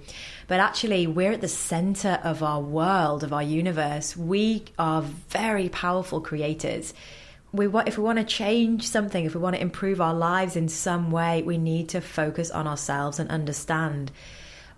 But 0.47 0.61
actually, 0.61 1.07
we're 1.07 1.33
at 1.33 1.41
the 1.41 1.49
center 1.49 2.19
of 2.23 2.41
our 2.41 2.61
world, 2.61 3.23
of 3.23 3.33
our 3.33 3.43
universe. 3.43 4.15
We 4.15 4.63
are 4.79 5.01
very 5.01 5.67
powerful 5.69 6.21
creators 6.21 6.93
we 7.53 7.67
want 7.67 7.87
if 7.87 7.97
we 7.97 8.03
want 8.03 8.19
to 8.19 8.25
change 8.25 8.85
something 8.87 9.23
if 9.23 9.33
we 9.33 9.39
want 9.39 9.55
to 9.55 9.61
improve 9.61 10.01
our 10.01 10.13
lives 10.13 10.57
in 10.57 10.67
some 10.67 11.11
way 11.11 11.41
we 11.43 11.57
need 11.57 11.87
to 11.87 12.01
focus 12.01 12.51
on 12.51 12.67
ourselves 12.67 13.19
and 13.19 13.29
understand 13.29 14.11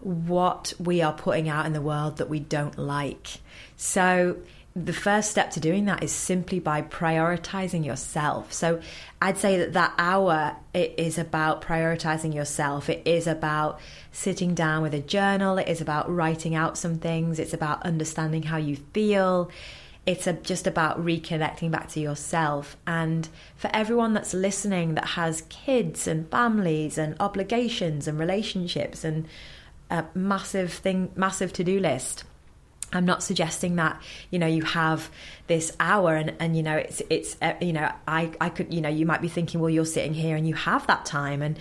what 0.02 0.72
we 0.80 1.02
are 1.02 1.12
putting 1.12 1.50
out 1.50 1.66
in 1.66 1.74
the 1.74 1.82
world 1.82 2.18
that 2.18 2.30
we 2.30 2.40
don't 2.40 2.78
like 2.78 3.40
so 3.76 4.38
the 4.76 4.94
first 4.94 5.32
step 5.32 5.52
to 5.52 5.60
doing 5.60 5.86
that 5.86 6.04
is 6.04 6.12
simply 6.12 6.60
by 6.60 6.82
prioritizing 6.82 7.84
yourself 7.84 8.54
so 8.54 8.80
i'd 9.22 9.38
say 9.38 9.58
that 9.58 9.74
that 9.74 9.94
hour 9.98 10.56
it 10.74 10.94
is 10.98 11.18
about 11.18 11.62
prioritizing 11.62 12.34
yourself 12.34 12.90
it 12.90 13.02
is 13.06 13.26
about 13.26 13.80
sitting 14.12 14.54
down 14.54 14.82
with 14.82 14.94
a 14.94 15.00
journal 15.00 15.58
it 15.58 15.68
is 15.68 15.82
about 15.82 16.14
writing 16.14 16.54
out 16.54 16.78
some 16.78 17.00
things 17.00 17.40
it's 17.40 17.54
about 17.54 17.84
understanding 17.84 18.44
how 18.44 18.58
you 18.58 18.76
feel 18.94 19.50
it's 20.10 20.26
a, 20.26 20.34
just 20.34 20.66
about 20.66 21.04
reconnecting 21.04 21.70
back 21.70 21.90
to 21.90 22.00
yourself. 22.00 22.78
And 22.88 23.30
for 23.56 23.70
everyone 23.74 24.16
that's 24.16 24.34
listening 24.34 24.96
that 24.96 25.06
has 25.06 25.44
kids 25.50 26.08
and 26.08 26.28
families 26.32 26.98
and 26.98 27.16
obligations 27.20 28.08
and 28.08 28.18
relationships 28.18 29.04
and 29.04 29.28
a 29.92 30.06
massive 30.16 30.74
thing, 30.74 31.12
massive 31.16 31.54
to 31.54 31.64
do 31.64 31.80
list. 31.80 32.24
I'm 32.92 33.06
not 33.06 33.24
suggesting 33.24 33.76
that 33.76 34.02
you 34.32 34.40
know 34.40 34.48
you 34.48 34.64
have 34.64 35.10
this 35.48 35.76
hour 35.80 36.16
and 36.16 36.36
and 36.40 36.56
you 36.56 36.64
know 36.64 36.78
it's 36.78 37.02
it's 37.10 37.38
uh, 37.42 37.54
you 37.62 37.74
know 37.74 37.92
I 38.08 38.32
I 38.42 38.50
could 38.50 38.74
you 38.74 38.82
know 38.82 38.90
you 38.90 39.06
might 39.06 39.22
be 39.22 39.28
thinking 39.28 39.60
well 39.60 39.70
you're 39.70 39.86
sitting 39.86 40.14
here 40.14 40.36
and 40.36 40.48
you 40.48 40.56
have 40.56 40.88
that 40.88 41.06
time 41.06 41.42
and 41.42 41.60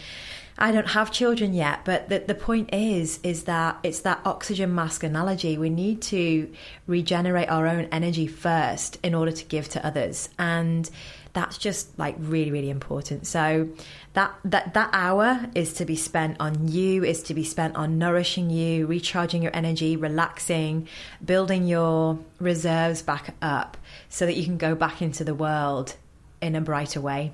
I 0.60 0.72
don't 0.72 0.88
have 0.88 1.12
children 1.12 1.54
yet, 1.54 1.84
but 1.84 2.08
the, 2.08 2.18
the 2.18 2.34
point 2.34 2.74
is, 2.74 3.20
is 3.22 3.44
that 3.44 3.78
it's 3.84 4.00
that 4.00 4.20
oxygen 4.24 4.74
mask 4.74 5.04
analogy. 5.04 5.56
We 5.56 5.70
need 5.70 6.02
to 6.02 6.52
regenerate 6.88 7.48
our 7.48 7.68
own 7.68 7.84
energy 7.92 8.26
first 8.26 8.98
in 9.04 9.14
order 9.14 9.30
to 9.30 9.44
give 9.44 9.68
to 9.70 9.86
others. 9.86 10.28
And 10.36 10.90
that's 11.38 11.56
just 11.56 11.98
like 11.98 12.16
really, 12.18 12.50
really 12.50 12.70
important. 12.70 13.26
So 13.26 13.68
that, 14.14 14.34
that, 14.44 14.74
that 14.74 14.90
hour 14.92 15.48
is 15.54 15.72
to 15.74 15.84
be 15.84 15.96
spent 15.96 16.36
on 16.40 16.68
you, 16.68 17.04
is 17.04 17.22
to 17.24 17.34
be 17.34 17.44
spent 17.44 17.76
on 17.76 17.96
nourishing 17.96 18.50
you, 18.50 18.86
recharging 18.86 19.42
your 19.42 19.54
energy, 19.54 19.96
relaxing, 19.96 20.88
building 21.24 21.66
your 21.66 22.18
reserves 22.40 23.02
back 23.02 23.34
up 23.40 23.76
so 24.08 24.26
that 24.26 24.36
you 24.36 24.44
can 24.44 24.58
go 24.58 24.74
back 24.74 25.00
into 25.00 25.24
the 25.24 25.34
world 25.34 25.94
in 26.42 26.54
a 26.54 26.60
brighter 26.60 27.00
way 27.00 27.32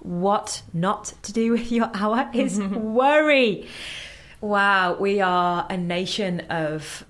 what 0.00 0.62
not 0.72 1.12
to 1.22 1.32
do 1.32 1.50
with 1.52 1.72
your 1.72 1.90
hour 1.92 2.30
is 2.32 2.60
worry. 2.60 3.66
Wow, 4.40 4.96
we 4.98 5.20
are 5.20 5.66
a 5.68 5.76
nation 5.76 6.40
of 6.48 7.04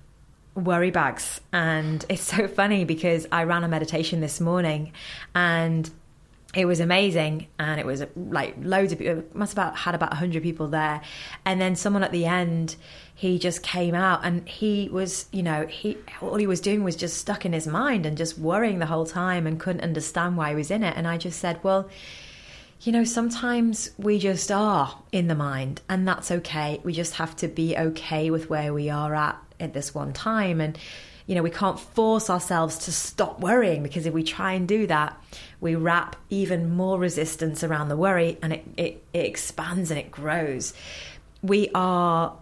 worry 0.55 0.91
bags. 0.91 1.39
And 1.53 2.03
it's 2.09 2.23
so 2.23 2.47
funny 2.47 2.85
because 2.85 3.27
I 3.31 3.43
ran 3.43 3.63
a 3.63 3.67
meditation 3.67 4.19
this 4.19 4.41
morning 4.41 4.93
and 5.35 5.89
it 6.57 6.65
was 6.65 6.79
amazing 6.79 7.47
and 7.59 7.79
it 7.79 7.85
was 7.85 8.03
like 8.15 8.55
loads 8.59 8.91
of 8.91 8.97
people 8.97 9.23
must 9.33 9.55
have 9.55 9.75
had 9.75 9.93
about 9.93 10.09
100 10.09 10.41
people 10.41 10.67
there 10.67 10.99
and 11.45 11.61
then 11.61 11.75
someone 11.75 12.03
at 12.03 12.11
the 12.11 12.25
end 12.25 12.75
he 13.13 13.37
just 13.37 13.61
came 13.61 13.93
out 13.93 14.21
and 14.23 14.49
he 14.49 14.89
was 14.91 15.27
you 15.31 15.43
know 15.43 15.67
he 15.67 15.95
all 16.19 16.35
he 16.35 16.47
was 16.47 16.59
doing 16.59 16.83
was 16.83 16.95
just 16.95 17.17
stuck 17.17 17.45
in 17.45 17.53
his 17.53 17.67
mind 17.67 18.07
and 18.07 18.17
just 18.17 18.39
worrying 18.39 18.79
the 18.79 18.87
whole 18.87 19.05
time 19.05 19.45
and 19.45 19.59
couldn't 19.59 19.81
understand 19.81 20.35
why 20.35 20.49
he 20.49 20.55
was 20.55 20.71
in 20.71 20.83
it 20.83 20.97
and 20.97 21.07
i 21.07 21.15
just 21.15 21.39
said 21.39 21.63
well 21.63 21.87
you 22.81 22.91
know, 22.91 23.03
sometimes 23.03 23.89
we 23.97 24.19
just 24.19 24.51
are 24.51 24.99
in 25.11 25.27
the 25.27 25.33
mind, 25.33 25.81
and 25.89 26.07
that's 26.07 26.29
okay. 26.29 26.79
We 26.83 26.93
just 26.93 27.15
have 27.15 27.35
to 27.37 27.47
be 27.47 27.75
okay 27.75 28.29
with 28.29 28.51
where 28.51 28.71
we 28.71 28.91
are 28.91 29.15
at 29.15 29.35
at 29.59 29.73
this 29.73 29.95
one 29.95 30.13
time. 30.13 30.61
And, 30.61 30.77
you 31.27 31.35
know, 31.35 31.43
we 31.43 31.51
can't 31.51 31.79
force 31.79 32.29
ourselves 32.29 32.77
to 32.79 32.91
stop 32.91 33.39
worrying 33.41 33.83
because 33.83 34.05
if 34.05 34.13
we 34.13 34.23
try 34.23 34.53
and 34.53 34.67
do 34.67 34.87
that, 34.87 35.21
we 35.59 35.75
wrap 35.75 36.15
even 36.29 36.75
more 36.75 36.97
resistance 36.97 37.63
around 37.63 37.89
the 37.89 37.97
worry 37.97 38.37
and 38.41 38.53
it, 38.53 38.65
it, 38.77 39.03
it 39.13 39.25
expands 39.25 39.91
and 39.91 39.99
it 39.99 40.09
grows. 40.09 40.73
We 41.43 41.69
are, 41.75 42.37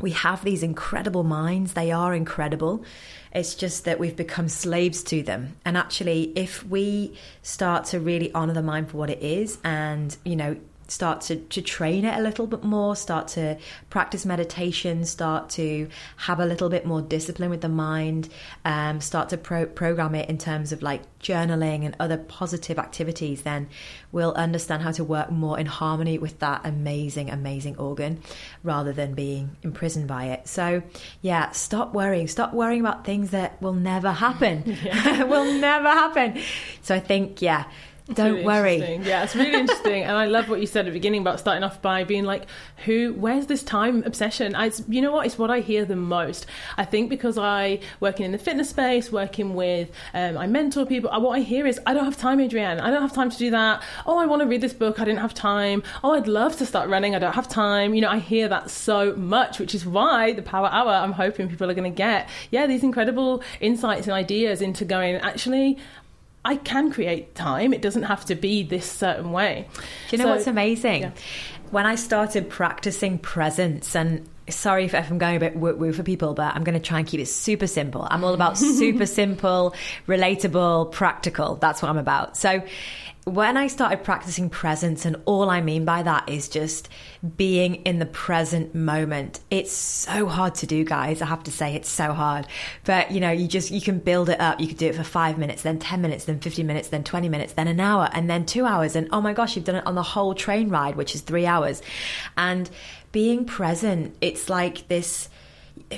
we 0.00 0.10
have 0.10 0.44
these 0.44 0.62
incredible 0.62 1.24
minds, 1.24 1.72
they 1.72 1.90
are 1.90 2.14
incredible. 2.14 2.84
It's 3.32 3.54
just 3.54 3.86
that 3.86 3.98
we've 3.98 4.16
become 4.16 4.48
slaves 4.48 5.02
to 5.04 5.22
them. 5.22 5.56
And 5.64 5.78
actually, 5.78 6.32
if 6.36 6.64
we 6.66 7.16
start 7.42 7.86
to 7.86 8.00
really 8.00 8.30
honor 8.34 8.52
the 8.52 8.62
mind 8.62 8.90
for 8.90 8.98
what 8.98 9.08
it 9.08 9.22
is 9.22 9.58
and, 9.64 10.14
you 10.24 10.36
know, 10.36 10.56
start 10.90 11.20
to, 11.22 11.36
to 11.36 11.62
train 11.62 12.04
it 12.04 12.18
a 12.18 12.20
little 12.20 12.46
bit 12.46 12.64
more, 12.64 12.96
start 12.96 13.28
to 13.28 13.56
practice 13.90 14.26
meditation, 14.26 15.04
start 15.04 15.48
to 15.50 15.88
have 16.16 16.40
a 16.40 16.46
little 16.46 16.68
bit 16.68 16.84
more 16.84 17.00
discipline 17.00 17.48
with 17.48 17.60
the 17.60 17.68
mind, 17.68 18.28
um, 18.64 19.00
start 19.00 19.28
to 19.28 19.36
pro- 19.36 19.66
program 19.66 20.14
it 20.14 20.28
in 20.28 20.36
terms 20.36 20.72
of 20.72 20.82
like 20.82 21.02
journaling 21.20 21.84
and 21.84 21.94
other 22.00 22.16
positive 22.16 22.78
activities, 22.78 23.42
then 23.42 23.68
we'll 24.10 24.32
understand 24.32 24.82
how 24.82 24.90
to 24.90 25.04
work 25.04 25.30
more 25.30 25.58
in 25.58 25.66
harmony 25.66 26.18
with 26.18 26.38
that 26.40 26.60
amazing, 26.64 27.30
amazing 27.30 27.76
organ 27.76 28.20
rather 28.64 28.92
than 28.92 29.14
being 29.14 29.56
imprisoned 29.62 30.08
by 30.08 30.26
it. 30.26 30.48
So, 30.48 30.82
yeah, 31.22 31.50
stop 31.52 31.94
worrying. 31.94 32.26
Stop 32.26 32.52
worrying 32.52 32.80
about 32.80 33.04
things 33.04 33.30
that 33.30 33.60
will 33.62 33.74
never 33.74 34.10
happen. 34.10 34.64
will 35.28 35.52
never 35.52 35.88
happen. 35.88 36.40
So, 36.82 36.94
I 36.94 37.00
think, 37.00 37.40
yeah 37.40 37.66
don't 38.14 38.32
really 38.32 38.44
worry. 38.44 39.00
Yeah, 39.02 39.24
it's 39.24 39.34
really 39.34 39.58
interesting, 39.58 40.02
and 40.02 40.16
I 40.16 40.26
love 40.26 40.48
what 40.48 40.60
you 40.60 40.66
said 40.66 40.80
at 40.80 40.84
the 40.86 40.92
beginning 40.92 41.20
about 41.20 41.40
starting 41.40 41.62
off 41.62 41.80
by 41.82 42.04
being 42.04 42.24
like, 42.24 42.46
"Who? 42.84 43.14
Where's 43.18 43.46
this 43.46 43.62
time 43.62 44.02
obsession?" 44.04 44.54
I, 44.54 44.70
you 44.88 45.00
know 45.00 45.12
what? 45.12 45.26
It's 45.26 45.38
what 45.38 45.50
I 45.50 45.60
hear 45.60 45.84
the 45.84 45.96
most. 45.96 46.46
I 46.76 46.84
think 46.84 47.10
because 47.10 47.38
I 47.38 47.80
working 48.00 48.26
in 48.26 48.32
the 48.32 48.38
fitness 48.38 48.70
space, 48.70 49.10
working 49.12 49.54
with, 49.54 49.90
um, 50.14 50.36
I 50.36 50.46
mentor 50.46 50.86
people. 50.86 51.10
What 51.10 51.38
I 51.38 51.40
hear 51.40 51.66
is, 51.66 51.80
"I 51.86 51.94
don't 51.94 52.04
have 52.04 52.16
time, 52.16 52.40
Adrienne. 52.40 52.80
I 52.80 52.90
don't 52.90 53.02
have 53.02 53.12
time 53.12 53.30
to 53.30 53.38
do 53.38 53.50
that. 53.50 53.82
Oh, 54.06 54.18
I 54.18 54.26
want 54.26 54.42
to 54.42 54.48
read 54.48 54.60
this 54.60 54.72
book. 54.72 55.00
I 55.00 55.04
didn't 55.04 55.20
have 55.20 55.34
time. 55.34 55.82
Oh, 56.04 56.12
I'd 56.12 56.28
love 56.28 56.56
to 56.58 56.66
start 56.66 56.88
running. 56.88 57.14
I 57.14 57.18
don't 57.18 57.34
have 57.34 57.48
time." 57.48 57.94
You 57.94 58.00
know, 58.02 58.10
I 58.10 58.18
hear 58.18 58.48
that 58.48 58.70
so 58.70 59.14
much, 59.16 59.58
which 59.58 59.74
is 59.74 59.86
why 59.86 60.32
the 60.32 60.42
Power 60.42 60.68
Hour. 60.70 60.90
I'm 60.90 61.12
hoping 61.12 61.48
people 61.48 61.70
are 61.70 61.74
going 61.74 61.90
to 61.90 61.96
get, 61.96 62.28
yeah, 62.50 62.66
these 62.66 62.82
incredible 62.82 63.42
insights 63.60 64.06
and 64.06 64.14
ideas 64.14 64.62
into 64.62 64.84
going. 64.84 65.16
Actually, 65.16 65.78
I 66.44 66.56
can 66.56 66.90
create 66.90 67.34
time. 67.34 67.74
It 67.74 67.82
doesn't 67.82 68.04
have 68.04 68.24
to 68.26 68.34
be 68.34 68.62
this 68.62 68.90
certain 68.90 69.32
way. 69.32 69.68
Do 69.74 70.16
you 70.16 70.18
know 70.18 70.24
so, 70.24 70.30
what's 70.30 70.46
amazing? 70.46 71.02
Yeah. 71.02 71.10
When 71.70 71.86
I 71.86 71.94
started 71.96 72.48
practicing 72.48 73.18
presence, 73.18 73.94
and 73.94 74.26
sorry 74.48 74.86
if, 74.86 74.94
I'm 74.94 75.18
going 75.18 75.36
a 75.36 75.40
bit 75.40 75.54
woo 75.54 75.76
woo 75.76 75.92
for 75.92 76.02
people, 76.02 76.34
but 76.34 76.54
I'm 76.54 76.64
going 76.64 76.78
to 76.78 76.84
try 76.84 76.98
and 76.98 77.06
keep 77.06 77.20
it 77.20 77.26
super 77.26 77.66
simple. 77.66 78.06
I'm 78.10 78.24
all 78.24 78.34
about 78.34 78.56
super 78.58 79.06
simple, 79.06 79.74
relatable, 80.06 80.92
practical. 80.92 81.56
That's 81.56 81.82
what 81.82 81.90
I'm 81.90 81.98
about. 81.98 82.36
So 82.36 82.62
when 83.24 83.56
I 83.56 83.66
started 83.66 84.02
practicing 84.02 84.48
presence, 84.48 85.04
and 85.04 85.16
all 85.24 85.50
I 85.50 85.60
mean 85.60 85.84
by 85.84 86.02
that 86.02 86.28
is 86.28 86.48
just 86.48 86.88
being 87.36 87.76
in 87.76 87.98
the 87.98 88.06
present 88.06 88.74
moment. 88.74 89.40
It's 89.50 89.72
so 89.72 90.26
hard 90.26 90.54
to 90.56 90.66
do, 90.66 90.84
guys. 90.84 91.20
I 91.20 91.26
have 91.26 91.42
to 91.44 91.52
say, 91.52 91.74
it's 91.74 91.88
so 91.88 92.12
hard. 92.12 92.46
But 92.84 93.10
you 93.10 93.20
know, 93.20 93.30
you 93.30 93.46
just 93.46 93.70
you 93.70 93.80
can 93.80 93.98
build 93.98 94.28
it 94.28 94.40
up. 94.40 94.60
You 94.60 94.68
could 94.68 94.78
do 94.78 94.86
it 94.86 94.94
for 94.94 95.04
five 95.04 95.38
minutes, 95.38 95.62
then 95.62 95.78
ten 95.78 96.00
minutes, 96.00 96.24
then 96.24 96.40
fifteen 96.40 96.66
minutes, 96.66 96.88
then 96.88 97.04
twenty 97.04 97.28
minutes, 97.28 97.52
then 97.52 97.68
an 97.68 97.80
hour, 97.80 98.08
and 98.12 98.28
then 98.28 98.46
two 98.46 98.64
hours. 98.64 98.96
And 98.96 99.08
oh 99.12 99.20
my 99.20 99.32
gosh, 99.32 99.54
you've 99.54 99.66
done 99.66 99.76
it 99.76 99.86
on 99.86 99.94
the 99.94 100.02
whole 100.02 100.34
train 100.34 100.70
ride, 100.70 100.96
which 100.96 101.14
is 101.14 101.20
three 101.20 101.46
hours. 101.46 101.82
And 102.36 102.70
being 103.12 103.44
present, 103.44 104.16
it's 104.20 104.48
like 104.48 104.88
this 104.88 105.28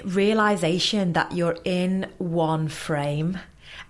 realization 0.05 1.13
that 1.13 1.33
you're 1.33 1.59
in 1.65 2.09
one 2.19 2.69
frame 2.69 3.39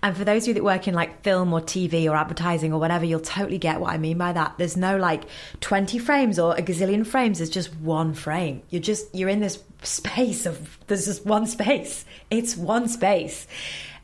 and 0.03 0.17
for 0.17 0.25
those 0.25 0.43
of 0.43 0.49
you 0.49 0.53
that 0.55 0.63
work 0.65 0.89
in 0.89 0.93
like 0.93 1.23
film 1.23 1.53
or 1.53 1.61
TV 1.61 2.11
or 2.11 2.15
advertising 2.17 2.73
or 2.73 2.79
whatever, 2.79 3.05
you'll 3.05 3.21
totally 3.21 3.57
get 3.57 3.79
what 3.79 3.93
I 3.93 3.97
mean 3.97 4.17
by 4.17 4.33
that. 4.33 4.55
There's 4.57 4.75
no 4.75 4.97
like 4.97 5.23
20 5.61 5.97
frames 5.97 6.37
or 6.37 6.55
a 6.55 6.61
gazillion 6.61 7.07
frames. 7.07 7.37
There's 7.39 7.49
just 7.49 7.73
one 7.77 8.13
frame. 8.13 8.61
You're 8.69 8.81
just, 8.81 9.15
you're 9.15 9.29
in 9.29 9.39
this 9.39 9.63
space 9.81 10.45
of, 10.45 10.77
there's 10.87 11.05
just 11.05 11.25
one 11.25 11.47
space. 11.47 12.03
It's 12.29 12.57
one 12.57 12.89
space. 12.89 13.47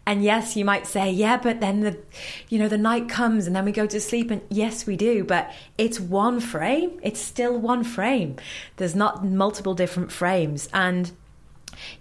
And 0.08 0.24
yes, 0.24 0.56
you 0.56 0.64
might 0.64 0.88
say, 0.88 1.12
yeah, 1.12 1.38
but 1.38 1.60
then 1.60 1.82
the, 1.82 2.00
you 2.48 2.60
know, 2.60 2.70
the 2.70 2.78
night 2.78 3.10
comes 3.10 3.46
and 3.46 3.54
then 3.54 3.66
we 3.66 3.74
go 3.74 3.86
to 3.86 4.00
sleep. 4.00 4.32
And 4.32 4.42
yes, 4.50 4.88
we 4.88 4.96
do, 4.96 5.26
but 5.26 5.52
it's 5.78 6.00
one 6.00 6.40
frame. 6.40 6.98
It's 7.04 7.20
still 7.20 7.60
one 7.60 7.84
frame. 7.84 8.38
There's 8.78 8.96
not 8.96 9.26
multiple 9.26 9.74
different 9.74 10.14
frames. 10.14 10.70
And 10.74 11.12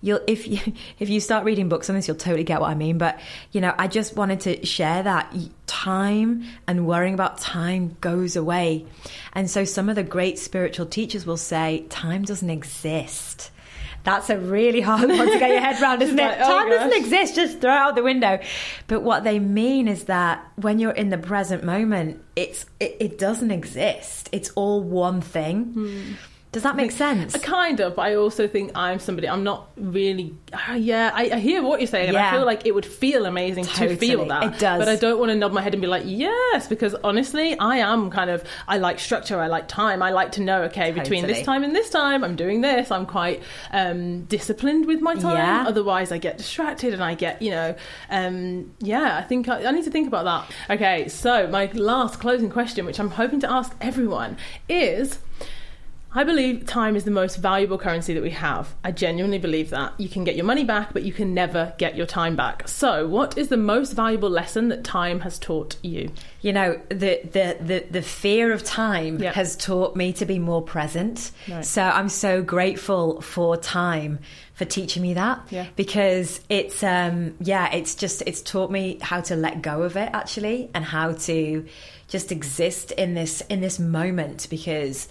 you'll 0.01 0.21
if 0.27 0.47
you 0.47 0.61
if 0.99 1.09
you 1.09 1.21
start 1.21 1.45
reading 1.45 1.69
books 1.69 1.89
on 1.89 1.97
this, 1.97 2.09
you'll 2.09 2.17
totally 2.17 2.45
get 2.45 2.61
what 2.61 2.71
I 2.71 2.75
mean. 2.75 2.99
But 2.99 3.19
you 3.53 3.61
know, 3.61 3.75
I 3.79 3.89
just 3.89 4.17
wanted 4.17 4.41
to 4.41 4.67
share 4.67 5.03
that 5.03 5.35
time 5.67 6.45
and 6.67 6.87
worrying 6.87 7.15
about 7.15 7.39
time 7.39 7.97
goes 8.01 8.37
away. 8.37 8.87
And 9.33 9.51
so 9.51 9.65
some 9.65 9.89
of 9.89 9.97
the 9.97 10.03
great 10.03 10.39
spiritual 10.39 10.87
teachers 10.87 11.27
will 11.27 11.37
say 11.37 11.87
time 11.89 12.23
doesn't 12.23 12.51
exist. 12.51 13.51
That's 14.05 14.31
a 14.31 14.39
really 14.39 14.81
hard 14.81 15.09
one 15.09 15.31
to 15.31 15.39
get 15.39 15.51
your 15.51 15.61
head 15.61 15.79
around, 15.83 16.01
isn't 16.03 16.17
like, 16.17 16.39
it? 16.39 16.43
Oh 16.43 16.47
time 16.47 16.71
doesn't 16.71 16.97
exist, 16.97 17.35
just 17.35 17.61
throw 17.61 17.73
it 17.73 17.77
out 17.77 17.95
the 17.95 18.03
window. 18.03 18.39
But 18.87 19.03
what 19.03 19.25
they 19.25 19.39
mean 19.39 19.89
is 19.89 20.05
that 20.05 20.47
when 20.57 20.79
you're 20.79 20.93
in 20.93 21.11
the 21.11 21.19
present 21.19 21.65
moment, 21.65 22.23
it's 22.37 22.65
it, 22.81 22.97
it 23.01 23.19
doesn't 23.19 23.51
exist. 23.51 24.29
It's 24.33 24.51
all 24.51 24.83
one 24.83 25.21
thing. 25.21 25.65
Hmm. 25.65 26.13
Does 26.51 26.63
that 26.63 26.77
make 26.77 26.93
sense? 26.93 27.37
Kind 27.37 27.81
of, 27.81 27.95
but 27.97 28.03
I 28.03 28.15
also 28.15 28.49
think 28.49 28.73
I'm 28.75 29.01
somebody. 29.01 29.29
I'm 29.29 29.45
not 29.45 29.69
really. 29.77 30.35
Uh, 30.51 30.73
yeah, 30.73 31.11
I, 31.13 31.31
I, 31.35 31.39
hear 31.39 31.63
what 31.63 31.79
you're 31.79 31.87
saying, 31.87 32.07
and 32.07 32.15
yeah. 32.15 32.29
I 32.29 32.31
feel 32.33 32.47
like 32.47 32.65
it 32.65 32.75
would 32.75 32.87
feel 32.87 33.27
amazing 33.27 33.65
totally. 33.65 33.89
to 33.89 33.97
feel 33.97 34.25
that. 34.29 34.55
It 34.55 34.59
does, 34.59 34.79
but 34.79 34.89
I 34.89 34.97
don't 34.97 35.19
want 35.19 35.29
to 35.29 35.37
nod 35.37 35.53
my 35.53 35.61
head 35.61 35.75
and 35.75 35.83
be 35.83 35.87
like, 35.87 36.05
yes, 36.07 36.67
because 36.67 36.95
honestly, 37.05 37.59
I 37.59 37.79
am 37.79 38.09
kind 38.11 38.31
of. 38.31 38.45
I 38.67 38.79
like 38.79 38.99
structure. 38.99 39.39
I 39.39 39.49
like 39.49 39.69
time. 39.69 40.03
I 40.03 40.11
like 40.11 40.33
to 40.33 40.43
know. 40.43 40.63
Okay, 40.63 40.87
totally. 40.87 41.01
between 41.01 41.27
this 41.27 41.43
time 41.43 41.65
and 41.65 41.77
this 41.77 41.91
time, 41.91 42.25
I'm 42.25 42.35
doing 42.35 42.63
this. 42.63 42.91
I'm 42.91 43.05
quite 43.05 43.43
um, 43.73 44.23
disciplined 44.25 44.87
with 44.87 45.03
my 45.03 45.17
time. 45.17 45.37
Yeah. 45.37 45.65
Otherwise, 45.69 46.13
I 46.13 46.19
get 46.19 46.39
distracted 46.39 46.95
and 46.95 47.05
I 47.05 47.15
get, 47.15 47.43
you 47.43 47.51
know, 47.51 47.77
um, 48.09 48.73
yeah. 48.79 49.19
I 49.19 49.23
think 49.23 49.51
I, 49.51 49.67
I 49.67 49.71
need 49.71 49.85
to 49.85 49.91
think 49.91 50.09
about 50.09 50.25
that. 50.25 50.77
Okay, 50.77 51.09
so 51.09 51.47
my 51.49 51.67
last 51.75 52.21
closing 52.21 52.49
question, 52.49 52.87
which 52.87 52.99
I'm 52.99 53.11
hoping 53.11 53.41
to 53.41 53.53
ask 53.53 53.77
everyone, 53.83 54.39
is 54.67 55.19
I 56.15 56.25
believe 56.25 56.65
time 56.65 56.97
is 56.97 57.05
the 57.05 57.11
most 57.11 57.37
valuable 57.37 57.77
currency 57.77 58.15
that 58.15 58.23
we 58.23 58.31
have. 58.31 58.75
I 58.83 58.93
genuinely 58.93 59.39
believe 59.39 59.71
that. 59.71 59.93
You 59.99 60.09
can 60.09 60.25
get 60.25 60.37
your 60.37 60.47
money 60.47 60.65
back, 60.65 60.95
but 60.95 61.03
you 61.03 61.13
can 61.13 61.35
never 61.35 61.75
get 61.77 61.97
your 61.97 62.07
time 62.07 62.35
back. 62.35 62.67
So, 62.67 63.07
what 63.07 63.37
is 63.37 63.49
the 63.49 63.59
most 63.59 63.93
valuable 63.93 64.31
lesson 64.31 64.69
that 64.69 64.85
time 64.85 65.21
has 65.21 65.39
taught 65.39 65.77
you? 65.83 66.11
You 66.41 66.55
know, 66.55 66.81
the 66.89 67.21
the 67.25 67.59
the, 67.61 67.87
the 67.91 68.03
fear 68.03 68.53
of 68.53 68.65
time 68.65 69.19
yep. 69.19 69.35
has 69.35 69.55
taught 69.55 69.97
me 69.97 70.15
to 70.15 70.25
be 70.25 70.39
more 70.39 70.63
present. 70.63 71.31
Right. 71.47 71.65
So, 71.65 71.83
I'm 71.83 72.09
so 72.09 72.43
grateful 72.43 73.21
for 73.21 73.59
time 73.59 74.19
for 74.55 74.65
teaching 74.65 75.03
me 75.03 75.15
that 75.15 75.41
yeah. 75.51 75.67
because 75.77 76.41
it's 76.49 76.83
um 76.83 77.35
yeah, 77.41 77.71
it's 77.73 77.95
just 77.95 78.23
it's 78.27 78.41
taught 78.41 78.71
me 78.71 78.99
how 79.03 79.21
to 79.21 79.37
let 79.37 79.61
go 79.61 79.83
of 79.83 79.97
it 79.97 80.11
actually 80.15 80.71
and 80.75 80.85
how 80.85 81.13
to 81.13 81.67
just 82.09 82.33
exist 82.33 82.93
in 82.93 83.13
this 83.13 83.43
in 83.43 83.61
this 83.61 83.79
moment 83.79 84.49
because 84.49 85.07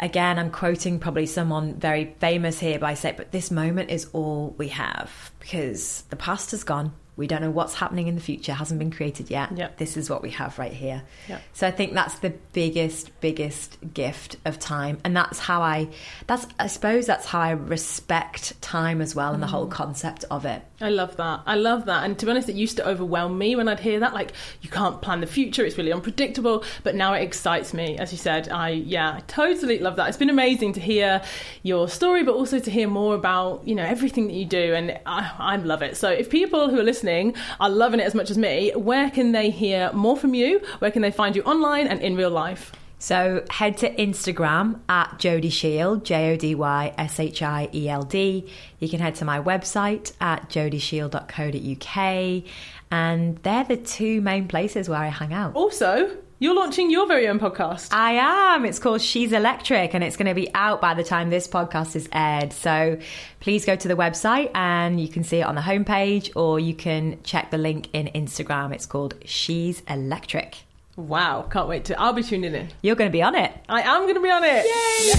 again, 0.00 0.38
I'm 0.38 0.50
quoting 0.50 0.98
probably 0.98 1.26
someone 1.26 1.74
very 1.74 2.14
famous 2.20 2.58
here 2.58 2.78
by 2.78 2.94
saying, 2.94 3.14
but 3.16 3.32
this 3.32 3.50
moment 3.50 3.90
is 3.90 4.08
all 4.12 4.54
we 4.58 4.68
have 4.68 5.30
because 5.40 6.02
the 6.10 6.16
past 6.16 6.50
has 6.52 6.64
gone. 6.64 6.92
We 7.16 7.26
don't 7.26 7.42
know 7.42 7.50
what's 7.50 7.74
happening 7.74 8.06
in 8.06 8.14
the 8.14 8.20
future, 8.20 8.52
hasn't 8.52 8.78
been 8.78 8.92
created 8.92 9.28
yet. 9.28 9.56
Yep. 9.56 9.78
This 9.78 9.96
is 9.96 10.08
what 10.08 10.22
we 10.22 10.30
have 10.30 10.56
right 10.56 10.72
here. 10.72 11.02
Yep. 11.28 11.42
So 11.52 11.66
I 11.66 11.72
think 11.72 11.92
that's 11.92 12.20
the 12.20 12.30
biggest, 12.52 13.20
biggest 13.20 13.76
gift 13.92 14.36
of 14.44 14.60
time. 14.60 14.98
And 15.02 15.16
that's 15.16 15.40
how 15.40 15.60
I, 15.60 15.88
that's, 16.28 16.46
I 16.60 16.68
suppose 16.68 17.06
that's 17.06 17.26
how 17.26 17.40
I 17.40 17.50
respect 17.50 18.62
time 18.62 19.00
as 19.00 19.16
well 19.16 19.34
and 19.34 19.42
the 19.42 19.48
whole 19.48 19.66
mm. 19.66 19.72
concept 19.72 20.24
of 20.30 20.44
it. 20.44 20.62
I 20.80 20.90
love 20.90 21.16
that. 21.16 21.40
I 21.44 21.56
love 21.56 21.86
that. 21.86 22.04
And 22.04 22.16
to 22.18 22.26
be 22.26 22.30
honest, 22.30 22.48
it 22.48 22.54
used 22.54 22.76
to 22.76 22.86
overwhelm 22.86 23.36
me 23.36 23.56
when 23.56 23.66
I'd 23.66 23.80
hear 23.80 23.98
that. 23.98 24.14
Like, 24.14 24.32
you 24.62 24.70
can't 24.70 25.02
plan 25.02 25.20
the 25.20 25.26
future, 25.26 25.64
it's 25.64 25.76
really 25.76 25.92
unpredictable. 25.92 26.62
But 26.84 26.94
now 26.94 27.14
it 27.14 27.22
excites 27.22 27.74
me. 27.74 27.98
As 27.98 28.12
you 28.12 28.18
said, 28.18 28.48
I, 28.48 28.70
yeah, 28.70 29.14
I 29.16 29.20
totally 29.26 29.80
love 29.80 29.96
that. 29.96 30.08
It's 30.08 30.16
been 30.16 30.30
amazing 30.30 30.74
to 30.74 30.80
hear 30.80 31.20
your 31.64 31.88
story, 31.88 32.22
but 32.22 32.36
also 32.36 32.60
to 32.60 32.70
hear 32.70 32.86
more 32.86 33.16
about, 33.16 33.66
you 33.66 33.74
know, 33.74 33.84
everything 33.84 34.28
that 34.28 34.34
you 34.34 34.44
do. 34.44 34.74
And 34.74 35.00
I, 35.04 35.32
I 35.38 35.56
love 35.56 35.82
it. 35.82 35.96
So 35.96 36.10
if 36.10 36.30
people 36.30 36.70
who 36.70 36.78
are 36.78 36.84
listening 36.84 37.34
are 37.58 37.70
loving 37.70 37.98
it 37.98 38.04
as 38.04 38.14
much 38.14 38.30
as 38.30 38.38
me, 38.38 38.70
where 38.76 39.10
can 39.10 39.32
they 39.32 39.50
hear 39.50 39.92
more 39.92 40.16
from 40.16 40.34
you? 40.34 40.60
Where 40.78 40.92
can 40.92 41.02
they 41.02 41.10
find 41.10 41.34
you 41.34 41.42
online 41.42 41.88
and 41.88 42.00
in 42.00 42.14
real 42.14 42.30
life? 42.30 42.72
So 42.98 43.44
head 43.50 43.78
to 43.78 43.94
Instagram 43.94 44.80
at 44.88 45.18
Jody 45.18 45.50
Shield, 45.50 46.04
J 46.04 46.32
O 46.32 46.36
D 46.36 46.54
Y 46.54 46.94
S 46.98 47.20
H 47.20 47.42
I 47.42 47.68
E 47.72 47.88
L 47.88 48.02
D. 48.02 48.50
You 48.80 48.88
can 48.88 49.00
head 49.00 49.14
to 49.16 49.24
my 49.24 49.40
website 49.40 50.12
at 50.20 50.50
jodyshield.co.uk. 50.50 52.44
And 52.90 53.36
they're 53.38 53.64
the 53.64 53.76
two 53.76 54.20
main 54.20 54.48
places 54.48 54.88
where 54.88 54.98
I 54.98 55.08
hang 55.08 55.32
out. 55.32 55.54
Also, 55.54 56.16
you're 56.40 56.54
launching 56.54 56.90
your 56.90 57.06
very 57.06 57.28
own 57.28 57.38
podcast. 57.38 57.92
I 57.92 58.12
am. 58.54 58.64
It's 58.64 58.78
called 58.78 59.00
She's 59.00 59.32
Electric 59.32 59.92
and 59.92 60.02
it's 60.04 60.16
going 60.16 60.28
to 60.28 60.34
be 60.34 60.52
out 60.54 60.80
by 60.80 60.94
the 60.94 61.04
time 61.04 61.30
this 61.30 61.48
podcast 61.48 61.96
is 61.96 62.08
aired. 62.12 62.52
So 62.52 62.98
please 63.40 63.64
go 63.64 63.74
to 63.76 63.88
the 63.88 63.96
website 63.96 64.50
and 64.54 65.00
you 65.00 65.08
can 65.08 65.24
see 65.24 65.40
it 65.40 65.42
on 65.42 65.56
the 65.56 65.60
homepage 65.60 66.30
or 66.36 66.60
you 66.60 66.74
can 66.74 67.22
check 67.24 67.50
the 67.50 67.58
link 67.58 67.88
in 67.92 68.06
Instagram. 68.14 68.72
It's 68.72 68.86
called 68.86 69.14
She's 69.24 69.82
Electric. 69.88 70.67
Wow, 70.98 71.46
can't 71.48 71.68
wait 71.68 71.84
to. 71.84 72.00
I'll 72.00 72.12
be 72.12 72.24
tuning 72.24 72.56
in. 72.56 72.70
You're 72.82 72.96
going 72.96 73.08
to 73.08 73.12
be 73.12 73.22
on 73.22 73.36
it. 73.36 73.52
I 73.68 73.82
am 73.82 74.02
going 74.02 74.16
to 74.16 74.20
be 74.20 74.32
on 74.32 74.42
it. 74.42 74.66
Yay! 74.66 75.12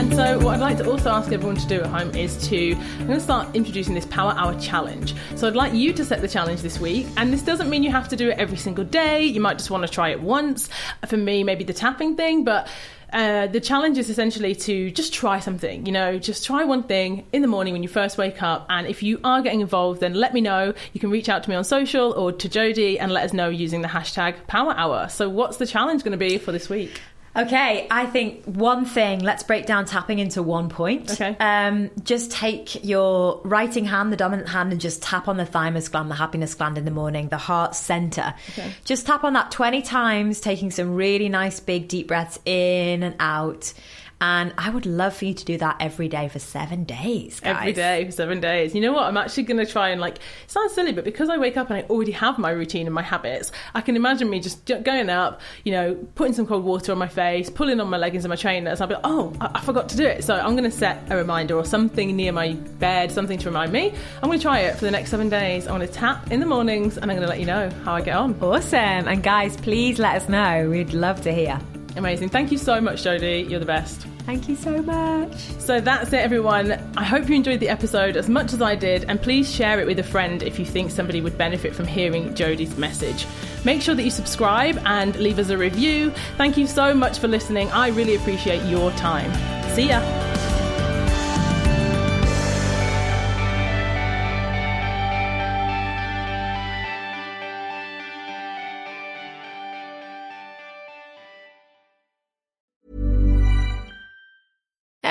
And 0.00 0.14
so, 0.14 0.38
what 0.38 0.54
I'd 0.54 0.60
like 0.60 0.78
to 0.78 0.90
also 0.90 1.10
ask 1.10 1.30
everyone 1.30 1.56
to 1.56 1.66
do 1.66 1.82
at 1.82 1.86
home 1.86 2.16
is 2.16 2.48
to, 2.48 2.72
I'm 2.72 3.06
going 3.06 3.18
to 3.18 3.20
start 3.20 3.54
introducing 3.54 3.92
this 3.92 4.06
Power 4.06 4.32
Hour 4.38 4.58
challenge. 4.58 5.14
So, 5.34 5.46
I'd 5.46 5.54
like 5.54 5.74
you 5.74 5.92
to 5.92 6.02
set 6.02 6.22
the 6.22 6.28
challenge 6.28 6.62
this 6.62 6.80
week. 6.80 7.08
And 7.18 7.30
this 7.30 7.42
doesn't 7.42 7.68
mean 7.68 7.82
you 7.82 7.90
have 7.90 8.08
to 8.08 8.16
do 8.16 8.30
it 8.30 8.38
every 8.38 8.56
single 8.56 8.84
day. 8.84 9.24
You 9.24 9.42
might 9.42 9.58
just 9.58 9.70
want 9.70 9.86
to 9.86 9.92
try 9.92 10.08
it 10.08 10.22
once. 10.22 10.70
For 11.06 11.18
me, 11.18 11.44
maybe 11.44 11.62
the 11.62 11.74
tapping 11.74 12.16
thing, 12.16 12.42
but 12.42 12.68
uh, 13.12 13.46
the 13.46 13.60
challenge 13.60 13.98
is 13.98 14.10
essentially 14.10 14.54
to 14.54 14.90
just 14.90 15.12
try 15.12 15.38
something, 15.38 15.86
you 15.86 15.92
know, 15.92 16.18
just 16.18 16.44
try 16.44 16.64
one 16.64 16.82
thing 16.82 17.26
in 17.32 17.42
the 17.42 17.48
morning 17.48 17.72
when 17.72 17.82
you 17.82 17.88
first 17.88 18.18
wake 18.18 18.42
up. 18.42 18.66
And 18.68 18.86
if 18.86 19.02
you 19.02 19.20
are 19.24 19.42
getting 19.42 19.60
involved, 19.60 20.00
then 20.00 20.14
let 20.14 20.34
me 20.34 20.40
know. 20.40 20.74
You 20.92 21.00
can 21.00 21.10
reach 21.10 21.28
out 21.28 21.42
to 21.44 21.50
me 21.50 21.56
on 21.56 21.64
social 21.64 22.12
or 22.12 22.32
to 22.32 22.48
Jody 22.48 22.98
and 22.98 23.12
let 23.12 23.24
us 23.24 23.32
know 23.32 23.48
using 23.48 23.82
the 23.82 23.88
hashtag 23.88 24.46
Power 24.46 24.74
Hour. 24.76 25.08
So, 25.08 25.28
what's 25.28 25.56
the 25.58 25.66
challenge 25.66 26.02
going 26.02 26.12
to 26.12 26.18
be 26.18 26.38
for 26.38 26.52
this 26.52 26.68
week? 26.68 27.00
Okay, 27.36 27.86
I 27.90 28.06
think 28.06 28.44
one 28.44 28.84
thing, 28.84 29.20
let's 29.20 29.42
break 29.42 29.66
down 29.66 29.84
tapping 29.84 30.18
into 30.18 30.42
one 30.42 30.68
point. 30.68 31.10
Okay. 31.10 31.36
Um, 31.38 31.90
just 32.02 32.30
take 32.30 32.84
your 32.84 33.40
writing 33.44 33.84
hand, 33.84 34.12
the 34.12 34.16
dominant 34.16 34.48
hand, 34.48 34.72
and 34.72 34.80
just 34.80 35.02
tap 35.02 35.28
on 35.28 35.36
the 35.36 35.46
thymus 35.46 35.88
gland, 35.88 36.10
the 36.10 36.14
happiness 36.14 36.54
gland 36.54 36.78
in 36.78 36.84
the 36.84 36.90
morning, 36.90 37.28
the 37.28 37.36
heart 37.36 37.74
center. 37.74 38.34
Okay. 38.50 38.72
Just 38.84 39.06
tap 39.06 39.24
on 39.24 39.34
that 39.34 39.50
20 39.50 39.82
times, 39.82 40.40
taking 40.40 40.70
some 40.70 40.94
really 40.94 41.28
nice 41.28 41.60
big 41.60 41.88
deep 41.88 42.08
breaths 42.08 42.38
in 42.44 43.02
and 43.02 43.14
out. 43.20 43.72
And 44.20 44.54
I 44.56 44.70
would 44.70 44.86
love 44.86 45.14
for 45.14 45.26
you 45.26 45.34
to 45.34 45.44
do 45.44 45.58
that 45.58 45.76
every 45.78 46.08
day 46.08 46.28
for 46.28 46.38
seven 46.38 46.84
days. 46.84 47.38
Guys. 47.40 47.56
Every 47.56 47.72
day 47.74 48.04
for 48.06 48.12
seven 48.12 48.40
days. 48.40 48.74
You 48.74 48.80
know 48.80 48.92
what? 48.92 49.04
I'm 49.04 49.16
actually 49.18 49.42
going 49.42 49.64
to 49.64 49.70
try 49.70 49.90
and 49.90 50.00
like. 50.00 50.16
It 50.16 50.22
sounds 50.50 50.72
silly, 50.72 50.92
but 50.92 51.04
because 51.04 51.28
I 51.28 51.36
wake 51.36 51.58
up 51.58 51.68
and 51.68 51.78
I 51.78 51.82
already 51.88 52.12
have 52.12 52.38
my 52.38 52.50
routine 52.50 52.86
and 52.86 52.94
my 52.94 53.02
habits, 53.02 53.52
I 53.74 53.82
can 53.82 53.94
imagine 53.94 54.30
me 54.30 54.40
just 54.40 54.64
going 54.64 55.10
up, 55.10 55.42
you 55.64 55.72
know, 55.72 55.94
putting 56.14 56.32
some 56.32 56.46
cold 56.46 56.64
water 56.64 56.92
on 56.92 56.98
my 56.98 57.08
face, 57.08 57.50
pulling 57.50 57.78
on 57.78 57.90
my 57.90 57.98
leggings 57.98 58.24
and 58.24 58.30
my 58.30 58.36
trainers. 58.36 58.80
I'll 58.80 58.88
be 58.88 58.94
like, 58.94 59.04
oh, 59.04 59.34
I, 59.38 59.50
I 59.56 59.60
forgot 59.60 59.90
to 59.90 59.96
do 59.96 60.06
it. 60.06 60.24
So 60.24 60.34
I'm 60.34 60.56
going 60.56 60.70
to 60.70 60.76
set 60.76 61.02
a 61.10 61.16
reminder 61.16 61.54
or 61.54 61.64
something 61.66 62.16
near 62.16 62.32
my 62.32 62.54
bed, 62.54 63.12
something 63.12 63.38
to 63.38 63.48
remind 63.48 63.70
me. 63.70 63.92
I'm 64.22 64.28
going 64.28 64.38
to 64.38 64.42
try 64.42 64.60
it 64.60 64.76
for 64.76 64.86
the 64.86 64.90
next 64.90 65.10
seven 65.10 65.28
days. 65.28 65.66
I'm 65.66 65.76
going 65.76 65.86
to 65.86 65.92
tap 65.92 66.32
in 66.32 66.40
the 66.40 66.46
mornings 66.46 66.96
and 66.96 67.10
I'm 67.10 67.16
going 67.18 67.26
to 67.26 67.30
let 67.30 67.40
you 67.40 67.46
know 67.46 67.68
how 67.84 67.94
I 67.94 68.00
get 68.00 68.16
on. 68.16 68.34
Awesome. 68.40 69.08
And 69.08 69.22
guys, 69.22 69.58
please 69.58 69.98
let 69.98 70.16
us 70.16 70.28
know. 70.28 70.70
We'd 70.70 70.94
love 70.94 71.20
to 71.22 71.32
hear. 71.32 71.60
Amazing. 71.96 72.28
Thank 72.28 72.52
you 72.52 72.58
so 72.58 72.80
much, 72.80 73.02
Jody. 73.02 73.46
You're 73.48 73.60
the 73.60 73.66
best. 73.66 74.06
Thank 74.26 74.48
you 74.48 74.56
so 74.56 74.82
much. 74.82 75.34
So 75.60 75.80
that's 75.80 76.12
it, 76.12 76.18
everyone. 76.18 76.72
I 76.96 77.04
hope 77.04 77.28
you 77.28 77.36
enjoyed 77.36 77.60
the 77.60 77.68
episode 77.68 78.16
as 78.16 78.28
much 78.28 78.52
as 78.52 78.60
I 78.60 78.74
did, 78.74 79.04
and 79.08 79.22
please 79.22 79.52
share 79.52 79.80
it 79.80 79.86
with 79.86 79.98
a 79.98 80.02
friend 80.02 80.42
if 80.42 80.58
you 80.58 80.66
think 80.66 80.90
somebody 80.90 81.20
would 81.20 81.38
benefit 81.38 81.74
from 81.74 81.86
hearing 81.86 82.34
Jody's 82.34 82.76
message. 82.76 83.26
Make 83.64 83.82
sure 83.82 83.94
that 83.94 84.02
you 84.02 84.10
subscribe 84.10 84.78
and 84.84 85.16
leave 85.16 85.38
us 85.38 85.50
a 85.50 85.56
review. 85.56 86.10
Thank 86.36 86.56
you 86.56 86.66
so 86.66 86.92
much 86.92 87.18
for 87.18 87.28
listening. 87.28 87.70
I 87.70 87.88
really 87.88 88.16
appreciate 88.16 88.64
your 88.68 88.90
time. 88.92 89.32
See 89.74 89.88
ya. 89.88 90.55